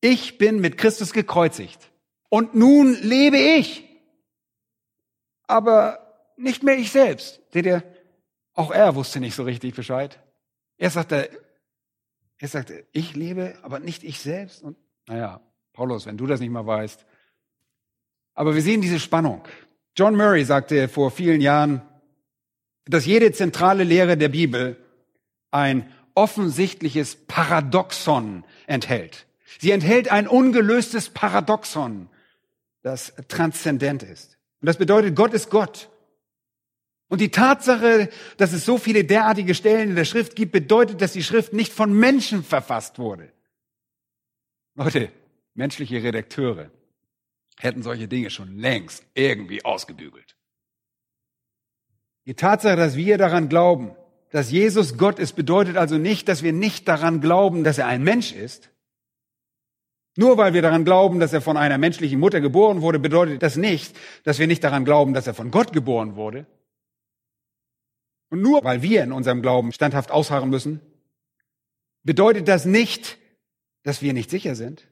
Ich 0.00 0.38
bin 0.38 0.60
mit 0.60 0.78
Christus 0.78 1.12
gekreuzigt 1.12 1.90
und 2.28 2.54
nun 2.54 2.94
lebe 3.00 3.38
ich. 3.38 3.84
Aber 5.46 6.32
nicht 6.36 6.62
mehr 6.62 6.78
ich 6.78 6.90
selbst. 6.90 7.40
Seht 7.52 7.66
ihr, 7.66 7.82
auch 8.54 8.70
er 8.70 8.94
wusste 8.94 9.20
nicht 9.20 9.34
so 9.34 9.42
richtig 9.42 9.74
Bescheid. 9.74 10.18
Er 10.76 10.90
sagte, 10.90 11.30
er 12.38 12.48
sagte, 12.48 12.86
ich 12.92 13.14
lebe, 13.14 13.56
aber 13.62 13.80
nicht 13.80 14.04
ich 14.04 14.20
selbst. 14.20 14.62
Und 14.62 14.76
naja, 15.06 15.40
Paulus, 15.72 16.06
wenn 16.06 16.16
du 16.16 16.26
das 16.26 16.40
nicht 16.40 16.50
mal 16.50 16.66
weißt. 16.66 17.04
Aber 18.34 18.54
wir 18.54 18.62
sehen 18.62 18.80
diese 18.80 19.00
Spannung. 19.00 19.42
John 19.96 20.16
Murray 20.16 20.44
sagte 20.44 20.88
vor 20.88 21.10
vielen 21.10 21.40
Jahren, 21.40 21.82
dass 22.86 23.06
jede 23.06 23.32
zentrale 23.32 23.84
Lehre 23.84 24.16
der 24.16 24.28
Bibel 24.28 24.76
ein 25.50 25.90
offensichtliches 26.14 27.16
Paradoxon 27.26 28.44
enthält. 28.66 29.26
Sie 29.58 29.70
enthält 29.70 30.10
ein 30.10 30.26
ungelöstes 30.26 31.10
Paradoxon, 31.10 32.08
das 32.82 33.14
transzendent 33.28 34.02
ist. 34.02 34.36
Und 34.60 34.66
das 34.66 34.78
bedeutet, 34.78 35.14
Gott 35.14 35.32
ist 35.32 35.48
Gott. 35.50 35.90
Und 37.08 37.20
die 37.20 37.30
Tatsache, 37.30 38.08
dass 38.36 38.52
es 38.52 38.64
so 38.64 38.78
viele 38.78 39.04
derartige 39.04 39.54
Stellen 39.54 39.90
in 39.90 39.96
der 39.96 40.04
Schrift 40.04 40.34
gibt, 40.34 40.52
bedeutet, 40.52 41.00
dass 41.00 41.12
die 41.12 41.22
Schrift 41.22 41.52
nicht 41.52 41.72
von 41.72 41.92
Menschen 41.92 42.42
verfasst 42.42 42.98
wurde. 42.98 43.30
Leute, 44.74 45.10
menschliche 45.54 46.02
Redakteure 46.02 46.70
hätten 47.58 47.82
solche 47.82 48.08
Dinge 48.08 48.30
schon 48.30 48.58
längst 48.58 49.04
irgendwie 49.14 49.64
ausgebügelt. 49.64 50.36
Die 52.26 52.34
Tatsache, 52.34 52.76
dass 52.76 52.96
wir 52.96 53.18
daran 53.18 53.48
glauben, 53.48 53.94
dass 54.30 54.50
Jesus 54.50 54.96
Gott 54.96 55.18
ist, 55.18 55.34
bedeutet 55.34 55.76
also 55.76 55.98
nicht, 55.98 56.28
dass 56.28 56.42
wir 56.42 56.52
nicht 56.52 56.88
daran 56.88 57.20
glauben, 57.20 57.62
dass 57.64 57.78
er 57.78 57.86
ein 57.86 58.02
Mensch 58.02 58.32
ist. 58.32 58.70
Nur 60.16 60.38
weil 60.38 60.54
wir 60.54 60.62
daran 60.62 60.84
glauben, 60.84 61.20
dass 61.20 61.32
er 61.32 61.40
von 61.40 61.56
einer 61.56 61.78
menschlichen 61.78 62.20
Mutter 62.20 62.40
geboren 62.40 62.82
wurde, 62.82 62.98
bedeutet 62.98 63.42
das 63.42 63.56
nicht, 63.56 63.96
dass 64.22 64.38
wir 64.38 64.46
nicht 64.46 64.62
daran 64.62 64.84
glauben, 64.84 65.12
dass 65.12 65.26
er 65.26 65.34
von 65.34 65.50
Gott 65.50 65.72
geboren 65.72 66.16
wurde. 66.16 66.46
Und 68.30 68.40
nur 68.40 68.64
weil 68.64 68.82
wir 68.82 69.02
in 69.02 69.12
unserem 69.12 69.42
Glauben 69.42 69.72
standhaft 69.72 70.10
ausharren 70.10 70.50
müssen, 70.50 70.80
bedeutet 72.04 72.48
das 72.48 72.64
nicht, 72.64 73.18
dass 73.82 74.02
wir 74.02 74.12
nicht 74.12 74.30
sicher 74.30 74.54
sind. 74.54 74.86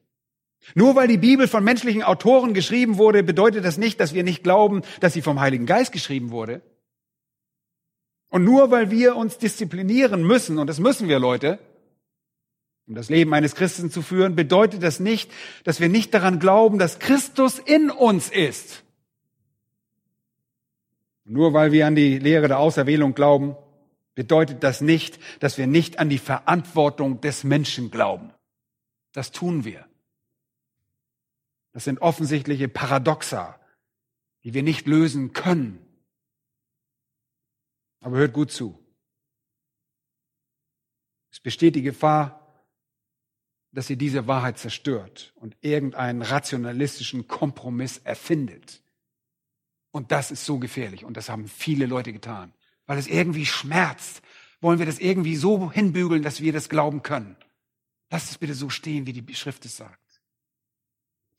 Nur 0.74 0.94
weil 0.94 1.08
die 1.08 1.18
Bibel 1.18 1.48
von 1.48 1.64
menschlichen 1.64 2.02
Autoren 2.02 2.54
geschrieben 2.54 2.96
wurde, 2.96 3.22
bedeutet 3.22 3.64
das 3.64 3.78
nicht, 3.78 4.00
dass 4.00 4.14
wir 4.14 4.22
nicht 4.22 4.42
glauben, 4.42 4.82
dass 5.00 5.12
sie 5.12 5.22
vom 5.22 5.40
Heiligen 5.40 5.66
Geist 5.66 5.92
geschrieben 5.92 6.30
wurde. 6.30 6.62
Und 8.30 8.44
nur 8.44 8.70
weil 8.70 8.90
wir 8.90 9.16
uns 9.16 9.38
disziplinieren 9.38 10.22
müssen, 10.22 10.58
und 10.58 10.66
das 10.66 10.78
müssen 10.78 11.08
wir 11.08 11.18
Leute, 11.18 11.58
um 12.86 12.94
das 12.94 13.10
Leben 13.10 13.34
eines 13.34 13.54
Christen 13.54 13.90
zu 13.90 14.02
führen, 14.02 14.34
bedeutet 14.34 14.82
das 14.82 15.00
nicht, 15.00 15.30
dass 15.64 15.80
wir 15.80 15.88
nicht 15.88 16.14
daran 16.14 16.38
glauben, 16.38 16.78
dass 16.78 16.98
Christus 16.98 17.58
in 17.58 17.90
uns 17.90 18.30
ist. 18.30 18.84
Nur 21.24 21.52
weil 21.52 21.72
wir 21.72 21.86
an 21.86 21.94
die 21.94 22.18
Lehre 22.18 22.48
der 22.48 22.58
Auserwählung 22.58 23.14
glauben, 23.14 23.56
bedeutet 24.14 24.62
das 24.62 24.80
nicht, 24.80 25.18
dass 25.40 25.58
wir 25.58 25.66
nicht 25.66 25.98
an 25.98 26.08
die 26.08 26.18
Verantwortung 26.18 27.20
des 27.20 27.44
Menschen 27.44 27.90
glauben. 27.90 28.32
Das 29.12 29.30
tun 29.30 29.64
wir. 29.64 29.84
Das 31.72 31.84
sind 31.84 32.00
offensichtliche 32.00 32.68
Paradoxa, 32.68 33.58
die 34.44 34.54
wir 34.54 34.62
nicht 34.62 34.86
lösen 34.86 35.32
können. 35.32 35.78
Aber 38.00 38.16
hört 38.18 38.32
gut 38.32 38.50
zu. 38.50 38.78
Es 41.30 41.40
besteht 41.40 41.76
die 41.76 41.82
Gefahr, 41.82 42.38
dass 43.72 43.86
sie 43.86 43.96
diese 43.96 44.26
Wahrheit 44.26 44.58
zerstört 44.58 45.32
und 45.36 45.56
irgendeinen 45.62 46.20
rationalistischen 46.20 47.26
Kompromiss 47.26 47.98
erfindet. 47.98 48.82
Und 49.92 50.12
das 50.12 50.30
ist 50.30 50.44
so 50.44 50.58
gefährlich 50.58 51.04
und 51.04 51.16
das 51.16 51.30
haben 51.30 51.48
viele 51.48 51.86
Leute 51.86 52.12
getan, 52.12 52.52
weil 52.86 52.98
es 52.98 53.06
irgendwie 53.06 53.46
schmerzt. 53.46 54.22
Wollen 54.60 54.78
wir 54.78 54.86
das 54.86 54.98
irgendwie 54.98 55.36
so 55.36 55.72
hinbügeln, 55.72 56.22
dass 56.22 56.40
wir 56.40 56.52
das 56.52 56.68
glauben 56.68 57.02
können? 57.02 57.36
Lasst 58.10 58.30
es 58.30 58.38
bitte 58.38 58.54
so 58.54 58.68
stehen, 58.68 59.06
wie 59.06 59.14
die 59.14 59.34
Schrift 59.34 59.64
es 59.64 59.78
sagt. 59.78 60.01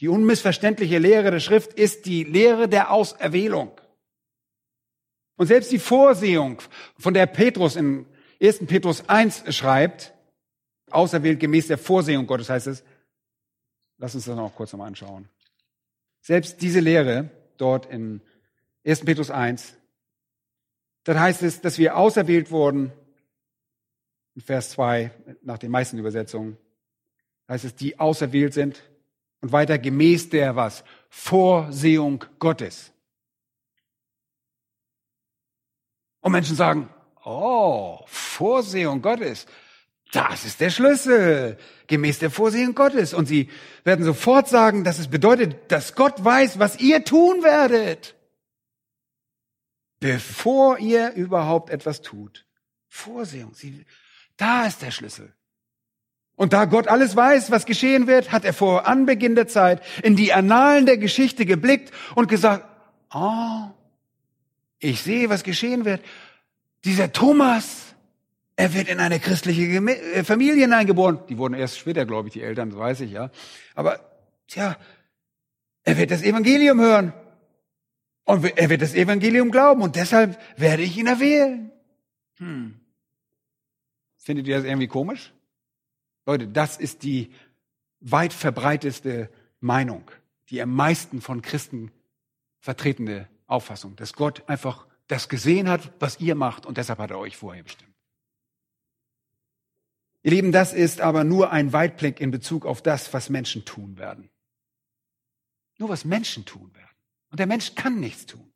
Die 0.04 0.10
unmissverständliche 0.10 0.98
Lehre 0.98 1.32
der 1.32 1.40
Schrift 1.40 1.72
ist 1.76 2.06
die 2.06 2.26
Lehre 2.26 2.68
der 2.68 2.92
Auserwählung. 2.92 3.72
Und 5.38 5.48
selbst 5.48 5.72
die 5.72 5.80
Vorsehung, 5.80 6.62
von 7.00 7.14
der 7.14 7.26
Petrus 7.26 7.78
in 7.78 8.06
1. 8.42 8.66
Petrus 8.66 9.08
1 9.08 9.56
schreibt, 9.56 10.14
auserwählt 10.92 11.40
gemäß 11.40 11.68
der 11.68 11.78
Vorsehung 11.78 12.28
Gottes 12.28 12.50
heißt 12.50 12.68
es, 12.68 12.84
lass 13.98 14.14
uns 14.14 14.26
das 14.26 14.36
noch 14.36 14.54
kurz 14.54 14.74
nochmal 14.74 14.90
anschauen. 14.90 15.30
Selbst 16.20 16.62
diese 16.62 16.82
Lehre 16.82 17.30
dort 17.56 17.86
in 17.86 18.20
1. 18.86 19.06
Petrus 19.06 19.32
1, 19.32 19.78
dann 21.06 21.18
heißt 21.18 21.44
es, 21.44 21.62
dass 21.62 21.78
wir 21.78 21.96
auserwählt 21.96 22.52
wurden, 22.52 22.92
in 24.36 24.42
Vers 24.42 24.72
2, 24.72 25.12
nach 25.44 25.60
den 25.60 25.72
meisten 25.72 25.98
Übersetzungen, 25.98 26.58
heißt 27.48 27.64
es, 27.64 27.76
die 27.76 27.98
auserwählt 28.00 28.54
sind 28.54 28.84
und 29.44 29.52
weiter 29.52 29.78
gemäß 29.78 30.30
der 30.30 30.56
was? 30.56 30.86
Vorsehung 31.10 32.24
Gottes. 32.40 32.94
Und 36.22 36.32
Menschen 36.32 36.56
sagen, 36.56 36.90
oh, 37.26 38.00
Vorsehung 38.08 39.02
Gottes, 39.02 39.46
das 40.14 40.46
ist 40.46 40.62
der 40.62 40.70
Schlüssel, 40.70 41.58
gemäß 41.88 42.20
der 42.20 42.32
Vorsehung 42.32 42.74
Gottes. 42.74 43.14
Und 43.14 43.26
sie 43.26 43.50
werden 43.84 44.06
sofort 44.06 44.48
sagen, 44.48 44.86
dass 44.86 44.98
es 44.98 45.10
bedeutet, 45.10 45.70
dass 45.70 45.94
Gott 45.94 46.24
weiß, 46.24 46.58
was 46.58 46.80
ihr 46.80 47.04
tun 47.04 47.44
werdet, 47.44 48.16
bevor 50.00 50.80
ihr 50.80 51.12
überhaupt 51.14 51.70
etwas 51.70 52.02
tut. 52.02 52.46
Vorsehung, 52.88 53.54
sie, 53.56 53.86
da 54.38 54.66
ist 54.68 54.82
der 54.82 54.92
Schlüssel. 54.92 55.34
Und 56.36 56.54
da 56.54 56.66
Gott 56.66 56.88
alles 56.88 57.16
weiß, 57.16 57.52
was 57.52 57.66
geschehen 57.66 58.08
wird, 58.08 58.32
hat 58.32 58.44
er 58.44 58.54
vor 58.54 58.88
Anbeginn 58.88 59.36
der 59.36 59.48
Zeit 59.48 59.82
in 60.02 60.16
die 60.16 60.34
Annalen 60.34 60.86
der 60.86 60.98
Geschichte 60.98 61.46
geblickt 61.46 61.94
und 62.16 62.28
gesagt, 62.28 62.66
oh, 63.14 63.70
ich 64.80 65.02
sehe, 65.02 65.30
was 65.30 65.44
geschehen 65.44 65.86
wird. 65.86 66.02
Dieser 66.86 67.14
Thomas, 67.14 67.96
er 68.56 68.74
wird 68.74 68.90
in 68.90 69.00
eine 69.00 69.20
christliche 69.20 69.62
äh, 69.62 70.24
Familie 70.24 70.64
hineingeboren. 70.64 71.20
Die 71.30 71.38
wurden 71.38 71.54
erst 71.54 71.78
später, 71.78 72.06
glaube 72.06 72.28
ich, 72.28 72.34
die 72.34 72.42
Eltern, 72.42 72.72
das 72.72 72.80
weiß 72.80 73.02
ich 73.02 73.12
ja. 73.12 73.30
Aber, 73.76 74.00
tja, 74.48 74.76
er 75.84 75.98
wird 75.98 76.12
das 76.12 76.24
Evangelium 76.24 76.80
hören. 76.80 77.14
Und 78.26 78.46
er 78.58 78.70
wird 78.70 78.82
das 78.82 78.96
Evangelium 78.96 79.52
glauben 79.52 79.82
und 79.82 79.96
deshalb 79.98 80.40
werde 80.58 80.82
ich 80.82 80.98
ihn 80.98 81.08
erwählen. 81.08 81.72
Hm. 82.38 82.80
Findet 84.18 84.48
ihr 84.48 84.56
das 84.56 84.66
irgendwie 84.66 84.88
komisch? 84.88 85.34
Leute, 86.26 86.48
das 86.48 86.78
ist 86.78 87.04
die 87.04 87.32
weit 88.00 88.34
verbreitetste 88.34 89.30
Meinung, 89.60 90.10
die 90.50 90.62
am 90.62 90.74
meisten 90.74 91.22
von 91.22 91.42
Christen 91.42 91.92
vertretene 92.60 93.28
Auffassung, 93.48 93.96
dass 93.96 94.14
Gott 94.14 94.44
einfach 94.48 94.88
das 95.08 95.30
gesehen 95.30 95.68
hat, 95.70 95.92
was 96.00 96.20
ihr 96.20 96.36
macht 96.36 96.66
und 96.66 96.78
deshalb 96.78 97.00
hat 97.00 97.12
er 97.12 97.20
euch 97.20 97.38
vorher 97.38 97.64
bestimmt. 97.64 97.94
Ihr 100.24 100.32
Lieben, 100.32 100.54
das 100.54 100.74
ist 100.74 101.02
aber 101.02 101.26
nur 101.26 101.52
ein 101.52 101.74
Weitblick 101.74 102.22
in 102.22 102.32
Bezug 102.32 102.66
auf 102.66 102.82
das, 102.82 103.14
was 103.14 103.30
Menschen 103.30 103.66
tun 103.66 103.98
werden. 103.98 104.30
Nur 105.78 105.90
was 105.90 106.06
Menschen 106.06 106.46
tun 106.46 106.74
werden. 106.74 106.96
Und 107.30 107.40
der 107.40 107.48
Mensch 107.48 107.76
kann 107.76 108.00
nichts 108.00 108.26
tun. 108.26 108.50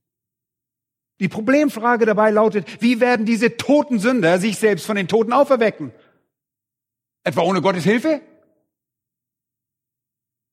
Die 1.20 1.28
Problemfrage 1.28 2.06
dabei 2.06 2.30
lautet, 2.30 2.82
wie 2.82 3.00
werden 3.00 3.26
diese 3.26 3.58
toten 3.58 4.00
Sünder 4.00 4.40
sich 4.40 4.58
selbst 4.58 4.86
von 4.86 4.96
den 4.96 5.08
Toten 5.08 5.34
auferwecken? 5.34 5.92
Etwa 7.28 7.42
ohne 7.42 7.62
Gottes 7.62 7.84
Hilfe? 7.84 8.22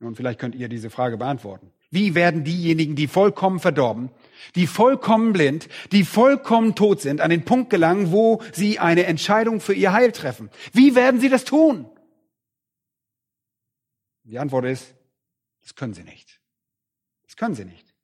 Nun, 0.01 0.17
vielleicht 0.17 0.41
könnt 0.41 0.57
ihr 0.57 0.69
diese 0.69 0.91
Frage 0.91 1.17
beantworten. 1.17 1.73
Wie 1.93 2.17
werden 2.17 2.43
diejenigen, 2.43 2.97
die 2.97 3.07
vollkommen 3.07 3.61
verdorben, 3.61 4.11
die 4.57 4.67
vollkommen 4.67 5.33
blind, 5.33 5.69
die 5.93 6.03
vollkommen 6.03 6.75
tot 6.75 7.01
sind, 7.01 7.21
an 7.21 7.31
den 7.31 7.45
Punkt 7.45 7.71
gelangen, 7.71 8.11
wo 8.11 8.43
sie 8.53 8.81
eine 8.81 9.07
Entscheidung 9.07 9.61
für 9.61 9.73
ihr 9.73 9.93
Heil 9.93 10.11
treffen? 10.11 10.51
Wie 10.73 10.97
werden 10.97 11.21
sie 11.21 11.29
das 11.29 11.45
tun? 11.45 11.89
Die 14.25 14.41
Antwort 14.41 14.65
ist, 14.65 14.97
das 15.63 15.77
können 15.77 15.95
sie 15.95 16.03
nicht. 16.03 16.41
Das 17.23 17.37
können 17.37 17.55
sie 17.55 17.67
nicht. 17.67 17.95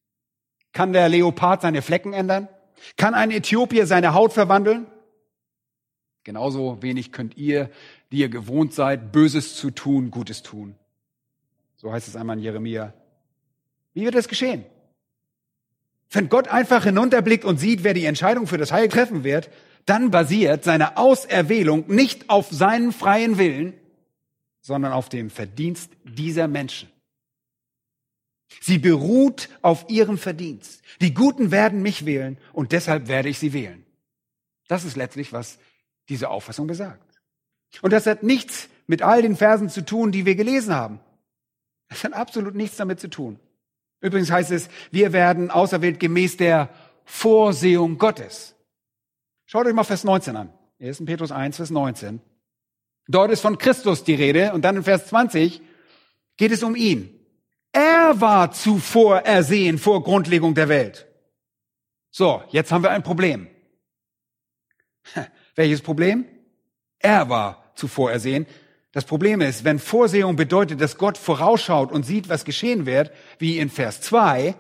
Kann 0.73 0.93
der 0.93 1.09
Leopard 1.09 1.63
seine 1.63 1.83
Flecken 1.83 2.13
ändern? 2.13 2.49
Kann 2.97 3.15
ein 3.15 3.33
Äthiopier 3.33 3.89
seine 3.89 4.15
Haut 4.15 4.33
verwandeln? 4.33 4.87
Genauso 6.23 6.83
wenig 6.83 7.13
könnt 7.13 7.37
ihr, 7.37 7.71
die 8.13 8.19
ihr 8.19 8.29
gewohnt 8.29 8.75
seid, 8.75 9.13
Böses 9.13 9.57
zu 9.57 9.71
tun, 9.71 10.11
Gutes 10.11 10.43
tun. 10.43 10.75
So 11.77 11.93
heißt 11.93 12.09
es 12.09 12.17
einmal 12.17 12.37
in 12.37 12.43
Jeremia 12.43 12.93
wie 13.95 14.05
wird 14.05 14.15
das 14.15 14.29
geschehen? 14.29 14.65
Wenn 16.11 16.29
Gott 16.29 16.49
einfach 16.49 16.85
hinunterblickt 16.85 17.45
und 17.45 17.59
sieht, 17.59 17.85
wer 17.85 17.95
die 17.95 18.05
Entscheidung 18.05 18.47
für 18.47 18.59
das 18.59 18.73
Heil 18.73 18.89
treffen 18.89 19.25
wird, 19.25 19.51
dann 19.87 20.11
basiert 20.11 20.65
seine 20.65 20.97
Auserwählung 20.97 21.85
nicht 21.89 22.29
auf 22.29 22.49
seinen 22.51 22.93
freien 22.93 23.39
Willen, 23.39 23.75
sondern 24.61 24.93
auf 24.93 25.09
dem 25.09 25.31
Verdienst 25.31 25.91
dieser 26.05 26.49
Menschen. 26.49 26.91
Sie 28.61 28.79
beruht 28.79 29.49
auf 29.63 29.89
ihrem 29.89 30.19
Verdienst. 30.19 30.83
Die 31.01 31.15
Guten 31.15 31.51
werden 31.51 31.83
mich 31.83 32.05
wählen 32.05 32.37
und 32.53 32.73
deshalb 32.73 33.09
werde 33.09 33.29
ich 33.29 33.39
sie 33.39 33.53
wählen. 33.53 33.85
Das 34.67 34.85
ist 34.85 34.97
letztlich, 34.97 35.33
was 35.33 35.59
diese 36.09 36.29
Auffassung 36.29 36.67
besagt. 36.67 37.10
Und 37.83 37.93
das 37.93 38.07
hat 38.07 38.23
nichts 38.23 38.69
mit 38.87 39.03
all 39.03 39.23
den 39.23 39.37
Versen 39.37 39.69
zu 39.69 39.85
tun, 39.85 40.13
die 40.13 40.27
wir 40.27 40.35
gelesen 40.35 40.75
haben. 40.75 41.01
Das 41.89 42.05
hat 42.05 42.13
absolut 42.13 42.55
nichts 42.55 42.77
damit 42.77 43.01
zu 43.01 43.09
tun. 43.09 43.39
Übrigens 44.01 44.31
heißt 44.31 44.51
es, 44.51 44.69
wir 44.91 45.13
werden 45.13 45.51
auserwählt 45.51 46.01
gemäß 46.01 46.37
der 46.37 46.71
Vorsehung 47.05 47.99
Gottes. 47.99 48.55
Schaut 49.47 49.67
euch 49.67 49.75
mal 49.75 49.85
Vers 49.85 50.05
19 50.05 50.37
an. 50.37 50.53
1. 50.81 51.05
Petrus 51.05 51.33
1, 51.33 51.57
Vers 51.57 51.71
19. 51.71 52.21
Dort 53.09 53.31
ist 53.31 53.41
von 53.41 53.59
Christus 53.59 54.05
die 54.05 54.15
Rede 54.15 54.53
und 54.53 54.63
dann 54.63 54.77
in 54.77 54.85
Vers 54.85 55.07
20 55.09 55.61
geht 56.37 56.53
es 56.53 56.63
um 56.63 56.77
ihn. 56.77 57.15
Er 57.73 58.21
war 58.21 58.53
zuvor 58.53 59.19
ersehen 59.19 59.79
vor 59.79 60.03
Grundlegung 60.03 60.55
der 60.55 60.69
Welt. 60.69 61.07
So, 62.11 62.43
jetzt 62.51 62.73
haben 62.73 62.83
wir 62.83 62.91
ein 62.91 63.03
Problem. 63.03 63.49
Welches 65.55 65.83
Problem? 65.83 66.25
Er 67.01 67.29
war 67.29 67.73
zuvor 67.75 68.13
ersehen. 68.13 68.47
Das 68.93 69.05
Problem 69.05 69.41
ist, 69.41 69.65
wenn 69.65 69.79
Vorsehung 69.79 70.37
bedeutet, 70.37 70.81
dass 70.81 70.99
Gott 70.99 71.19
vorausschaut 71.19 71.93
und 71.93 72.05
sieht, 72.05 72.29
was 72.29 72.45
geschehen 72.45 72.87
wird, 72.87 73.13
wie 73.39 73.59
in 73.59 73.71
Vers 73.71 74.01
2, 74.03 74.55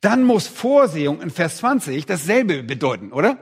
dann 0.00 0.24
muss 0.24 0.46
Vorsehung 0.46 1.20
in 1.20 1.30
Vers 1.30 1.58
20 1.58 2.06
dasselbe 2.06 2.62
bedeuten, 2.62 3.12
oder? 3.12 3.38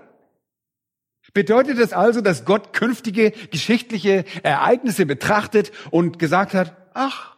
Bedeutet 1.32 1.78
das 1.78 1.92
also, 1.92 2.22
dass 2.22 2.46
Gott 2.46 2.72
künftige 2.72 3.30
geschichtliche 3.30 4.24
Ereignisse 4.42 5.04
betrachtet 5.04 5.70
und 5.90 6.18
gesagt 6.18 6.54
hat, 6.54 6.74
ach, 6.94 7.36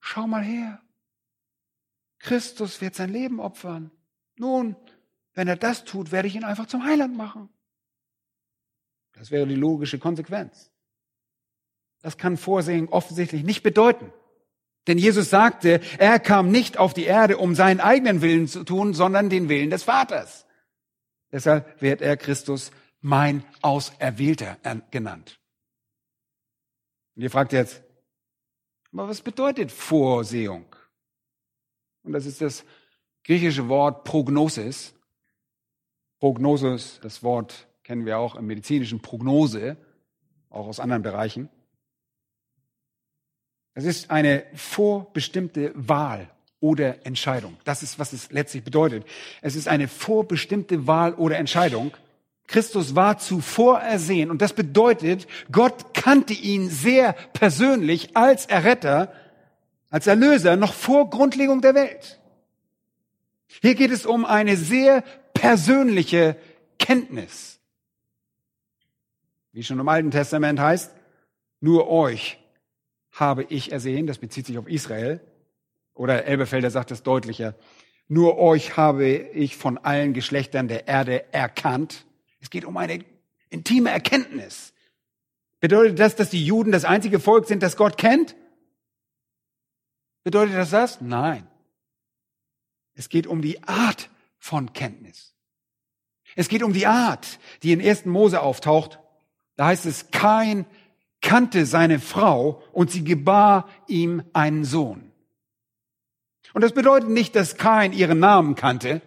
schau 0.00 0.26
mal 0.26 0.42
her, 0.42 0.80
Christus 2.18 2.80
wird 2.80 2.94
sein 2.94 3.10
Leben 3.10 3.40
opfern. 3.40 3.90
Nun, 4.36 4.76
wenn 5.34 5.48
er 5.48 5.56
das 5.56 5.84
tut, 5.84 6.12
werde 6.12 6.28
ich 6.28 6.34
ihn 6.34 6.44
einfach 6.44 6.66
zum 6.66 6.84
Heiland 6.84 7.16
machen. 7.16 7.48
Das 9.18 9.30
wäre 9.30 9.46
die 9.46 9.54
logische 9.54 9.98
Konsequenz. 9.98 10.70
Das 12.00 12.16
kann 12.16 12.36
Vorsehen 12.36 12.88
offensichtlich 12.88 13.42
nicht 13.42 13.62
bedeuten. 13.62 14.12
Denn 14.86 14.98
Jesus 14.98 15.28
sagte, 15.28 15.80
er 15.98 16.18
kam 16.18 16.50
nicht 16.50 16.78
auf 16.78 16.94
die 16.94 17.04
Erde, 17.04 17.36
um 17.36 17.54
seinen 17.54 17.80
eigenen 17.80 18.22
Willen 18.22 18.48
zu 18.48 18.64
tun, 18.64 18.94
sondern 18.94 19.28
den 19.28 19.48
Willen 19.48 19.70
des 19.70 19.82
Vaters. 19.82 20.46
Deshalb 21.30 21.82
wird 21.82 22.00
er 22.00 22.16
Christus 22.16 22.70
mein 23.00 23.44
Auserwählter 23.60 24.56
genannt. 24.90 25.38
Und 27.14 27.22
ihr 27.22 27.30
fragt 27.30 27.52
jetzt, 27.52 27.82
aber 28.92 29.08
was 29.08 29.20
bedeutet 29.20 29.70
Vorsehung? 29.70 30.64
Und 32.02 32.12
das 32.12 32.24
ist 32.24 32.40
das 32.40 32.64
griechische 33.24 33.68
Wort 33.68 34.04
Prognosis. 34.04 34.94
Prognosis, 36.18 36.98
das 37.02 37.22
Wort 37.22 37.67
kennen 37.88 38.04
wir 38.04 38.18
auch 38.18 38.34
im 38.34 38.46
medizinischen 38.46 39.00
Prognose, 39.00 39.78
auch 40.50 40.66
aus 40.66 40.78
anderen 40.78 41.02
Bereichen. 41.02 41.48
Es 43.72 43.86
ist 43.86 44.10
eine 44.10 44.44
vorbestimmte 44.52 45.72
Wahl 45.74 46.28
oder 46.60 47.06
Entscheidung. 47.06 47.56
Das 47.64 47.82
ist, 47.82 47.98
was 47.98 48.12
es 48.12 48.30
letztlich 48.30 48.62
bedeutet. 48.62 49.06
Es 49.40 49.56
ist 49.56 49.68
eine 49.68 49.88
vorbestimmte 49.88 50.86
Wahl 50.86 51.14
oder 51.14 51.38
Entscheidung. 51.38 51.96
Christus 52.46 52.94
war 52.94 53.16
zuvor 53.16 53.80
ersehen 53.80 54.30
und 54.30 54.42
das 54.42 54.52
bedeutet, 54.52 55.26
Gott 55.50 55.94
kannte 55.94 56.34
ihn 56.34 56.68
sehr 56.68 57.14
persönlich 57.32 58.14
als 58.18 58.44
Erretter, 58.44 59.14
als 59.88 60.06
Erlöser 60.06 60.56
noch 60.56 60.74
vor 60.74 61.08
Grundlegung 61.08 61.62
der 61.62 61.74
Welt. 61.74 62.20
Hier 63.62 63.74
geht 63.74 63.92
es 63.92 64.04
um 64.04 64.26
eine 64.26 64.58
sehr 64.58 65.02
persönliche 65.32 66.36
Kenntnis. 66.78 67.57
Wie 69.52 69.62
schon 69.62 69.80
im 69.80 69.88
Alten 69.88 70.10
Testament 70.10 70.60
heißt, 70.60 70.94
nur 71.60 71.88
euch 71.88 72.38
habe 73.10 73.44
ich 73.44 73.72
ersehen, 73.72 74.06
das 74.06 74.18
bezieht 74.18 74.46
sich 74.46 74.58
auf 74.58 74.68
Israel. 74.68 75.20
Oder 75.94 76.24
Elbefelder 76.26 76.70
sagt 76.70 76.90
es 76.90 77.02
deutlicher. 77.02 77.54
Nur 78.06 78.38
euch 78.38 78.76
habe 78.76 79.06
ich 79.06 79.56
von 79.56 79.76
allen 79.78 80.14
Geschlechtern 80.14 80.68
der 80.68 80.86
Erde 80.86 81.32
erkannt. 81.32 82.06
Es 82.40 82.50
geht 82.50 82.64
um 82.64 82.76
eine 82.76 83.04
intime 83.50 83.90
Erkenntnis. 83.90 84.72
Bedeutet 85.60 85.98
das, 85.98 86.14
dass 86.14 86.30
die 86.30 86.44
Juden 86.44 86.70
das 86.70 86.84
einzige 86.84 87.18
Volk 87.18 87.46
sind, 87.46 87.62
das 87.62 87.76
Gott 87.76 87.98
kennt? 87.98 88.36
Bedeutet 90.22 90.54
das 90.54 90.70
das? 90.70 91.00
Nein. 91.00 91.46
Es 92.94 93.08
geht 93.08 93.26
um 93.26 93.42
die 93.42 93.62
Art 93.64 94.10
von 94.38 94.72
Kenntnis. 94.72 95.34
Es 96.36 96.48
geht 96.48 96.62
um 96.62 96.72
die 96.72 96.86
Art, 96.86 97.38
die 97.62 97.72
in 97.72 97.80
1. 97.80 98.04
Mose 98.06 98.40
auftaucht. 98.40 99.00
Da 99.58 99.66
heißt 99.66 99.86
es, 99.86 100.12
kein 100.12 100.66
kannte 101.20 101.66
seine 101.66 101.98
Frau 101.98 102.62
und 102.72 102.92
sie 102.92 103.02
gebar 103.02 103.68
ihm 103.88 104.22
einen 104.32 104.64
Sohn. 104.64 105.10
Und 106.54 106.62
das 106.62 106.72
bedeutet 106.72 107.10
nicht, 107.10 107.34
dass 107.34 107.56
Kain 107.56 107.92
ihren 107.92 108.20
Namen 108.20 108.54
kannte. 108.54 109.02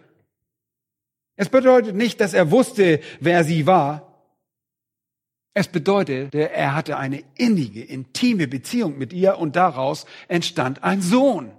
Es 1.36 1.48
bedeutet 1.48 1.96
nicht, 1.96 2.20
dass 2.20 2.34
er 2.34 2.50
wusste, 2.50 3.00
wer 3.18 3.44
sie 3.44 3.66
war. 3.66 4.28
Es 5.54 5.68
bedeutet, 5.68 6.34
er 6.34 6.74
hatte 6.74 6.98
eine 6.98 7.24
innige, 7.36 7.82
intime 7.82 8.46
Beziehung 8.46 8.98
mit 8.98 9.14
ihr 9.14 9.38
und 9.38 9.56
daraus 9.56 10.04
entstand 10.28 10.84
ein 10.84 11.00
Sohn. 11.00 11.50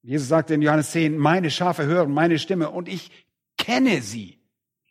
Jesus 0.00 0.28
sagte 0.28 0.54
in 0.54 0.62
Johannes 0.62 0.90
10, 0.92 1.18
meine 1.18 1.50
Schafe 1.50 1.84
hören 1.84 2.14
meine 2.14 2.38
Stimme 2.38 2.70
und 2.70 2.88
ich 2.88 3.10
kenne 3.58 4.00
sie. 4.00 4.39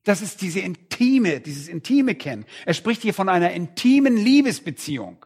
Das 0.04 0.22
ist 0.22 0.42
diese 0.42 0.60
intime, 0.60 1.42
dieses 1.42 1.68
intime 1.68 2.16
Kennen. 2.16 2.46
Er 2.66 2.74
spricht 2.74 3.02
hier 3.02 3.14
von 3.14 3.30
einer 3.30 3.52
intimen 3.52 4.18
Liebesbeziehung. 4.18 5.26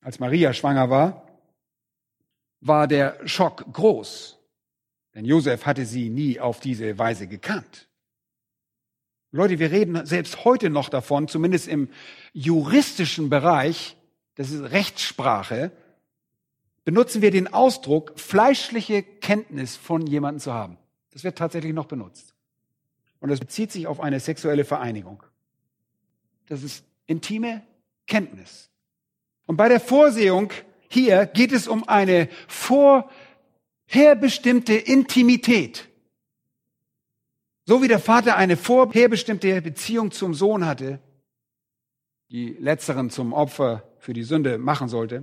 Als 0.00 0.18
Maria 0.18 0.52
schwanger 0.52 0.90
war, 0.90 1.28
war 2.60 2.88
der 2.88 3.26
Schock 3.26 3.72
groß, 3.72 4.38
denn 5.14 5.24
Josef 5.24 5.66
hatte 5.66 5.86
sie 5.86 6.08
nie 6.08 6.40
auf 6.40 6.60
diese 6.60 6.98
Weise 6.98 7.26
gekannt. 7.26 7.88
Leute, 9.32 9.58
wir 9.58 9.70
reden 9.70 10.04
selbst 10.06 10.44
heute 10.44 10.70
noch 10.70 10.88
davon, 10.88 11.28
zumindest 11.28 11.68
im 11.68 11.88
juristischen 12.32 13.30
Bereich, 13.30 13.96
das 14.34 14.50
ist 14.50 14.72
Rechtssprache, 14.72 15.70
benutzen 16.84 17.22
wir 17.22 17.30
den 17.30 17.52
Ausdruck 17.52 18.18
fleischliche 18.18 19.02
Kenntnis 19.02 19.76
von 19.76 20.06
jemandem 20.06 20.40
zu 20.40 20.52
haben. 20.52 20.78
Das 21.12 21.22
wird 21.22 21.38
tatsächlich 21.38 21.72
noch 21.72 21.86
benutzt. 21.86 22.29
Und 23.20 23.30
es 23.30 23.40
bezieht 23.40 23.70
sich 23.70 23.86
auf 23.86 24.00
eine 24.00 24.18
sexuelle 24.20 24.64
Vereinigung. 24.64 25.22
Das 26.48 26.62
ist 26.62 26.84
intime 27.06 27.62
Kenntnis. 28.06 28.70
Und 29.46 29.56
bei 29.56 29.68
der 29.68 29.80
Vorsehung 29.80 30.52
hier 30.88 31.26
geht 31.26 31.52
es 31.52 31.68
um 31.68 31.86
eine 31.88 32.28
vorherbestimmte 32.48 34.74
Intimität. 34.74 35.88
So 37.64 37.82
wie 37.82 37.88
der 37.88 38.00
Vater 38.00 38.36
eine 38.36 38.56
vorherbestimmte 38.56 39.62
Beziehung 39.62 40.10
zum 40.10 40.34
Sohn 40.34 40.66
hatte, 40.66 40.98
die 42.30 42.56
letzteren 42.58 43.10
zum 43.10 43.32
Opfer 43.32 43.84
für 43.98 44.12
die 44.12 44.24
Sünde 44.24 44.58
machen 44.58 44.88
sollte, 44.88 45.22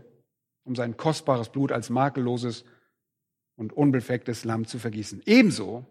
um 0.63 0.73
sein 0.75 0.95
kostbares 0.95 1.49
Blut 1.49 1.73
als 1.73 1.89
makelloses 1.89 2.63
und 3.57 3.73
unbeflecktes 3.73 4.45
Lamm 4.45 4.65
zu 4.65 4.79
vergießen. 4.79 5.23
Ebenso, 5.25 5.85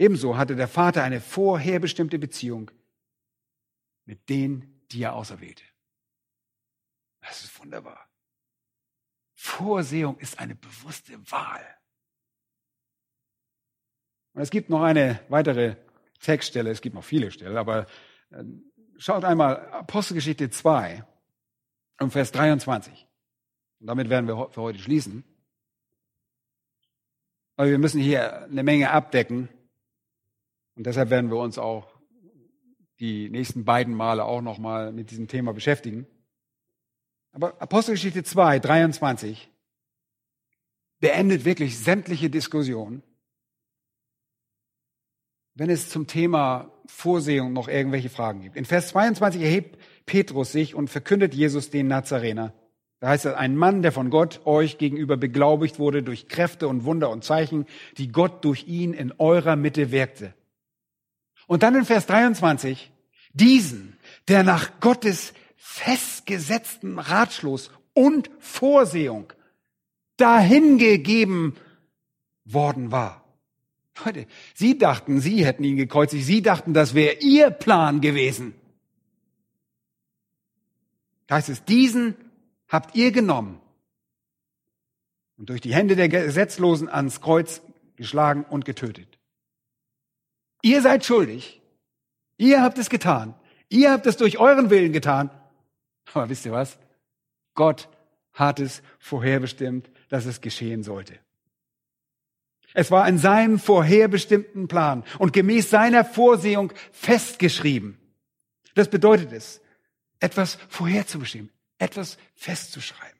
ebenso 0.00 0.36
hatte 0.36 0.56
der 0.56 0.66
Vater 0.66 1.04
eine 1.04 1.20
vorherbestimmte 1.20 2.18
Beziehung 2.18 2.70
mit 4.06 4.28
denen, 4.28 4.82
die 4.90 5.02
er 5.02 5.14
auserwählte. 5.14 5.62
Das 7.20 7.44
ist 7.44 7.60
wunderbar. 7.60 8.08
Vorsehung 9.34 10.18
ist 10.18 10.38
eine 10.38 10.54
bewusste 10.54 11.12
Wahl. 11.30 11.64
Und 14.32 14.42
es 14.42 14.50
gibt 14.50 14.70
noch 14.70 14.82
eine 14.82 15.20
weitere 15.28 15.76
Textstelle, 16.20 16.70
es 16.70 16.80
gibt 16.80 16.94
noch 16.94 17.04
viele 17.04 17.30
Stellen, 17.30 17.56
aber 17.56 17.86
äh, 18.30 18.44
schaut 18.96 19.24
einmal 19.24 19.68
Apostelgeschichte 19.70 20.50
2 20.50 21.04
um 22.00 22.10
Vers 22.10 22.32
23. 22.32 23.06
Und 23.80 23.86
damit 23.86 24.08
werden 24.08 24.26
wir 24.26 24.50
für 24.50 24.62
heute 24.62 24.78
schließen. 24.78 25.24
Aber 27.56 27.68
wir 27.68 27.78
müssen 27.78 28.00
hier 28.00 28.44
eine 28.44 28.62
Menge 28.62 28.90
abdecken. 28.90 29.50
Und 30.80 30.86
deshalb 30.86 31.10
werden 31.10 31.30
wir 31.30 31.36
uns 31.36 31.58
auch 31.58 31.92
die 33.00 33.28
nächsten 33.28 33.66
beiden 33.66 33.94
Male 33.94 34.24
auch 34.24 34.40
nochmal 34.40 34.92
mit 34.92 35.10
diesem 35.10 35.28
Thema 35.28 35.52
beschäftigen. 35.52 36.06
Aber 37.32 37.60
Apostelgeschichte 37.60 38.22
2, 38.22 38.60
23 38.60 39.50
beendet 40.98 41.44
wirklich 41.44 41.78
sämtliche 41.78 42.30
Diskussionen. 42.30 43.02
Wenn 45.52 45.68
es 45.68 45.90
zum 45.90 46.06
Thema 46.06 46.72
Vorsehung 46.86 47.52
noch 47.52 47.68
irgendwelche 47.68 48.08
Fragen 48.08 48.40
gibt. 48.40 48.56
In 48.56 48.64
Vers 48.64 48.88
22 48.88 49.42
erhebt 49.42 49.78
Petrus 50.06 50.50
sich 50.50 50.74
und 50.74 50.88
verkündet 50.88 51.34
Jesus 51.34 51.68
den 51.68 51.88
Nazarener. 51.88 52.54
Da 53.00 53.08
heißt 53.08 53.26
es, 53.26 53.34
ein 53.34 53.54
Mann, 53.54 53.82
der 53.82 53.92
von 53.92 54.08
Gott 54.08 54.46
euch 54.46 54.78
gegenüber 54.78 55.18
beglaubigt 55.18 55.78
wurde 55.78 56.02
durch 56.02 56.28
Kräfte 56.28 56.68
und 56.68 56.86
Wunder 56.86 57.10
und 57.10 57.22
Zeichen, 57.22 57.66
die 57.98 58.08
Gott 58.08 58.46
durch 58.46 58.66
ihn 58.66 58.94
in 58.94 59.12
eurer 59.18 59.56
Mitte 59.56 59.90
wirkte. 59.90 60.32
Und 61.50 61.64
dann 61.64 61.74
in 61.74 61.84
Vers 61.84 62.06
23, 62.06 62.92
diesen, 63.32 63.96
der 64.28 64.44
nach 64.44 64.78
Gottes 64.78 65.32
festgesetzten 65.56 67.00
Ratschluss 67.00 67.72
und 67.92 68.30
Vorsehung 68.38 69.32
dahingegeben 70.16 71.56
worden 72.44 72.92
war. 72.92 73.24
Leute, 74.04 74.28
Sie 74.54 74.78
dachten, 74.78 75.20
Sie 75.20 75.44
hätten 75.44 75.64
ihn 75.64 75.76
gekreuzigt. 75.76 76.24
Sie 76.24 76.40
dachten, 76.40 76.72
das 76.72 76.94
wäre 76.94 77.16
Ihr 77.18 77.50
Plan 77.50 78.00
gewesen. 78.00 78.54
Da 81.26 81.34
heißt 81.34 81.48
es, 81.48 81.64
diesen 81.64 82.14
habt 82.68 82.94
ihr 82.94 83.10
genommen 83.10 83.60
und 85.36 85.48
durch 85.48 85.60
die 85.60 85.74
Hände 85.74 85.96
der 85.96 86.08
Gesetzlosen 86.08 86.88
ans 86.88 87.20
Kreuz 87.20 87.60
geschlagen 87.96 88.44
und 88.44 88.64
getötet. 88.64 89.09
Ihr 90.62 90.82
seid 90.82 91.04
schuldig. 91.04 91.60
Ihr 92.36 92.62
habt 92.62 92.78
es 92.78 92.90
getan. 92.90 93.34
Ihr 93.68 93.92
habt 93.92 94.06
es 94.06 94.16
durch 94.16 94.38
euren 94.38 94.70
Willen 94.70 94.92
getan. 94.92 95.30
Aber 96.12 96.28
wisst 96.28 96.46
ihr 96.46 96.52
was? 96.52 96.78
Gott 97.54 97.88
hat 98.32 98.60
es 98.60 98.82
vorherbestimmt, 98.98 99.90
dass 100.08 100.26
es 100.26 100.40
geschehen 100.40 100.82
sollte. 100.82 101.18
Es 102.72 102.90
war 102.90 103.08
in 103.08 103.18
seinem 103.18 103.58
vorherbestimmten 103.58 104.68
Plan 104.68 105.04
und 105.18 105.32
gemäß 105.32 105.70
seiner 105.70 106.04
Vorsehung 106.04 106.72
festgeschrieben. 106.92 107.98
Das 108.74 108.88
bedeutet 108.88 109.32
es, 109.32 109.60
etwas 110.20 110.56
vorherzubestimmen, 110.68 111.50
etwas 111.78 112.16
festzuschreiben. 112.34 113.19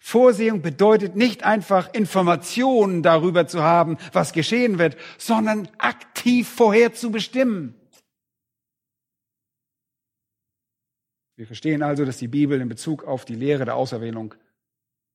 Vorsehung 0.00 0.62
bedeutet 0.62 1.16
nicht 1.16 1.44
einfach 1.44 1.92
Informationen 1.92 3.02
darüber 3.02 3.46
zu 3.46 3.62
haben, 3.62 3.98
was 4.12 4.32
geschehen 4.32 4.78
wird, 4.78 4.96
sondern 5.18 5.68
aktiv 5.78 6.48
vorherzubestimmen. 6.48 7.74
Wir 11.36 11.46
verstehen 11.46 11.82
also, 11.82 12.04
dass 12.04 12.18
die 12.18 12.28
Bibel 12.28 12.60
in 12.60 12.68
Bezug 12.68 13.04
auf 13.04 13.24
die 13.24 13.34
Lehre 13.34 13.64
der 13.64 13.76
Auserwählung 13.76 14.34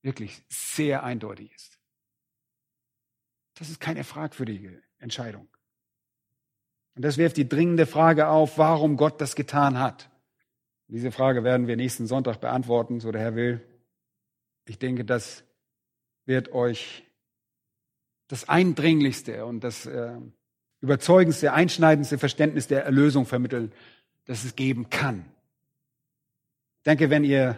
wirklich 0.01 0.43
sehr 0.49 1.03
eindeutig 1.03 1.53
ist. 1.53 1.79
Das 3.55 3.69
ist 3.69 3.79
keine 3.79 4.03
fragwürdige 4.03 4.81
Entscheidung. 4.99 5.47
Und 6.95 7.03
das 7.03 7.17
wirft 7.17 7.37
die 7.37 7.47
dringende 7.47 7.85
Frage 7.85 8.27
auf, 8.27 8.57
warum 8.57 8.97
Gott 8.97 9.21
das 9.21 9.35
getan 9.35 9.79
hat. 9.79 10.09
Diese 10.87 11.11
Frage 11.11 11.43
werden 11.43 11.67
wir 11.67 11.75
nächsten 11.75 12.07
Sonntag 12.07 12.39
beantworten, 12.39 12.99
so 12.99 13.11
der 13.11 13.21
Herr 13.21 13.35
will. 13.35 13.66
Ich 14.69 14.79
denke, 14.79 15.05
das 15.05 15.43
wird 16.25 16.51
euch 16.51 17.03
das 18.27 18.49
eindringlichste 18.49 19.45
und 19.45 19.63
das 19.63 19.85
äh, 19.85 20.17
überzeugendste, 20.81 21.53
einschneidendste 21.53 22.17
Verständnis 22.17 22.67
der 22.67 22.83
Erlösung 22.83 23.25
vermitteln, 23.25 23.71
das 24.25 24.43
es 24.43 24.55
geben 24.55 24.89
kann. 24.89 25.25
Ich 26.79 26.83
denke, 26.83 27.09
wenn 27.09 27.23
ihr 27.23 27.57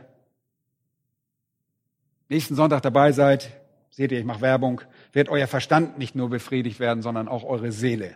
nächsten 2.29 2.55
Sonntag 2.55 2.81
dabei 2.81 3.11
seid, 3.11 3.59
seht 3.89 4.11
ihr, 4.11 4.19
ich 4.19 4.25
mache 4.25 4.41
Werbung, 4.41 4.81
wird 5.11 5.29
euer 5.29 5.47
Verstand 5.47 5.97
nicht 5.97 6.15
nur 6.15 6.29
befriedigt 6.29 6.79
werden, 6.79 7.01
sondern 7.01 7.27
auch 7.27 7.43
eure 7.43 7.71
Seele. 7.71 8.15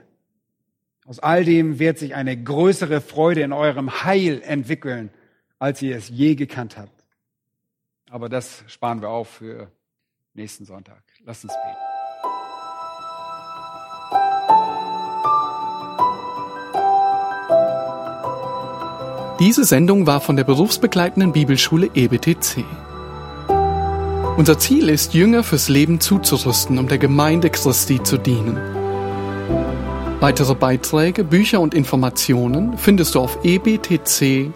Aus 1.06 1.20
all 1.20 1.44
dem 1.44 1.80
wird 1.80 1.98
sich 1.98 2.16
eine 2.16 2.41
größere 2.41 3.02
Freude 3.02 3.41
in 3.41 3.52
eurem 3.52 4.04
Heil 4.04 4.41
entwickeln, 4.44 5.10
als 5.58 5.82
ihr 5.82 5.98
es 5.98 6.10
je 6.10 6.36
gekannt 6.36 6.78
habt. 6.78 7.03
Aber 8.14 8.30
das 8.30 8.64
sparen 8.68 9.01
wir 9.01 9.09
auf 9.09 9.28
für 9.28 9.72
nächsten 10.36 10.66
Sonntag. 10.66 11.01
Lasst 11.26 11.45
uns 11.45 11.53
beten. 11.53 11.78
Diese 19.39 19.66
Sendung 19.66 20.05
war 20.05 20.22
von 20.22 20.36
der 20.36 20.43
berufsbegleitenden 20.43 21.32
Bibelschule 21.32 21.89
EBTC. 21.95 22.64
Unser 24.38 24.59
Ziel 24.59 24.89
ist, 24.89 25.16
Jünger 25.16 25.41
fürs 25.43 25.68
Leben 25.68 25.99
zuzurüsten, 25.99 26.78
um 26.78 26.88
der 26.88 26.99
Gemeinde 26.99 27.49
Christi 27.49 28.03
zu 28.03 28.20
dienen. 28.20 28.57
Weitere 30.20 30.53
Beiträge, 30.53 31.24
Bücher 31.24 31.59
und 31.61 31.74
Informationen 31.74 32.78
findest 32.78 33.16
du 33.16 33.22
auf 33.22 33.43
ebtc.org. 33.43 34.53